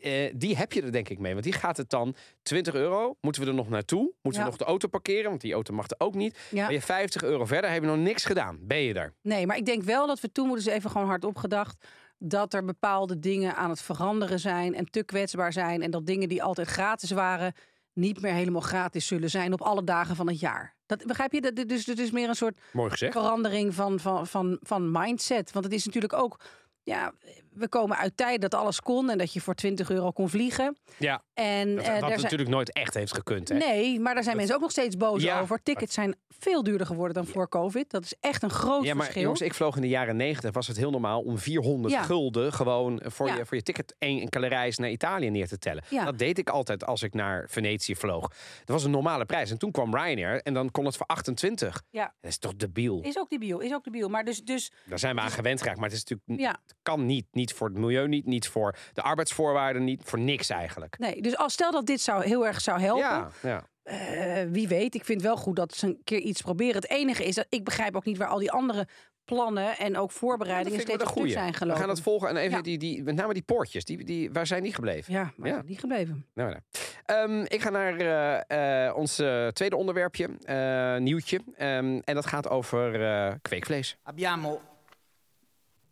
Eh, 0.02 0.32
die 0.36 0.58
heb 0.58 0.74
je 0.74 0.82
er 0.82 0.92
denk 0.92 1.10
ik 1.10 1.20
mee. 1.20 1.32
Want 1.32 1.44
die 1.44 1.54
gaat 1.54 1.78
het 1.78 1.90
dan 1.90 2.16
20 2.44 2.74
euro. 2.74 3.16
Moeten 3.22 3.42
we 3.42 3.48
er 3.48 3.54
nog 3.54 3.70
naartoe? 3.70 4.12
Moeten 4.22 4.42
we 4.42 4.48
nog 4.48 4.58
de 4.58 4.64
auto 4.66 4.88
parkeren? 4.88 5.30
Want 5.30 5.42
die 5.42 5.54
auto 5.54 5.74
mag 5.74 5.90
er 5.90 5.96
ook 5.98 6.14
niet. 6.16 6.38
ja. 6.52 6.66
Ben 6.66 6.76
je 6.76 6.82
50 6.82 7.24
euro 7.24 7.46
verder, 7.46 7.72
heb 7.72 7.82
je 7.82 7.88
nog 7.88 7.98
niks 7.98 8.26
gedaan. 8.26 8.58
Ben 8.62 8.78
je 8.82 8.94
er? 8.94 9.14
Nee, 9.22 9.46
maar 9.48 9.58
ik 9.58 9.66
denk 9.66 9.84
wel 9.84 10.08
dat 10.08 10.20
we 10.20 10.32
toen 10.32 10.48
moeten 10.48 10.64
ze 10.66 10.72
even 10.72 10.90
gewoon 10.90 11.08
hardop 11.08 11.38
gedacht 11.38 11.86
dat 12.26 12.54
er 12.54 12.66
bepaalde 12.66 13.20
dingen 13.20 13.56
aan 13.56 13.70
het 13.70 13.82
veranderen 13.82 14.40
zijn 14.40 14.76
en 14.76 14.90
te 14.90 15.04
kwetsbaar 15.04 15.54
zijn 15.54 15.82
en 15.82 15.92
dat 15.92 16.06
dingen 16.06 16.30
die 16.30 16.44
altijd 16.44 16.68
gratis 16.68 17.12
waren 17.12 17.54
niet 17.94 18.22
meer 18.22 18.34
helemaal 18.34 18.62
gratis 18.62 19.08
zullen 19.08 19.30
zijn 19.30 19.54
op 19.54 19.62
alle 19.62 19.84
dagen 19.84 20.16
van 20.16 20.28
het 20.28 20.40
jaar. 20.40 20.76
Dat 20.86 21.06
begrijp 21.06 21.32
je? 21.32 21.42
Dat, 21.42 21.56
dus 21.56 21.86
het 21.86 22.00
is 22.00 22.12
meer 22.12 22.30
een 22.30 22.36
soort 22.36 22.58
Mooi 22.72 22.90
gezegd. 22.92 23.14
verandering 23.14 23.74
van, 23.74 24.00
van, 24.00 24.28
van, 24.28 24.58
van 24.62 24.92
mindset. 24.92 25.52
Want 25.52 25.66
het 25.66 25.74
is 25.74 25.86
natuurlijk 25.86 26.14
ook. 26.14 26.40
Ja, 26.84 27.14
we 27.56 27.68
komen 27.70 27.98
uit 27.98 28.18
tijden 28.18 28.40
dat 28.50 28.54
alles 28.60 28.82
kon 28.82 29.10
en 29.10 29.18
dat 29.18 29.34
je 29.34 29.42
voor 29.42 29.56
20 29.56 29.90
euro 29.90 30.12
kon 30.12 30.30
vliegen. 30.30 30.78
Ja, 30.98 31.24
En 31.34 31.76
dat, 31.76 31.86
eh, 31.86 32.00
wat 32.00 32.10
zijn, 32.10 32.22
natuurlijk 32.22 32.50
nooit 32.50 32.74
echt 32.74 32.94
heeft 32.94 33.14
gekund. 33.14 33.50
Hè? 33.50 33.56
nee, 33.58 34.00
maar 34.00 34.14
daar 34.14 34.24
zijn 34.24 34.36
mensen 34.38 34.56
ook 34.56 34.62
nog 34.62 34.72
steeds 34.72 34.98
boos 34.98 35.24
Ja. 35.24 35.40
over. 35.40 35.64
Tickets 35.64 35.94
zijn 35.94 36.16
veel 36.30 36.64
duurder 36.64 36.88
geworden 36.88 37.14
dan 37.24 37.26
voor 37.26 37.50
COVID. 37.50 37.90
Dat 37.92 38.04
is 38.04 38.14
echt 38.20 38.44
een 38.44 38.50
groot 38.50 38.84
Ja, 38.84 38.94
maar 38.94 39.02
verschil. 39.04 39.22
jongens, 39.24 39.42
ik 39.42 39.54
vloog 39.54 39.76
in 39.76 39.82
de 39.82 39.88
jaren 39.88 40.16
90. 40.16 40.52
Was 40.54 40.68
het 40.68 40.78
heel 40.78 40.92
normaal 40.92 41.22
om 41.22 41.38
400 41.38 41.94
Ja. 41.94 42.02
gulden 42.04 42.54
gewoon 42.54 43.02
voor, 43.06 43.28
je, 43.28 43.46
voor 43.46 43.58
je 43.58 43.64
ticket 43.64 43.96
één 44.00 44.30
reis 44.30 44.78
naar 44.78 44.90
Italië 44.90 45.30
neer 45.30 45.48
te 45.48 45.58
tellen. 45.58 45.84
Ja. 45.90 46.06
Dat 46.06 46.18
deed 46.18 46.38
ik 46.38 46.50
altijd 46.50 46.86
als 46.86 47.04
ik 47.04 47.14
naar 47.14 47.46
Venetië 47.50 47.96
vloog. 47.96 48.22
Dat 48.28 48.32
was 48.66 48.84
een 48.84 48.92
normale 48.92 49.26
prijs. 49.26 49.52
En 49.52 49.58
toen 49.58 49.72
kwam 49.72 49.96
Ryanair 49.96 50.42
en 50.42 50.54
dan 50.54 50.72
kon 50.72 50.86
het 50.86 50.98
voor 50.98 51.06
28. 51.06 51.82
Ja. 51.90 52.14
Dat 52.22 52.32
is 52.32 52.38
toch 52.38 52.56
debiel? 52.56 53.02
Is 53.02 53.18
ook 53.18 53.30
debiel, 53.30 53.60
is 53.60 53.74
ook 53.74 53.84
debiel. 53.84 54.10
Maar 54.10 54.24
dus, 54.24 54.42
dus 54.42 54.72
Daar 54.86 55.00
zijn 55.00 55.16
we 55.16 55.22
aan 55.22 55.32
gewend 55.32 55.60
geraakt. 55.62 55.80
Maar 55.80 55.90
het 55.90 55.98
is 55.98 56.04
natuurlijk, 56.04 56.42
ja, 56.42 56.60
het 56.68 56.76
kan 56.82 57.06
niet. 57.06 57.26
Niet 57.32 57.43
voor 57.52 57.68
het 57.68 57.78
milieu 57.78 58.08
niet, 58.08 58.26
niet 58.26 58.48
voor 58.48 58.76
de 58.94 59.02
arbeidsvoorwaarden 59.02 59.84
niet, 59.84 60.02
voor 60.04 60.20
niks 60.20 60.50
eigenlijk. 60.50 61.00
nee. 61.00 61.22
Dus 61.22 61.38
als 61.38 61.54
stel 61.54 61.72
dat 61.72 61.86
dit 61.86 62.02
zou 62.02 62.24
heel 62.26 62.46
erg 62.46 62.62
zou 62.62 62.80
helpen, 62.80 63.04
Ja, 63.04 63.30
ja. 63.42 63.64
eh, 63.84 64.48
wie 64.52 64.68
weet. 64.68 64.96
Ik 64.96 65.06
vind 65.06 65.22
wel 65.22 65.36
goed 65.38 65.56
dat 65.56 65.74
ze 65.74 65.88
een 65.88 66.02
keer 66.04 66.20
iets 66.20 66.42
proberen. 66.42 66.76
Het 66.76 66.90
enige 66.90 67.26
is 67.26 67.36
dat 67.36 67.46
ik 67.50 67.64
begrijp 67.64 67.96
ook 67.96 68.06
niet 68.06 68.18
waar 68.18 68.28
al 68.28 68.40
die 68.40 68.52
andere 68.52 68.88
plannen 69.26 69.78
en 69.78 69.98
ook 69.98 70.12
voorbereidingen 70.12 70.78
Dat 70.80 70.88
steeds 70.88 71.04
goeie. 71.04 71.32
zijn 71.32 71.54
gelopen. 71.54 71.74
We 71.76 71.86
gaan 71.86 71.90
het 71.96 72.02
volgen. 72.04 72.30
En 72.30 72.38
even 72.38 72.56
Ja. 72.58 72.62
die, 72.62 72.78
die, 72.78 73.04
met 73.04 73.16
name 73.16 73.34
die 73.34 73.42
poortjes, 73.44 73.86
die, 73.86 74.04
die, 74.04 74.32
waar 74.32 74.48
zijn 74.48 74.64
die 74.64 74.74
gebleven? 74.74 75.14
Ja, 75.14 75.34
maar 75.36 75.50
Ja. 75.50 75.62
niet 75.66 75.80
gebleven. 75.80 76.26
Nou, 76.34 76.50
nou. 76.50 76.62
Ehm, 77.06 77.46
ik 77.48 77.62
ga 77.62 77.70
naar 77.70 77.98
eh, 77.98 78.86
eh, 78.88 78.96
ons 78.96 79.16
tweede 79.54 79.76
onderwerpje, 79.76 80.30
eh, 80.44 80.98
nieuwtje. 80.98 81.42
Ehm, 81.56 82.00
en 82.04 82.16
dat 82.16 82.26
gaat 82.26 82.50
over 82.50 83.04
eh, 83.06 83.34
kweekvlees. 83.42 83.98
Abbiamo 84.04 84.62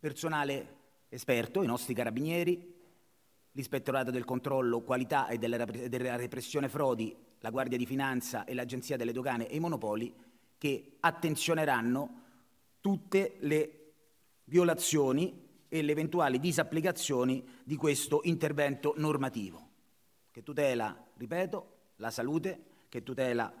personale 0.00 0.62
esperto, 1.12 1.62
i 1.62 1.66
nostri 1.66 1.92
carabinieri, 1.92 2.74
l'Ispettorato 3.52 4.10
del 4.10 4.24
controllo 4.24 4.80
qualità 4.80 5.28
e 5.28 5.36
della, 5.36 5.64
della 5.64 6.16
repressione 6.16 6.70
frodi, 6.70 7.14
la 7.40 7.50
Guardia 7.50 7.76
di 7.76 7.84
Finanza 7.84 8.44
e 8.44 8.54
l'Agenzia 8.54 8.96
delle 8.96 9.12
dogane 9.12 9.46
e 9.46 9.56
i 9.56 9.60
monopoli 9.60 10.14
che 10.56 10.96
attenzioneranno 11.00 12.20
tutte 12.80 13.36
le 13.40 13.92
violazioni 14.44 15.50
e 15.68 15.82
le 15.82 15.92
eventuali 15.92 16.38
disapplicazioni 16.38 17.44
di 17.62 17.76
questo 17.76 18.20
intervento 18.24 18.94
normativo, 18.96 19.68
che 20.30 20.42
tutela, 20.42 20.96
ripeto, 21.16 21.72
la 21.96 22.10
salute, 22.10 22.64
che 22.88 23.02
tutela 23.02 23.52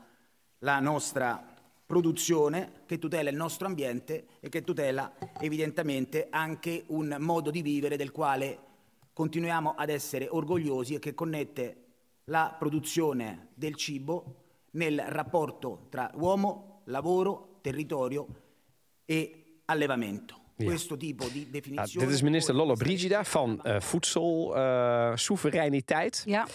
la 0.58 0.80
nostra 0.80 1.51
produzione, 1.92 2.84
che 2.86 2.98
tutela 2.98 3.28
il 3.28 3.36
nostro 3.36 3.66
ambiente 3.66 4.24
e 4.40 4.48
che 4.48 4.62
tutela 4.62 5.12
evidentemente 5.40 6.28
anche 6.30 6.84
un 6.86 7.14
modo 7.20 7.50
di 7.50 7.60
vivere 7.60 7.98
del 7.98 8.12
quale 8.12 8.58
continuiamo 9.12 9.74
ad 9.76 9.90
essere 9.90 10.26
orgogliosi 10.26 10.94
e 10.94 10.98
che 10.98 11.12
connette 11.12 11.76
la 12.24 12.56
produzione 12.58 13.48
del 13.52 13.74
cibo 13.74 14.36
nel 14.70 15.04
rapporto 15.06 15.88
tra 15.90 16.10
uomo, 16.14 16.80
lavoro, 16.84 17.58
territorio 17.60 18.26
e 19.04 19.60
allevamento. 19.66 20.41
Ja. 20.56 20.66
Questo 20.66 20.96
tipo 20.96 21.24
di 21.32 21.38
Nou, 21.40 21.50
definizione... 21.50 22.06
dit 22.06 22.14
is 22.14 22.22
minister 22.22 22.54
Lollo 22.54 22.72
poi- 22.74 22.84
Brigida 22.86 23.24
van 23.24 23.62
eh 23.62 23.80
voedselsoevereiniteit. 23.80 26.22
Ja, 26.26 26.46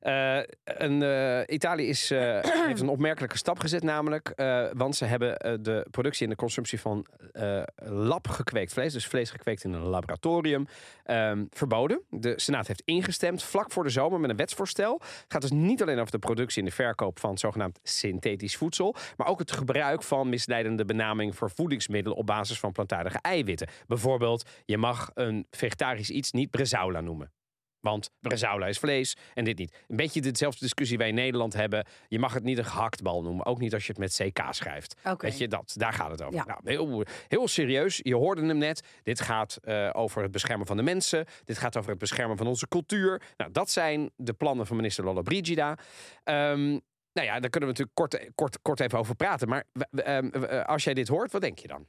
Eh, 0.00 0.38
een, 0.64 1.02
eh, 1.02 1.40
Italië 1.54 1.88
is, 1.88 2.10
eh, 2.10 2.40
heeft 2.66 2.80
een 2.80 2.88
opmerkelijke 2.88 3.36
stap 3.36 3.58
gezet, 3.58 3.82
namelijk. 3.82 4.28
eh, 4.28 4.64
want 4.72 4.96
ze 4.96 5.04
hebben 5.04 5.62
de 5.62 5.86
productie 5.90 6.24
en 6.24 6.30
de 6.30 6.36
consumptie 6.36 6.80
van 6.80 7.06
eh 7.32 7.62
lab 7.84 8.28
gekweekt 8.28 8.72
vlees, 8.72 8.92
dus 8.92 9.06
vlees 9.06 9.30
gekweekt 9.30 9.64
in 9.64 9.72
een 9.72 9.82
laboratorium, 9.82 10.66
ehm, 11.04 11.44
verboden. 11.50 12.00
De 12.10 12.32
Senaat 12.36 12.66
heeft 12.66 12.82
ingestemd 12.84 13.42
vlak 13.42 13.70
voor 13.72 13.84
de 13.84 13.90
zomer 13.90 14.20
met 14.20 14.30
een 14.30 14.36
wetsvoorstel. 14.36 14.92
Het 15.00 15.24
gaat 15.28 15.40
dus 15.40 15.50
niet 15.50 15.82
alleen 15.82 15.98
over 15.98 16.10
de 16.12 16.18
productie 16.18 16.62
en 16.62 16.68
de 16.68 16.74
verkoop 16.74 17.18
van 17.18 17.38
zogenaamd 17.38 17.78
synthetisch 17.82 18.56
voedsel, 18.56 18.94
maar 19.16 19.26
ook 19.26 19.38
het 19.38 19.52
gebruik 19.52 20.02
van 20.02 20.28
misleidende 20.28 20.84
benaming 20.84 21.36
voor 21.36 21.50
voedingsmiddelen 21.50 22.18
op 22.18 22.26
basis 22.26 22.58
van 22.58 22.72
plantaardige 22.72 23.18
eiwitten. 23.20 23.45
Bijvoorbeeld, 23.86 24.50
je 24.64 24.78
mag 24.78 25.10
een 25.14 25.46
vegetarisch 25.50 26.10
iets 26.10 26.32
niet 26.32 26.50
bresaola 26.50 27.00
noemen. 27.00 27.32
Want 27.80 28.10
bresaola 28.20 28.66
is 28.66 28.78
vlees 28.78 29.16
en 29.34 29.44
dit 29.44 29.58
niet. 29.58 29.76
Een 29.88 29.96
beetje 29.96 30.20
dezelfde 30.20 30.60
discussie 30.60 30.98
wij 30.98 31.08
in 31.08 31.14
Nederland 31.14 31.52
hebben. 31.52 31.86
Je 32.08 32.18
mag 32.18 32.34
het 32.34 32.42
niet 32.42 32.58
een 32.58 32.64
gehaktbal 32.64 33.22
noemen. 33.22 33.46
Ook 33.46 33.58
niet 33.58 33.74
als 33.74 33.86
je 33.86 33.92
het 33.92 34.00
met 34.00 34.32
CK 34.32 34.54
schrijft. 34.54 35.00
Oké. 35.04 35.26
Weet 35.26 35.38
je, 35.38 35.48
dat, 35.48 35.74
daar 35.76 35.92
gaat 35.92 36.10
het 36.10 36.22
over. 36.22 36.34
Ja. 36.34 36.44
Nou, 36.44 36.60
heel, 36.64 37.04
heel 37.28 37.48
serieus. 37.48 38.00
Je 38.02 38.14
hoorde 38.14 38.46
hem 38.46 38.58
net. 38.58 38.82
Dit 39.02 39.20
gaat 39.20 39.56
eh, 39.62 39.90
over 39.92 40.22
het 40.22 40.30
beschermen 40.30 40.66
van 40.66 40.76
de 40.76 40.82
mensen. 40.82 41.24
Dit 41.44 41.58
gaat 41.58 41.76
over 41.76 41.90
het 41.90 41.98
beschermen 41.98 42.36
van 42.36 42.46
onze 42.46 42.68
cultuur. 42.68 43.22
Nou, 43.36 43.52
dat 43.52 43.70
zijn 43.70 44.10
de 44.16 44.32
plannen 44.32 44.66
van 44.66 44.76
minister 44.76 45.04
Lollobrigida. 45.04 45.78
Ehm 46.24 46.78
nou 47.12 47.28
ja, 47.28 47.40
daar 47.40 47.50
kunnen 47.50 47.74
we 47.74 47.82
natuurlijk 47.82 47.94
kort, 47.94 48.34
kort, 48.34 48.62
kort 48.62 48.80
even 48.80 48.98
over 48.98 49.14
praten. 49.14 49.48
Maar 49.48 49.64
ehm, 49.90 50.28
eh, 50.28 50.64
als 50.64 50.84
jij 50.84 50.94
dit 50.94 51.08
hoort, 51.08 51.32
wat 51.32 51.40
denk 51.40 51.58
je 51.58 51.68
dan? 51.68 51.86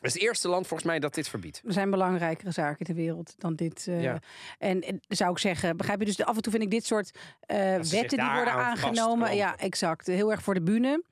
Het 0.00 0.08
is 0.08 0.12
het 0.12 0.22
eerste 0.22 0.48
land 0.48 0.66
volgens 0.66 0.88
mij 0.88 0.98
dat 0.98 1.14
dit 1.14 1.28
verbiedt. 1.28 1.62
er 1.66 1.72
zijn 1.72 1.90
belangrijkere 1.90 2.50
zaken 2.50 2.86
ter 2.86 2.94
wereld 2.94 3.34
dan 3.38 3.54
dit. 3.54 3.86
eh. 3.88 4.02
Ja. 4.02 4.18
En, 4.58 4.80
en 4.80 5.00
zou 5.08 5.30
ik 5.30 5.38
zeggen, 5.38 5.76
begrijp 5.76 5.98
je? 6.00 6.04
Dus 6.06 6.24
af 6.24 6.36
en 6.36 6.42
toe 6.42 6.52
vind 6.52 6.64
ik 6.64 6.70
dit 6.70 6.84
soort 6.86 7.18
eh, 7.40 7.58
wetten 7.74 8.08
die 8.18 8.30
worden 8.34 8.52
aangenomen. 8.52 9.36
Ja, 9.36 9.56
exact. 9.56 10.06
Heel 10.06 10.30
erg 10.30 10.42
voor 10.42 10.54
de 10.54 10.62
bühne. 10.62 11.02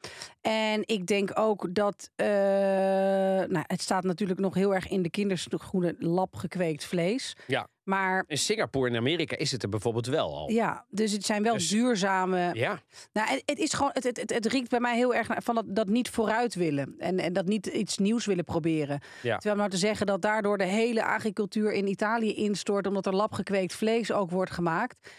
En 0.41 0.83
ik 0.87 1.07
denk 1.07 1.31
ook 1.35 1.75
dat. 1.75 2.11
eh, 2.17 2.27
nou, 2.27 3.65
het 3.67 3.81
staat 3.81 4.05
natuurlijk 4.05 4.41
nog 4.41 4.55
heel 4.55 4.75
erg 4.75 4.89
in 4.89 5.03
de 5.03 5.11
kinderschoenen 5.11 5.97
lab 5.99 6.35
gekweekt 6.37 6.85
vlees. 6.85 7.37
Ja. 7.47 7.69
Maar 7.89 8.25
In 8.27 8.39
Singapore 8.39 8.91
en 8.91 8.97
Amerika 8.97 9.37
is 9.37 9.51
het 9.53 9.63
er 9.63 9.69
bijvoorbeeld 9.69 10.07
wel 10.07 10.37
al. 10.37 10.51
ja, 10.51 10.85
dus 10.91 11.13
het 11.13 11.25
zijn 11.25 11.43
wel 11.43 11.55
Dus- 11.55 11.69
duurzame. 11.69 12.51
Ja. 12.55 12.81
Nou, 13.13 13.29
het, 13.29 13.43
het 13.45 13.59
is 13.59 13.73
gewoon, 13.73 13.91
het, 13.95 14.05
het, 14.05 14.17
het, 14.17 14.35
het 14.35 14.47
riekt 14.47 14.71
bij 14.71 14.81
mij 14.81 14.97
heel 14.97 15.15
erg 15.15 15.29
naar- 15.29 15.43
van 15.43 15.55
dat, 15.55 15.65
dat 15.69 15.89
niet 15.89 16.11
vooruit 16.11 16.55
willen. 16.55 16.95
En, 16.99 17.19
en 17.19 17.33
dat 17.33 17.47
niet 17.47 17.67
iets 17.67 17.99
nieuws 17.99 18.27
willen 18.27 18.45
proberen. 18.45 19.01
Ja. 19.23 19.35
Terwijl 19.37 19.57
nou 19.57 19.71
te 19.71 19.77
zeggen 19.77 20.07
dat 20.07 20.23
daardoor 20.23 20.59
de 20.59 20.65
hele 20.65 21.05
agricultuur 21.05 21.73
in 21.73 21.87
Italië 21.89 22.35
instort. 22.35 22.87
omdat 22.87 23.07
er 23.07 23.15
labgekweekt 23.15 23.75
vlees 23.75 24.13
ook 24.13 24.31
wordt 24.31 24.51
gemaakt. 24.51 25.11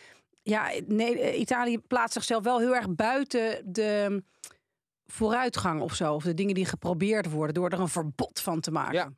ja, 0.41 0.71
nee, 0.87 1.19
eh, 1.19 1.39
Italië 1.39 1.79
plaatst 1.79 2.13
zichzelf 2.13 2.43
wel 2.43 2.59
heel 2.59 2.75
erg 2.75 2.95
buiten 2.95 3.61
de 3.73 4.23
vooruitgang 5.05 5.81
of 5.81 5.93
zo. 5.93 6.13
Of 6.13 6.23
de 6.23 6.33
dingen 6.33 6.53
die 6.55 6.65
geprobeerd 6.65 7.31
worden 7.31 7.53
door 7.53 7.69
er 7.69 7.79
een 7.79 7.87
verbod 7.87 8.39
van 8.39 8.59
te 8.59 8.71
maken. 8.71 8.93
Ja. 8.93 9.09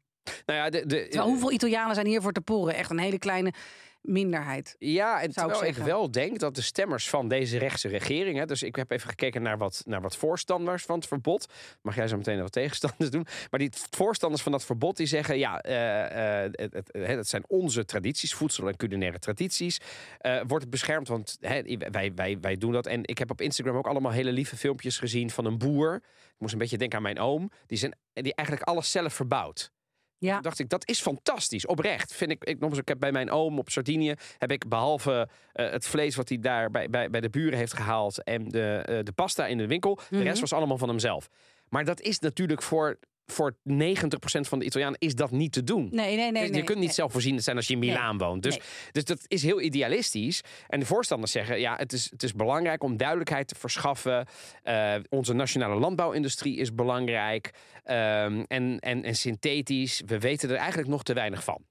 Nou 0.45 0.59
ja, 0.59 0.69
de, 0.69 0.85
de, 0.85 1.07
Terwijl 1.07 1.29
hoeveel 1.29 1.51
Italianen 1.51 1.95
zijn 1.95 2.07
hiervoor 2.07 2.31
te 2.31 2.41
poren? 2.41 2.75
Echt 2.75 2.89
een 2.89 2.99
hele 2.99 3.17
kleine 3.17 3.53
minderheid. 4.01 4.75
Ja, 4.79 5.21
en 5.21 5.31
Zou 5.31 5.47
ik 5.47 5.53
terwijl 5.53 5.75
ik, 5.77 5.83
wel 5.83 6.11
denk 6.11 6.39
dat 6.39 6.55
de 6.55 6.61
stemmers 6.61 7.09
van 7.09 7.27
deze 7.27 7.57
rechtse 7.57 7.87
regering... 7.87 8.37
Hè, 8.37 8.45
dus 8.45 8.63
ik 8.63 8.75
heb 8.75 8.91
even 8.91 9.09
gekeken 9.09 9.41
naar 9.41 9.57
wat, 9.57 9.81
naar 9.85 10.01
wat 10.01 10.15
voorstanders 10.15 10.83
van 10.83 10.95
het 10.95 11.07
verbod. 11.07 11.53
Mag 11.81 11.95
jij 11.95 12.07
zo 12.07 12.17
meteen 12.17 12.41
wat 12.41 12.51
tegenstanders 12.51 13.09
doen. 13.15 13.25
Maar 13.49 13.59
die 13.59 13.71
voorstanders 13.89 14.43
van 14.43 14.51
dat 14.51 14.65
verbod 14.65 14.97
die 14.97 15.05
zeggen... 15.05 15.37
ja, 15.37 15.61
eh, 15.61 16.43
eh, 16.43 16.51
het, 16.55 16.73
het, 16.73 16.89
het, 16.91 17.07
het 17.07 17.27
zijn 17.27 17.43
onze 17.47 17.85
tradities, 17.85 18.33
voedsel- 18.33 18.67
en 18.67 18.75
culinaire 18.75 19.19
tradities. 19.19 19.79
Eh, 20.17 20.41
wordt 20.47 20.63
het 20.63 20.69
beschermd, 20.69 21.07
want 21.07 21.37
hè, 21.39 21.61
wij, 21.91 22.11
wij, 22.15 22.37
wij 22.41 22.57
doen 22.57 22.71
dat. 22.71 22.85
En 22.85 23.01
ik 23.05 23.17
heb 23.17 23.31
op 23.31 23.41
Instagram 23.41 23.77
ook 23.77 23.87
allemaal 23.87 24.11
hele 24.11 24.31
lieve 24.31 24.57
filmpjes 24.57 24.97
gezien 24.97 25.29
van 25.29 25.45
een 25.45 25.57
boer. 25.57 25.95
Ik 25.95 26.37
moest 26.37 26.53
een 26.53 26.59
beetje 26.59 26.77
denken 26.77 26.97
aan 26.97 27.03
mijn 27.03 27.19
oom. 27.19 27.51
Die, 27.67 27.77
zijn, 27.77 27.95
die 28.13 28.35
eigenlijk 28.35 28.67
alles 28.67 28.91
zelf 28.91 29.13
verbouwt. 29.13 29.71
Ja, 30.21 30.33
Toen 30.33 30.41
dacht 30.41 30.59
ik, 30.59 30.69
dat 30.69 30.87
is 30.87 31.01
fantastisch. 31.01 31.65
Oprecht. 31.65 32.13
Vind 32.13 32.31
ik, 32.31 32.43
ik, 32.43 32.59
nog 32.59 32.69
eens, 32.69 32.79
ik 32.79 32.87
heb 32.87 32.99
bij 32.99 33.11
mijn 33.11 33.31
oom 33.31 33.59
op 33.59 33.69
Sardinië... 33.69 34.13
heb 34.37 34.51
ik 34.51 34.67
behalve 34.69 35.29
eh, 35.53 35.69
het 35.71 35.85
vlees 35.87 36.15
wat 36.15 36.29
hij 36.29 36.39
daar 36.39 36.71
bij, 36.71 36.89
bij, 36.89 37.09
bij 37.09 37.21
de 37.21 37.29
buren 37.29 37.57
heeft 37.57 37.73
gehaald... 37.73 38.23
en 38.23 38.49
de, 38.49 38.83
eh, 38.85 39.03
de 39.03 39.11
pasta 39.11 39.47
in 39.47 39.57
de 39.57 39.67
winkel, 39.67 39.95
de 39.95 40.15
Mhm. 40.15 40.23
rest 40.23 40.39
was 40.39 40.53
allemaal 40.53 40.77
van 40.77 40.89
hemzelf. 40.89 41.29
Maar 41.69 41.85
dat 41.85 42.01
is 42.01 42.19
natuurlijk 42.19 42.61
voor, 42.61 42.99
voor 43.31 43.55
90% 43.69 43.75
van 44.23 44.59
de 44.59 44.65
Italianen 44.65 44.99
is 44.99 45.15
dat 45.15 45.31
niet 45.31 45.51
te 45.51 45.63
doen. 45.63 45.89
nee, 45.91 46.15
nee, 46.15 46.31
nee. 46.31 46.43
je 46.43 46.49
nee, 46.51 46.63
kunt 46.63 46.77
niet 46.77 46.85
nee. 46.85 46.95
zelfvoorzienend 46.95 47.43
zijn 47.43 47.55
als 47.55 47.67
je 47.67 47.73
in 47.73 47.79
Milaan 47.79 48.17
woont. 48.17 48.43
Dus, 48.43 48.59
dus 48.91 49.05
dat 49.05 49.25
is 49.27 49.43
heel 49.43 49.61
idealistisch. 49.61 50.41
En 50.67 50.79
de 50.79 50.85
voorstanders 50.85 51.31
zeggen, 51.31 51.59
ja, 51.59 51.75
het 51.75 51.93
is, 51.93 52.09
het 52.11 52.23
is 52.23 52.33
belangrijk 52.33 52.83
om 52.83 52.97
duidelijkheid 52.97 53.47
te 53.47 53.55
verschaffen. 53.55 54.27
Eh, 54.63 54.95
onze 55.09 55.33
nationale 55.33 55.79
landbouwindustrie 55.79 56.57
is 56.57 56.75
belangrijk. 56.75 57.53
Ehm, 57.83 58.43
en, 58.47 58.79
en, 58.79 59.03
en 59.03 59.15
synthetisch, 59.15 60.01
we 60.05 60.19
weten 60.19 60.49
er 60.49 60.55
eigenlijk 60.55 60.89
nog 60.89 61.03
te 61.03 61.13
weinig 61.13 61.43
van. 61.43 61.65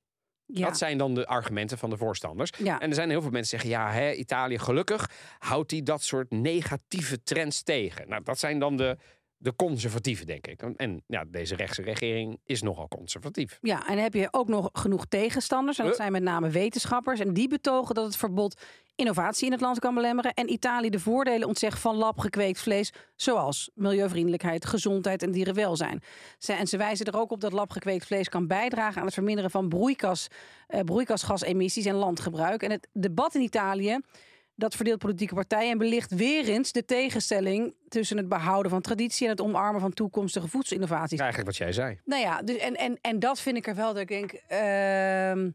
Ja. 0.52 0.66
Dat 0.66 0.78
zijn 0.78 0.98
dan 0.98 1.14
de 1.14 1.26
argumenten 1.26 1.78
van 1.78 1.90
de 1.90 1.96
voorstanders. 1.96 2.50
Ja. 2.58 2.80
En 2.80 2.88
er 2.88 2.94
zijn 2.94 3.10
heel 3.10 3.22
veel 3.22 3.30
mensen 3.30 3.58
die 3.58 3.68
zeggen, 3.68 3.84
ja, 3.84 3.92
hè, 3.92 4.12
Italië 4.12 4.58
gelukkig 4.58 5.10
houdt 5.38 5.70
hij 5.70 5.82
dat 5.82 6.02
soort 6.02 6.30
negatieve 6.30 7.22
trends 7.22 7.62
tegen. 7.62 8.08
Nou, 8.08 8.22
dat 8.22 8.38
zijn 8.38 8.58
dan 8.58 8.76
de, 8.76 8.96
de 9.42 9.56
conservatieven, 9.56 10.26
denk 10.26 10.46
ik. 10.46 10.62
En 10.62 11.02
ja, 11.06 11.24
deze 11.28 11.56
rechtse 11.56 11.82
regering 11.82 12.38
is 12.44 12.62
nogal 12.62 12.88
conservatief. 12.88 13.58
Ja, 13.60 13.88
en 13.88 13.98
heb 13.98 14.14
je 14.14 14.28
ook 14.30 14.48
nog 14.48 14.68
genoeg 14.72 15.06
tegenstanders. 15.06 15.78
En 15.78 15.84
dat 15.84 15.96
zijn 15.96 16.12
met 16.12 16.22
name 16.22 16.48
wetenschappers. 16.48 17.20
En 17.20 17.32
die 17.32 17.48
betogen 17.48 17.94
dat 17.94 18.04
het 18.04 18.16
verbod 18.16 18.60
innovatie 18.94 19.46
in 19.46 19.52
het 19.52 19.60
land 19.60 19.78
kan 19.78 19.94
belemmeren. 19.94 20.34
En 20.34 20.52
Italië 20.52 20.90
de 20.90 21.00
voordelen 21.00 21.48
ontzegt 21.48 21.78
van 21.78 21.96
labgekweekt 21.96 22.60
vlees. 22.60 22.92
Zoals 23.16 23.70
milieuvriendelijkheid, 23.74 24.66
gezondheid 24.66 25.22
en 25.22 25.30
dierenwelzijn. 25.30 26.02
En 26.46 26.66
ze 26.66 26.76
wijzen 26.76 27.06
er 27.06 27.18
ook 27.18 27.30
op 27.30 27.40
dat 27.40 27.52
labgekweekt 27.52 28.06
vlees 28.06 28.28
kan 28.28 28.46
bijdragen 28.46 28.98
aan 28.98 29.04
het 29.04 29.14
verminderen 29.14 29.50
van 29.50 29.68
broeikas, 29.68 30.28
eh, 30.66 30.80
broeikasgasemissies 30.80 31.84
en 31.84 31.94
landgebruik. 31.94 32.62
En 32.62 32.70
het 32.70 32.88
debat 32.92 33.34
in 33.34 33.40
Italië. 33.40 33.98
Dat 34.60 34.74
verdeelt 34.74 34.98
politieke 34.98 35.34
partijen 35.34 35.70
en 35.70 35.78
belicht 35.78 36.14
weer 36.14 36.48
eens 36.48 36.72
de 36.72 36.84
tegenstelling 36.84 37.74
tussen 37.88 38.16
het 38.16 38.28
behouden 38.28 38.70
van 38.70 38.80
traditie 38.80 39.24
en 39.24 39.32
het 39.32 39.40
omarmen 39.40 39.80
van 39.80 39.92
toekomstige 39.92 40.48
voedselinnovaties. 40.48 41.18
Eigenlijk 41.18 41.48
wat 41.50 41.58
jij 41.58 41.72
zei. 41.72 42.00
Nou 42.04 42.22
ja, 42.22 42.42
dus 42.42 42.56
en, 42.56 42.76
en, 42.76 42.98
en 43.00 43.18
dat 43.18 43.40
vind 43.40 43.56
ik 43.56 43.66
er 43.66 43.74
wel 43.74 43.92
dat 43.92 44.02
ik 44.02 44.08
denk. 44.08 44.32
ehm, 44.32 45.50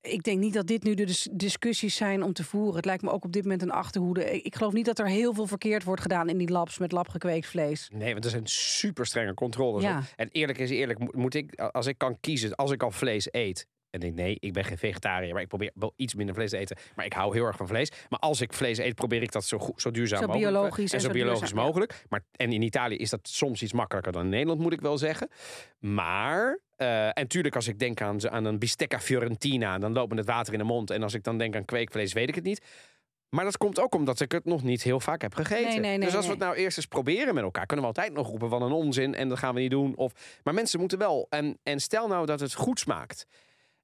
ik 0.00 0.22
denk 0.22 0.38
niet 0.38 0.54
dat 0.54 0.66
dit 0.66 0.82
nu 0.82 0.94
de 0.94 1.04
dis- 1.04 1.28
discussies 1.32 1.96
zijn 1.96 2.22
om 2.22 2.32
te 2.32 2.44
voeren. 2.44 2.76
Het 2.76 2.84
lijkt 2.84 3.02
me 3.02 3.10
ook 3.10 3.24
op 3.24 3.32
dit 3.32 3.42
moment 3.42 3.62
een 3.62 3.70
achterhoede. 3.70 4.40
Ik, 4.42 4.54
geloof 4.56 4.72
niet 4.72 4.84
dat 4.84 4.98
er 4.98 5.06
heel 5.06 5.34
veel 5.34 5.46
verkeerd 5.46 5.84
wordt 5.84 6.02
gedaan 6.02 6.28
in 6.28 6.38
die 6.38 6.50
labs 6.50 6.78
met 6.78 6.92
labgekweekt 6.92 7.46
vlees. 7.46 7.90
Nee, 7.92 8.12
want 8.12 8.24
er 8.24 8.30
zijn 8.30 8.46
super 8.46 9.06
strenge 9.06 9.34
controles. 9.34 9.82
Ja. 9.82 10.02
En 10.16 10.28
eerlijk 10.32 10.58
is 10.58 10.70
eerlijk, 10.70 11.14
moet 11.14 11.34
ik, 11.34 11.54
als 11.54 11.86
ik 11.86 11.98
kan 11.98 12.20
kiezen, 12.20 12.54
als 12.54 12.70
ik 12.70 12.82
al 12.82 12.90
vlees 12.90 13.28
eet. 13.30 13.66
En 13.90 14.00
ik 14.00 14.14
nee, 14.14 14.36
ik 14.40 14.52
ben 14.52 14.64
geen 14.64 14.78
vegetariër, 14.78 15.32
maar 15.32 15.42
ik 15.42 15.48
probeer 15.48 15.70
wel 15.74 15.92
iets 15.96 16.14
minder 16.14 16.34
vlees 16.34 16.50
te 16.50 16.56
eten. 16.56 16.76
Maar 16.94 17.04
ik 17.04 17.12
hou 17.12 17.34
heel 17.34 17.44
erg 17.44 17.56
van 17.56 17.66
vlees. 17.66 17.90
Maar 18.08 18.18
als 18.18 18.40
ik 18.40 18.52
vlees 18.52 18.78
eet, 18.78 18.94
probeer 18.94 19.22
ik 19.22 19.32
dat 19.32 19.44
zo, 19.44 19.58
goed, 19.58 19.80
zo 19.80 19.90
duurzaam 19.90 20.20
Zo 20.20 20.26
mogelijk. 20.26 20.52
biologisch 20.52 20.92
en 20.92 21.00
zo 21.00 21.10
biologisch 21.10 21.40
duurzaam, 21.40 21.58
ja. 21.58 21.64
mogelijk. 21.64 22.04
Maar, 22.08 22.24
en 22.32 22.52
in 22.52 22.62
Italië 22.62 22.96
is 22.96 23.10
dat 23.10 23.28
soms 23.28 23.62
iets 23.62 23.72
makkelijker 23.72 24.12
dan 24.12 24.22
in 24.22 24.28
Nederland, 24.28 24.60
moet 24.60 24.72
ik 24.72 24.80
wel 24.80 24.98
zeggen. 24.98 25.28
Maar, 25.78 26.58
eh, 26.76 27.18
en 27.18 27.28
tuurlijk 27.28 27.54
als 27.54 27.68
ik 27.68 27.78
denk 27.78 28.00
aan, 28.00 28.30
aan 28.30 28.44
een 28.44 28.58
bistecca 28.58 29.00
fiorentina, 29.00 29.78
dan 29.78 29.92
loopt 29.92 30.10
me 30.10 30.16
het 30.16 30.26
water 30.26 30.52
in 30.52 30.58
de 30.58 30.64
mond. 30.64 30.90
En 30.90 31.02
als 31.02 31.14
ik 31.14 31.22
dan 31.22 31.38
denk 31.38 31.56
aan 31.56 31.64
kweekvlees, 31.64 32.12
weet 32.12 32.28
ik 32.28 32.34
het 32.34 32.44
niet. 32.44 32.62
Maar 33.28 33.44
dat 33.44 33.56
komt 33.56 33.80
ook 33.80 33.94
omdat 33.94 34.20
ik 34.20 34.32
het 34.32 34.44
nog 34.44 34.62
niet 34.62 34.82
heel 34.82 35.00
vaak 35.00 35.22
heb 35.22 35.34
gegeten. 35.34 35.64
Nee, 35.64 35.78
nee, 35.78 35.96
nee, 35.96 36.06
dus 36.06 36.16
als 36.16 36.24
we 36.24 36.30
het 36.30 36.40
nou 36.40 36.54
eerst 36.54 36.76
eens 36.76 36.86
proberen 36.86 37.34
met 37.34 37.44
elkaar, 37.44 37.66
kunnen 37.66 37.86
we 37.86 37.92
altijd 37.94 38.12
nog 38.12 38.28
roepen 38.28 38.48
van 38.48 38.62
een 38.62 38.72
onzin 38.72 39.14
en 39.14 39.28
dat 39.28 39.38
gaan 39.38 39.54
we 39.54 39.60
niet 39.60 39.70
doen. 39.70 39.96
Of, 39.96 40.12
maar 40.42 40.54
mensen 40.54 40.80
moeten 40.80 40.98
wel. 40.98 41.26
En, 41.30 41.58
en 41.62 41.80
stel 41.80 42.08
nou 42.08 42.26
dat 42.26 42.40
het 42.40 42.54
goed 42.54 42.78
smaakt. 42.78 43.26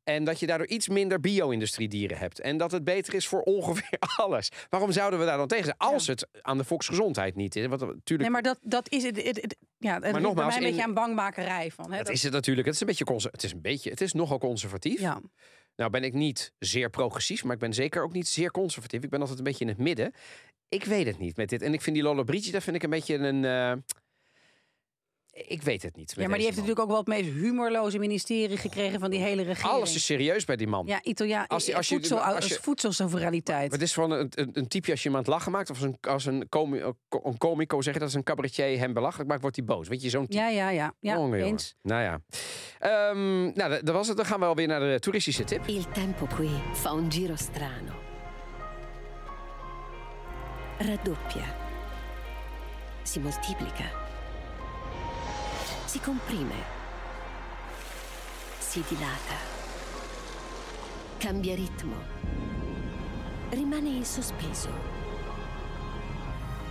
En 0.05 0.25
dat 0.25 0.41
je 0.41 0.47
daardoor 0.47 0.67
iets 0.67 0.89
minder 0.89 1.21
bio-industriedieren 1.21 2.19
hebt. 2.19 2.41
En 2.41 2.57
dat 2.57 2.71
het 2.73 2.85
beter 2.85 3.15
is 3.15 3.27
voor 3.27 3.41
ongeveer 3.43 3.99
alles. 4.17 4.49
Waarom 4.69 4.93
zouden 4.93 5.19
we 5.19 5.25
daar 5.25 5.37
dan 5.37 5.47
tegen 5.49 5.65
zijn? 5.65 5.77
Als 5.79 6.07
het 6.07 6.27
aan 6.43 6.59
de 6.59 6.65
volksgezondheid 6.65 7.35
niet 7.35 7.57
is. 7.57 7.67
Want 7.67 7.81
natuurlijk, 7.81 8.21
Nee, 8.21 8.31
maar 8.31 8.43
dat, 8.43 8.59
dat 8.63 8.91
is 8.91 9.03
het. 9.03 9.17
het, 9.17 9.41
het- 9.43 9.57
ja, 9.79 10.01
het 10.01 10.21
nogmaals, 10.21 10.55
mij 10.55 10.63
een 10.65 10.69
beetje 10.71 10.83
aan 10.87 10.95
bangmakerij 10.95 11.71
van. 11.71 11.91
Hè, 11.91 11.97
dat 11.97 12.07
dat- 12.07 12.15
is 12.15 12.23
het 12.23 12.33
natuurlijk. 12.33 12.67
Het 12.67 12.75
is 12.75 12.81
een 12.81 12.87
beetje, 12.87 13.29
het 13.31 13.43
is 13.43 13.53
een 13.53 13.61
beetje, 13.61 13.91
het 13.91 14.01
is 14.01 14.13
nogal 14.13 14.39
conservatief. 14.39 15.01
ja. 15.01 15.21
Nou 15.77 15.91
ben 15.91 16.05
ik 16.05 16.13
niet 16.13 16.53
zeer 16.59 16.91
progressief, 16.91 17.45
maar 17.45 17.55
ik 17.55 17.59
ben 17.61 17.73
zeker 17.75 18.03
ook 18.03 18.13
niet 18.13 18.29
zeer 18.29 18.51
conservatief. 18.51 19.03
Ik 19.03 19.11
ben 19.11 19.21
altijd 19.21 19.39
een 19.39 19.45
beetje 19.45 19.65
in 19.65 19.71
het 19.71 19.79
midden. 19.79 20.13
Ik 20.69 20.85
weet 20.85 21.07
het 21.07 21.19
niet 21.19 21.37
met 21.37 21.49
dit. 21.49 21.63
En 21.63 21.73
ik 21.73 21.83
vind 21.83 21.97
die 21.97 22.05
Lollobrigida 22.05 22.61
vind 22.61 22.77
ik 22.77 22.83
een 22.83 22.91
beetje 22.91 23.15
een... 23.15 23.45
eh, 23.45 23.73
ik 25.35 25.63
weet 25.63 25.83
het 25.83 25.97
niet. 25.97 26.15
ja, 26.17 26.27
maar 26.29 26.37
die 26.37 26.45
heeft 26.47 26.57
natuurlijk 26.59 26.81
ook 26.83 26.89
wel 26.89 26.99
het 26.99 27.07
meest 27.07 27.29
humorloze 27.31 27.99
ministerie 27.99 28.57
gekregen 28.57 29.01
van 29.01 29.11
die 29.11 29.21
hele 29.21 29.43
regering. 29.43 29.73
Alles 29.75 29.95
is 29.95 30.05
serieus 30.05 30.45
bij 30.45 30.57
die 30.57 30.67
man. 30.67 30.87
Ja, 30.87 31.03
Italiaan. 31.03 31.47
Als 31.47 31.65
die- 31.65 31.77
als 31.77 31.89
je- 31.89 31.95
voedsel, 31.95 32.19
als 32.19 32.47
je- 32.49 32.59
voedselsoevereiniteit. 32.63 33.73
Het 33.73 33.83
is 33.83 33.93
van 33.93 34.11
een, 34.11 34.29
een, 34.35 34.51
een 34.53 34.69
type 34.69 34.91
als 34.91 35.03
je 35.03 35.09
hem 35.09 35.17
aan 35.17 35.23
het 35.25 35.33
lachen 35.33 35.53
maakt. 35.53 35.71
Of 35.71 35.77
als 35.77 35.85
een, 35.87 35.99
als 36.01 36.25
een, 36.27 36.49
comi, 36.49 36.81
een 37.23 37.39
comico 37.39 37.81
zeg 37.81 37.95
je 37.95 38.01
dat 38.01 38.09
is 38.09 38.15
een 38.15 38.23
cabaretier 38.23 38.79
hem 38.79 38.93
belachelijk 38.93 39.29
maakt, 39.29 39.41
wordt 39.41 39.57
hij 39.57 39.65
boos. 39.65 39.89
Weet 39.89 40.03
je, 40.03 40.09
zo'n 40.11 40.27
type. 40.27 40.43
Ja, 40.43 40.49
ja, 40.49 40.69
ja. 40.71 40.95
ja 41.01 41.17
eens. 41.33 41.75
Nou 41.83 42.03
ja. 42.03 42.21
Ehm, 42.79 43.43
nou, 43.43 43.71
dat 43.71 43.81
dat 43.87 43.95
was 43.95 44.09
het. 44.09 44.17
Dan 44.17 44.27
gaan 44.27 44.41
we 44.41 44.47
alweer 44.47 44.67
naar 44.67 44.81
de 44.81 44.99
toeristische 44.99 45.45
tip. 45.45 45.67
Il 45.67 45.85
tempo 45.93 46.27
qui 46.27 46.51
fa 46.75 46.93
un 46.93 47.13
giro 47.13 47.37
strano. 47.37 47.93
Raddoppia. 50.79 51.55
Si 53.03 53.21
moltiplica. 53.21 54.03
Si 55.95 56.01
comprime. 56.01 56.55
Si 58.59 58.83
dilata. 58.89 59.37
Cambia 61.19 61.55
ritmo. 61.55 61.95
Rimane 63.51 63.91
in 63.91 64.05
sospeso. 64.05 64.71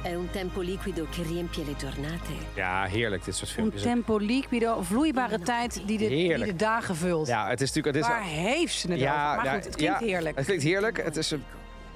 È 0.01 0.13
un 0.13 0.29
tempo 0.29 0.59
liquido 0.59 1.07
che 1.09 1.23
riempie 1.23 1.63
le 1.63 1.75
giornate 1.77 2.33
Ja, 2.55 2.85
heerlijk 2.85 3.23
dit 3.23 3.33
soort 3.33 3.49
Een 3.49 3.55
filmpjes. 3.55 3.81
tempo 3.81 4.17
liquido, 4.17 4.81
vloeibare 4.81 5.39
tijd 5.39 5.81
die 5.85 5.97
de, 5.97 6.07
die 6.07 6.37
de 6.37 6.55
dagen 6.55 6.95
vult. 6.95 7.27
Ja, 7.27 7.47
het 7.47 7.61
is 7.61 7.73
natuurlijk... 7.73 7.95
Het 7.95 8.03
is, 8.05 8.09
Waar 8.09 8.23
heeft 8.23 8.73
ze 8.73 8.91
het 8.91 9.01
over? 9.01 9.13
Maar 9.13 9.45
goed, 9.45 9.65
het 9.65 9.75
klinkt 9.75 9.99
ja, 9.99 10.05
heerlijk. 10.05 10.35
Het 10.35 10.45
klinkt 10.45 10.63
heerlijk. 10.63 11.03
Het 11.03 11.17
is 11.17 11.31
een 11.31 11.43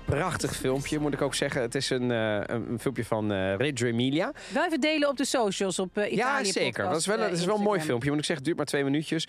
prachtig 0.08 0.56
filmpje, 0.56 1.00
moet 1.00 1.13
ik 1.13 1.22
ook 1.22 1.36
zeggen. 1.36 1.62
Het 1.62 1.76
is 1.76 1.89
een, 1.89 2.12
eh, 2.12 2.41
een 2.46 2.80
filmpje 2.80 3.06
van 3.06 3.32
eh 3.32 3.56
Reggio 3.56 3.88
Emilia. 3.88 4.32
Wel 4.54 4.65
even 4.65 4.82
delen 4.82 5.10
op 5.10 5.17
de 5.17 5.26
socials 5.26 5.80
op 5.80 5.98
eh 5.98 6.12
Italië 6.12 6.46
ja, 6.46 6.52
zeker. 6.52 6.84
Podcast, 6.84 6.89
dat 6.89 7.00
is 7.00 7.06
wel, 7.06 7.17
dat 7.17 7.38
is 7.39 7.46
wel 7.46 7.56
een 7.56 7.62
mooi 7.62 7.80
filmpje. 7.80 8.10
Moet 8.10 8.20
ik 8.20 8.26
zeggen, 8.26 8.36
het 8.36 8.46
duurt 8.46 8.58
maar 8.58 8.65
twee 8.65 8.84
minuutjes. 8.84 9.28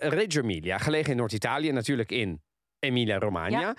Reggio 0.00 0.42
Emilia, 0.42 0.78
gelegen 0.78 1.10
in 1.10 1.16
Noord-Italië. 1.16 1.72
Natuurlijk 1.72 2.10
in 2.10 2.42
Emilia-Romagna. 2.78 3.60
Ja. 3.60 3.76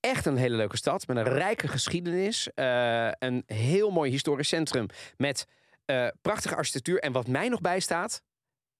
Echt 0.00 0.26
een 0.26 0.36
hele 0.36 0.56
leuke 0.56 0.76
stad 0.76 1.06
met 1.06 1.16
een 1.16 1.32
rijke 1.32 1.68
geschiedenis. 1.68 2.48
Een 2.54 3.42
heel 3.46 3.90
mooi 3.90 4.10
historisch 4.10 4.48
centrum 4.48 4.86
met 5.16 5.46
prachtige 6.20 6.56
architectuur. 6.56 6.98
En 6.98 7.12
wat 7.12 7.26
mij 7.26 7.48
nog 7.48 7.60
bijstaat... 7.60 8.22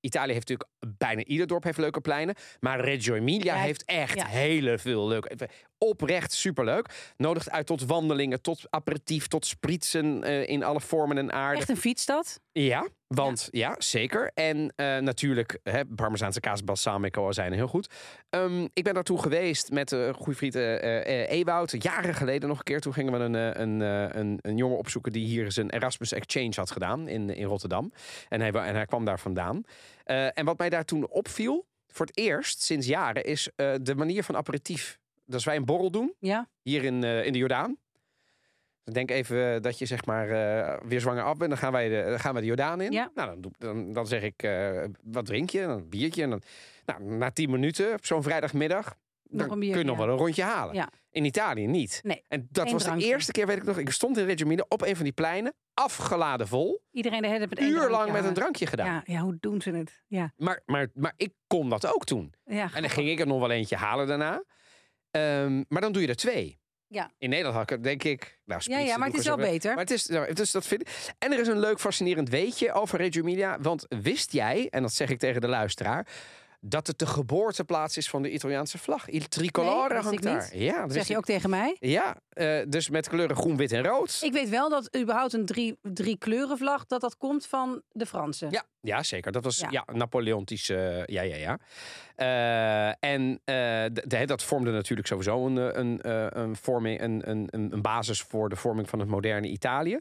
Italië 0.01 0.33
heeft 0.33 0.49
natuurlijk 0.49 0.71
bijna 0.99 1.25
ieder 1.25 1.47
dorp 1.47 1.65
heeft 1.65 1.79
leuke 1.79 2.01
pleinen. 2.01 2.35
Maar 2.61 2.81
Reggio 2.81 3.15
Emilia 3.15 3.55
Ja, 3.55 3.61
heeft 3.61 3.85
echt 3.85 4.15
ja. 4.15 4.27
hele 4.27 4.79
veel 4.79 5.09
leuke. 5.09 5.49
Oprecht 5.85 6.33
superleuk. 6.33 7.13
Nodigt 7.17 7.51
uit 7.51 7.67
tot 7.67 7.85
wandelingen, 7.85 8.43
tot 8.43 8.67
aperitief, 8.71 9.27
tot 9.27 9.47
spritsen 9.47 10.23
eh, 10.23 10.49
in 10.49 10.63
alle 10.63 10.81
vormen 10.81 11.19
en 11.19 11.33
aarden. 11.33 11.59
Echt 11.59 11.69
een 11.69 11.77
fietsstad. 11.77 12.41
Ja, 12.53 12.89
want 13.07 13.49
ja, 13.51 13.75
zeker. 13.79 14.31
En 14.35 14.73
eh, 14.77 14.99
natuurlijk, 14.99 15.59
hè, 15.63 15.85
Parmezaanse 15.85 16.41
kaas, 16.41 16.65
balsamico 16.65 17.33
zijn 17.33 17.53
heel 17.53 17.67
goed. 17.67 17.91
Ehm, 18.31 18.67
ik 18.73 18.85
ben 18.85 18.95
daartoe 18.95 19.23
geweest 19.23 19.71
met 19.71 19.89
de 19.89 20.13
goede 20.17 20.39
vriend 20.39 20.55
eh, 20.55 21.23
eh, 21.23 21.31
Ewout. 21.31 21.83
Jaren 21.83 22.15
geleden 22.15 22.49
nog 22.49 22.59
een 22.59 22.65
keer. 22.65 22.81
Toen 22.81 22.93
gingen 22.93 23.13
we 23.13 23.19
een, 23.19 23.35
eh, 23.35 23.61
een, 23.61 23.83
eh, 23.83 24.21
een, 24.21 24.39
een 24.41 24.57
jongen 24.57 24.79
opzoeken 24.79 25.13
die 25.13 25.27
hier 25.27 25.53
zijn 25.53 25.71
Erasmus 25.71 26.13
Exchange 26.13 26.53
had 26.55 26.71
gedaan 26.71 27.09
in, 27.09 27.31
in 27.31 27.47
Rotterdam. 27.47 27.93
En 28.29 28.41
hij, 28.41 28.51
en 28.51 28.75
hij 28.75 28.87
kwam 28.87 29.05
daar 29.05 29.21
vandaan. 29.21 29.63
Eh, 30.05 30.39
en 30.39 30.45
wat 30.45 30.59
mij 30.59 30.69
daar 30.69 30.85
toen 30.85 31.09
opviel, 31.09 31.67
voor 31.87 32.07
het 32.07 32.19
eerst 32.19 32.63
sinds 32.63 32.87
jaren, 32.87 33.25
is 33.25 33.49
eh, 33.57 33.75
de 33.81 33.95
manier 33.95 34.25
van 34.25 34.37
aperitief. 34.37 34.99
Dus 35.27 35.45
wij 35.45 35.57
een 35.57 35.65
borrel 35.65 35.91
doen, 35.91 36.15
Ja. 36.19 36.49
hier 36.63 36.85
in, 36.85 37.05
eh, 37.05 37.25
in 37.27 37.33
de 37.33 37.39
Jordaan. 37.39 37.77
Denk 38.93 39.11
even 39.11 39.63
dat 39.63 39.79
je 39.79 39.87
zeg 39.87 40.05
maar 40.07 40.29
eh, 40.31 40.81
weer 40.89 41.01
zwanger 41.01 41.23
af 41.23 41.37
bent. 41.37 41.51
Dan 41.51 41.59
gaan 41.59 41.73
wij 41.73 41.89
de, 41.89 42.05
dan 42.09 42.21
gaan 42.21 42.35
we 42.35 42.41
de 42.41 42.47
Jordaan 42.47 42.81
in. 42.81 42.93
Ja. 42.93 43.11
Nou, 43.15 43.41
dan, 43.41 43.53
dan, 43.59 43.93
dan 43.93 44.07
zeg 44.07 44.23
ik, 44.23 44.43
eh, 44.43 44.85
wat 45.03 45.27
drink 45.27 45.51
je? 45.51 45.61
Dan 45.61 45.71
een 45.71 45.89
biertje. 45.89 46.23
En 46.23 46.31
dan, 46.31 46.43
nou, 46.87 47.03
na 47.03 47.31
tien 47.31 47.51
minuten, 47.51 47.93
op 47.93 48.07
zo'n 48.07 48.23
vrijdagmiddag, 48.23 48.97
dan 49.23 49.51
een 49.51 49.59
kun 49.59 49.79
je 49.79 49.85
nog 49.85 49.99
ja. 49.99 50.05
wel 50.05 50.13
een 50.13 50.19
rondje 50.21 50.43
halen. 50.43 50.75
Ja. 50.75 50.89
In 51.11 51.25
Italië 51.25 51.67
niet. 51.67 52.01
Nee, 52.03 52.23
En 52.29 52.49
dat 52.51 52.71
was 52.71 52.83
drankje. 52.83 53.07
de 53.07 53.13
eerste 53.13 53.33
keer, 53.33 53.47
weet 53.47 53.57
ik 53.57 53.65
nog. 53.65 53.79
Ik 53.79 53.91
stond 53.91 54.19
in 54.19 54.25
Reggio 54.27 54.45
Emilia 54.47 54.65
op 54.69 54.83
een 54.83 54.95
van 54.97 55.05
die 55.05 55.13
pleinen, 55.13 55.55
afgeladen 55.75 56.49
vol. 56.49 56.83
Iedereen 56.91 57.23
de 57.23 57.29
hele 57.29 57.49
tijd 57.49 57.69
Uur 57.71 57.91
lang 57.91 58.13
met 58.13 58.25
een 58.25 58.35
drankje 58.35 58.67
gedaan. 58.67 58.87
Ja, 58.87 59.03
ja, 59.05 59.21
hoe 59.21 59.37
doen 59.41 59.61
ze 59.61 59.71
het? 59.71 60.03
Ja, 60.07 60.33
Maar, 60.37 60.61
maar, 60.67 60.89
maar 60.95 61.13
ik 61.17 61.33
kon 61.47 61.69
dat 61.71 61.95
ook 61.95 62.05
toen. 62.05 62.33
ja. 62.45 62.71
En 62.75 62.81
dan 62.81 62.91
ging 62.91 63.09
ik 63.09 63.21
er 63.21 63.27
nog 63.27 63.41
wel 63.41 63.51
eentje 63.51 63.77
halen 63.77 64.07
daarna. 64.07 64.43
Ehm, 65.15 65.63
maar 65.69 65.81
dan 65.81 65.93
doe 65.93 66.03
je 66.03 66.09
er 66.09 66.17
twee. 66.17 66.59
Ja. 66.89 67.11
In 67.19 67.29
Nederland 67.29 67.57
had 67.57 67.71
ik 67.71 67.83
denk 67.83 68.05
ik... 68.05 68.39
Nou, 68.45 68.61
ja, 68.65 68.79
ja, 68.79 68.97
maar 68.97 69.09
het 69.09 69.19
is 69.19 69.25
wel 69.27 69.37
beter. 69.37 69.71
Maar 69.71 69.81
het 69.85 69.91
is, 69.91 70.07
nou, 70.07 70.33
dat 70.33 70.67
vind 70.67 70.81
ik. 70.81 71.13
En 71.19 71.33
er 71.33 71.39
is 71.41 71.49
een 71.49 71.59
leuk, 71.61 71.81
fascinerend 71.81 72.29
weetje 72.29 72.73
over 72.73 72.99
Reggio 72.99 73.23
Emilia. 73.23 73.59
Want 73.61 73.87
wist 73.89 74.33
jij, 74.33 74.67
en 74.71 74.83
dat 74.83 74.93
zeg 74.93 75.09
ik 75.09 75.19
tegen 75.19 75.41
de 75.41 75.49
luisteraar... 75.49 76.07
dat 76.61 76.87
het 76.87 76.99
de 76.99 77.07
geboorteplaats 77.07 77.97
is 77.97 78.09
van 78.09 78.23
de 78.23 78.31
Italiaanse 78.31 78.79
vlag. 78.79 79.09
Il 79.09 79.29
tricolore 79.29 79.93
Nee, 79.95 80.03
hangt 80.03 80.13
ik 80.13 80.23
daar. 80.23 80.49
niet. 80.53 80.63
Ja, 80.63 80.81
dat 80.83 80.93
zeg 80.93 81.07
je 81.07 81.13
ik. 81.13 81.19
ook 81.19 81.25
tegen 81.25 81.51
mij? 81.51 81.77
Ja, 81.81 82.17
eh, 82.29 82.61
dus 82.69 82.89
met 82.89 83.09
kleuren 83.09 83.37
groen, 83.37 83.57
wit 83.57 83.73
en 83.73 83.85
rood. 83.87 84.19
Ik 84.23 84.33
weet 84.33 84.49
wel 84.49 84.69
dat 84.69 84.97
überhaupt 84.97 85.33
een 85.33 85.47
drie, 85.47 85.79
drie 85.83 86.19
kleurenvlag, 86.19 86.87
dat 86.87 87.01
dat 87.01 87.17
komt 87.17 87.47
van 87.47 87.83
de 87.91 88.07
Fransen. 88.07 88.51
Ja, 88.51 88.65
ja, 88.81 89.03
zeker. 89.03 89.33
Dat 89.33 89.45
was 89.45 89.59
ja. 89.59 89.69
Ja. 89.71 89.85
Napoleontisch. 89.93 90.69
eh, 90.69 91.05
ja, 91.07 91.23
ja, 91.23 91.37
ja. 91.37 91.59
Eh, 92.15 93.05
en 93.05 93.41
eh, 93.45 94.27
dat 94.27 94.43
vormde 94.43 94.71
natuurlijk 94.71 95.09
sowieso 95.09 95.47
een, 95.47 95.59
eh, 95.59 95.69
een, 95.73 95.99
een, 96.41 96.57
vorming, 96.57 97.01
een, 97.01 97.31
een, 97.31 97.49
een 97.51 97.83
basis 97.83 98.23
voor 98.23 98.49
de 98.49 98.57
vorming 98.57 98.89
van 98.89 98.99
het 98.99 99.09
moderne 99.09 99.49
Italië. 99.49 99.99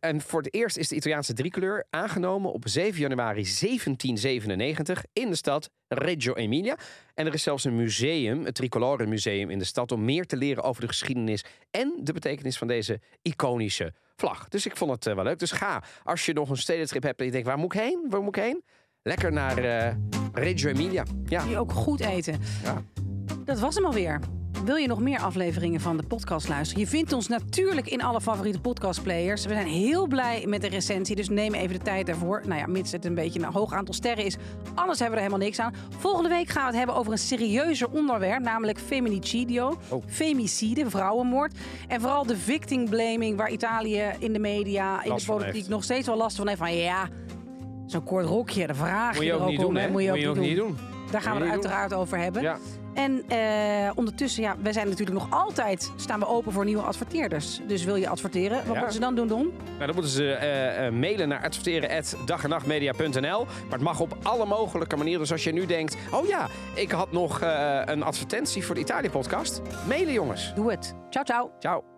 En 0.00 0.20
voor 0.20 0.42
het 0.42 0.54
eerst 0.54 0.76
is 0.76 0.88
de 0.88 0.94
Italiaanse 0.94 1.32
driekleur 1.32 1.86
aangenomen 1.90 2.52
op 2.52 2.68
7 2.68 3.00
januari 3.00 3.42
1797 3.42 5.04
in 5.12 5.30
de 5.30 5.36
stad 5.36 5.70
Reggio 5.88 6.34
Emilia. 6.34 6.76
En 7.14 7.26
er 7.26 7.34
is 7.34 7.42
zelfs 7.42 7.64
een 7.64 7.76
museum, 7.76 8.44
het 8.44 8.54
Tricolore 8.54 9.06
Museum 9.06 9.50
in 9.50 9.58
de 9.58 9.64
stad, 9.64 9.92
om 9.92 10.04
meer 10.04 10.26
te 10.26 10.36
leren 10.36 10.62
over 10.62 10.80
de 10.80 10.88
geschiedenis 10.88 11.44
en 11.70 11.92
de 12.02 12.12
betekenis 12.12 12.58
van 12.58 12.66
deze 12.66 13.00
iconische 13.22 13.92
vlag. 14.16 14.48
Dus 14.48 14.66
ik 14.66 14.76
vond 14.76 14.90
het 14.90 15.14
wel 15.14 15.24
leuk. 15.24 15.38
Dus 15.38 15.50
ga, 15.50 15.82
als 16.02 16.26
je 16.26 16.32
nog 16.32 16.50
een 16.50 16.56
stedentrip 16.56 17.02
hebt 17.02 17.20
en 17.20 17.26
je 17.26 17.32
denkt, 17.32 17.46
waar 17.46 17.58
moet 17.58 17.74
ik 17.74 17.80
heen? 17.80 18.06
Waar 18.08 18.22
moet 18.22 18.36
ik 18.36 18.42
heen? 18.42 18.62
Lekker 19.06 19.32
naar 19.32 19.58
eh, 19.58 19.92
Reggio 20.32 20.70
Emilia. 20.70 21.04
Ja. 21.24 21.44
Die 21.44 21.58
ook 21.58 21.72
goed 21.72 22.00
eten. 22.00 22.40
Ja. 22.62 22.82
Dat 23.44 23.58
was 23.58 23.74
hem 23.74 23.84
alweer. 23.84 24.20
Wil 24.64 24.76
je 24.76 24.86
nog 24.86 25.00
meer 25.00 25.20
afleveringen 25.20 25.80
van 25.80 25.96
de 25.96 26.02
podcast 26.02 26.48
luisteren? 26.48 26.82
Je 26.82 26.88
vindt 26.88 27.12
ons 27.12 27.28
natuurlijk 27.28 27.88
in 27.88 28.02
alle 28.02 28.20
favoriete 28.20 28.60
podcastplayers. 28.60 29.44
We 29.44 29.52
zijn 29.52 29.66
heel 29.66 30.06
blij 30.06 30.44
met 30.46 30.60
de 30.60 30.68
recensie, 30.68 31.16
dus 31.16 31.28
neem 31.28 31.54
even 31.54 31.78
de 31.78 31.84
tijd 31.84 32.06
daarvoor. 32.06 32.42
Nou 32.46 32.60
ja, 32.60 32.66
mits 32.66 32.92
het 32.92 33.04
een 33.04 33.14
beetje 33.14 33.40
een 33.40 33.52
hoog 33.52 33.72
aantal 33.72 33.94
sterren 33.94 34.24
is. 34.24 34.36
Anders 34.74 34.98
hebben 34.98 35.18
we 35.18 35.24
er 35.24 35.30
helemaal 35.30 35.46
niks 35.46 35.58
aan. 35.58 35.74
Volgende 35.98 36.28
week 36.28 36.48
gaan 36.48 36.62
we 36.62 36.68
het 36.68 36.76
hebben 36.76 36.96
over 36.96 37.12
een 37.12 37.18
serieuzer 37.18 37.90
onderwerp, 37.90 38.42
namelijk 38.42 38.78
feminicidio. 38.78 39.78
Oh. 39.88 40.02
Femicide, 40.06 40.90
vrouwenmoord. 40.90 41.58
En 41.88 42.00
vooral 42.00 42.26
de 42.26 42.36
victim 42.36 42.88
blaming, 42.88 43.36
waar 43.36 43.50
Italië 43.50 44.10
in 44.18 44.32
de 44.32 44.38
media, 44.38 45.02
in 45.02 45.10
Last 45.10 45.26
de 45.26 45.32
politiek 45.32 45.68
nog 45.68 45.84
steeds 45.84 46.06
wel 46.06 46.16
last 46.16 46.36
van 46.36 46.46
heeft. 46.48 46.58
Van 46.58 46.76
ja, 46.76 47.08
zo'n 47.86 48.04
kort 48.04 48.26
rokje, 48.26 48.66
de 48.66 48.74
vraag 48.74 49.14
Moet 49.14 49.24
je 49.24 49.34
ook 49.34 49.48
niet 49.48 49.60
doen, 49.60 49.76
hè? 49.76 49.88
Moet 49.90 50.02
je 50.02 50.10
ook, 50.10 50.16
niet 50.36 50.56
doen. 50.56 50.66
doen. 50.66 50.76
Daar 51.10 51.20
gaan 51.22 51.36
we 51.36 51.42
het 51.42 51.50
uiteraard 51.52 51.94
over 51.94 52.18
hebben. 52.18 52.42
Ja. 52.42 52.56
En 52.94 53.22
eh, 53.28 53.90
ondertussen, 53.94 54.42
ja, 54.42 54.56
wij 54.62 54.72
zijn 54.72 54.88
natuurlijk 54.88 55.18
nog 55.18 55.26
altijd 55.30 55.92
staan 55.96 56.18
we 56.18 56.28
open 56.28 56.52
voor 56.52 56.64
nieuwe 56.64 56.82
adverteerders. 56.82 57.60
Dus 57.66 57.84
wil 57.84 57.96
je 57.96 58.08
adverteren, 58.08 58.56
wat 58.56 58.66
Ja. 58.66 58.72
moeten 58.72 58.92
ze 58.92 59.00
dan 59.00 59.14
doen, 59.14 59.26
Don? 59.28 59.52
Nou, 59.66 59.78
dan 59.86 59.94
moeten 59.94 60.12
ze 60.12 60.32
eh, 60.32 60.86
eh, 60.86 60.92
mailen 60.92 61.28
naar 61.28 61.42
adverteren.dagenachtmedia.nl. 61.44 63.44
Maar 63.44 63.70
het 63.70 63.80
mag 63.80 64.00
op 64.00 64.16
alle 64.22 64.46
mogelijke 64.46 64.96
manieren. 64.96 65.20
Dus 65.20 65.32
als 65.32 65.44
je 65.44 65.52
nu 65.52 65.66
denkt, 65.66 65.96
oh 66.12 66.26
ja, 66.26 66.46
ik 66.74 66.90
had 66.90 67.12
nog 67.12 67.40
een 67.84 68.02
advertentie 68.02 68.64
voor 68.64 68.74
de 68.74 68.80
Italië-podcast. 68.80 69.60
Mailen, 69.88 70.12
jongens. 70.12 70.52
Doe 70.54 70.70
het. 70.70 70.94
Ciao, 71.10 71.24
ciao. 71.24 71.50
Ciao. 71.58 71.95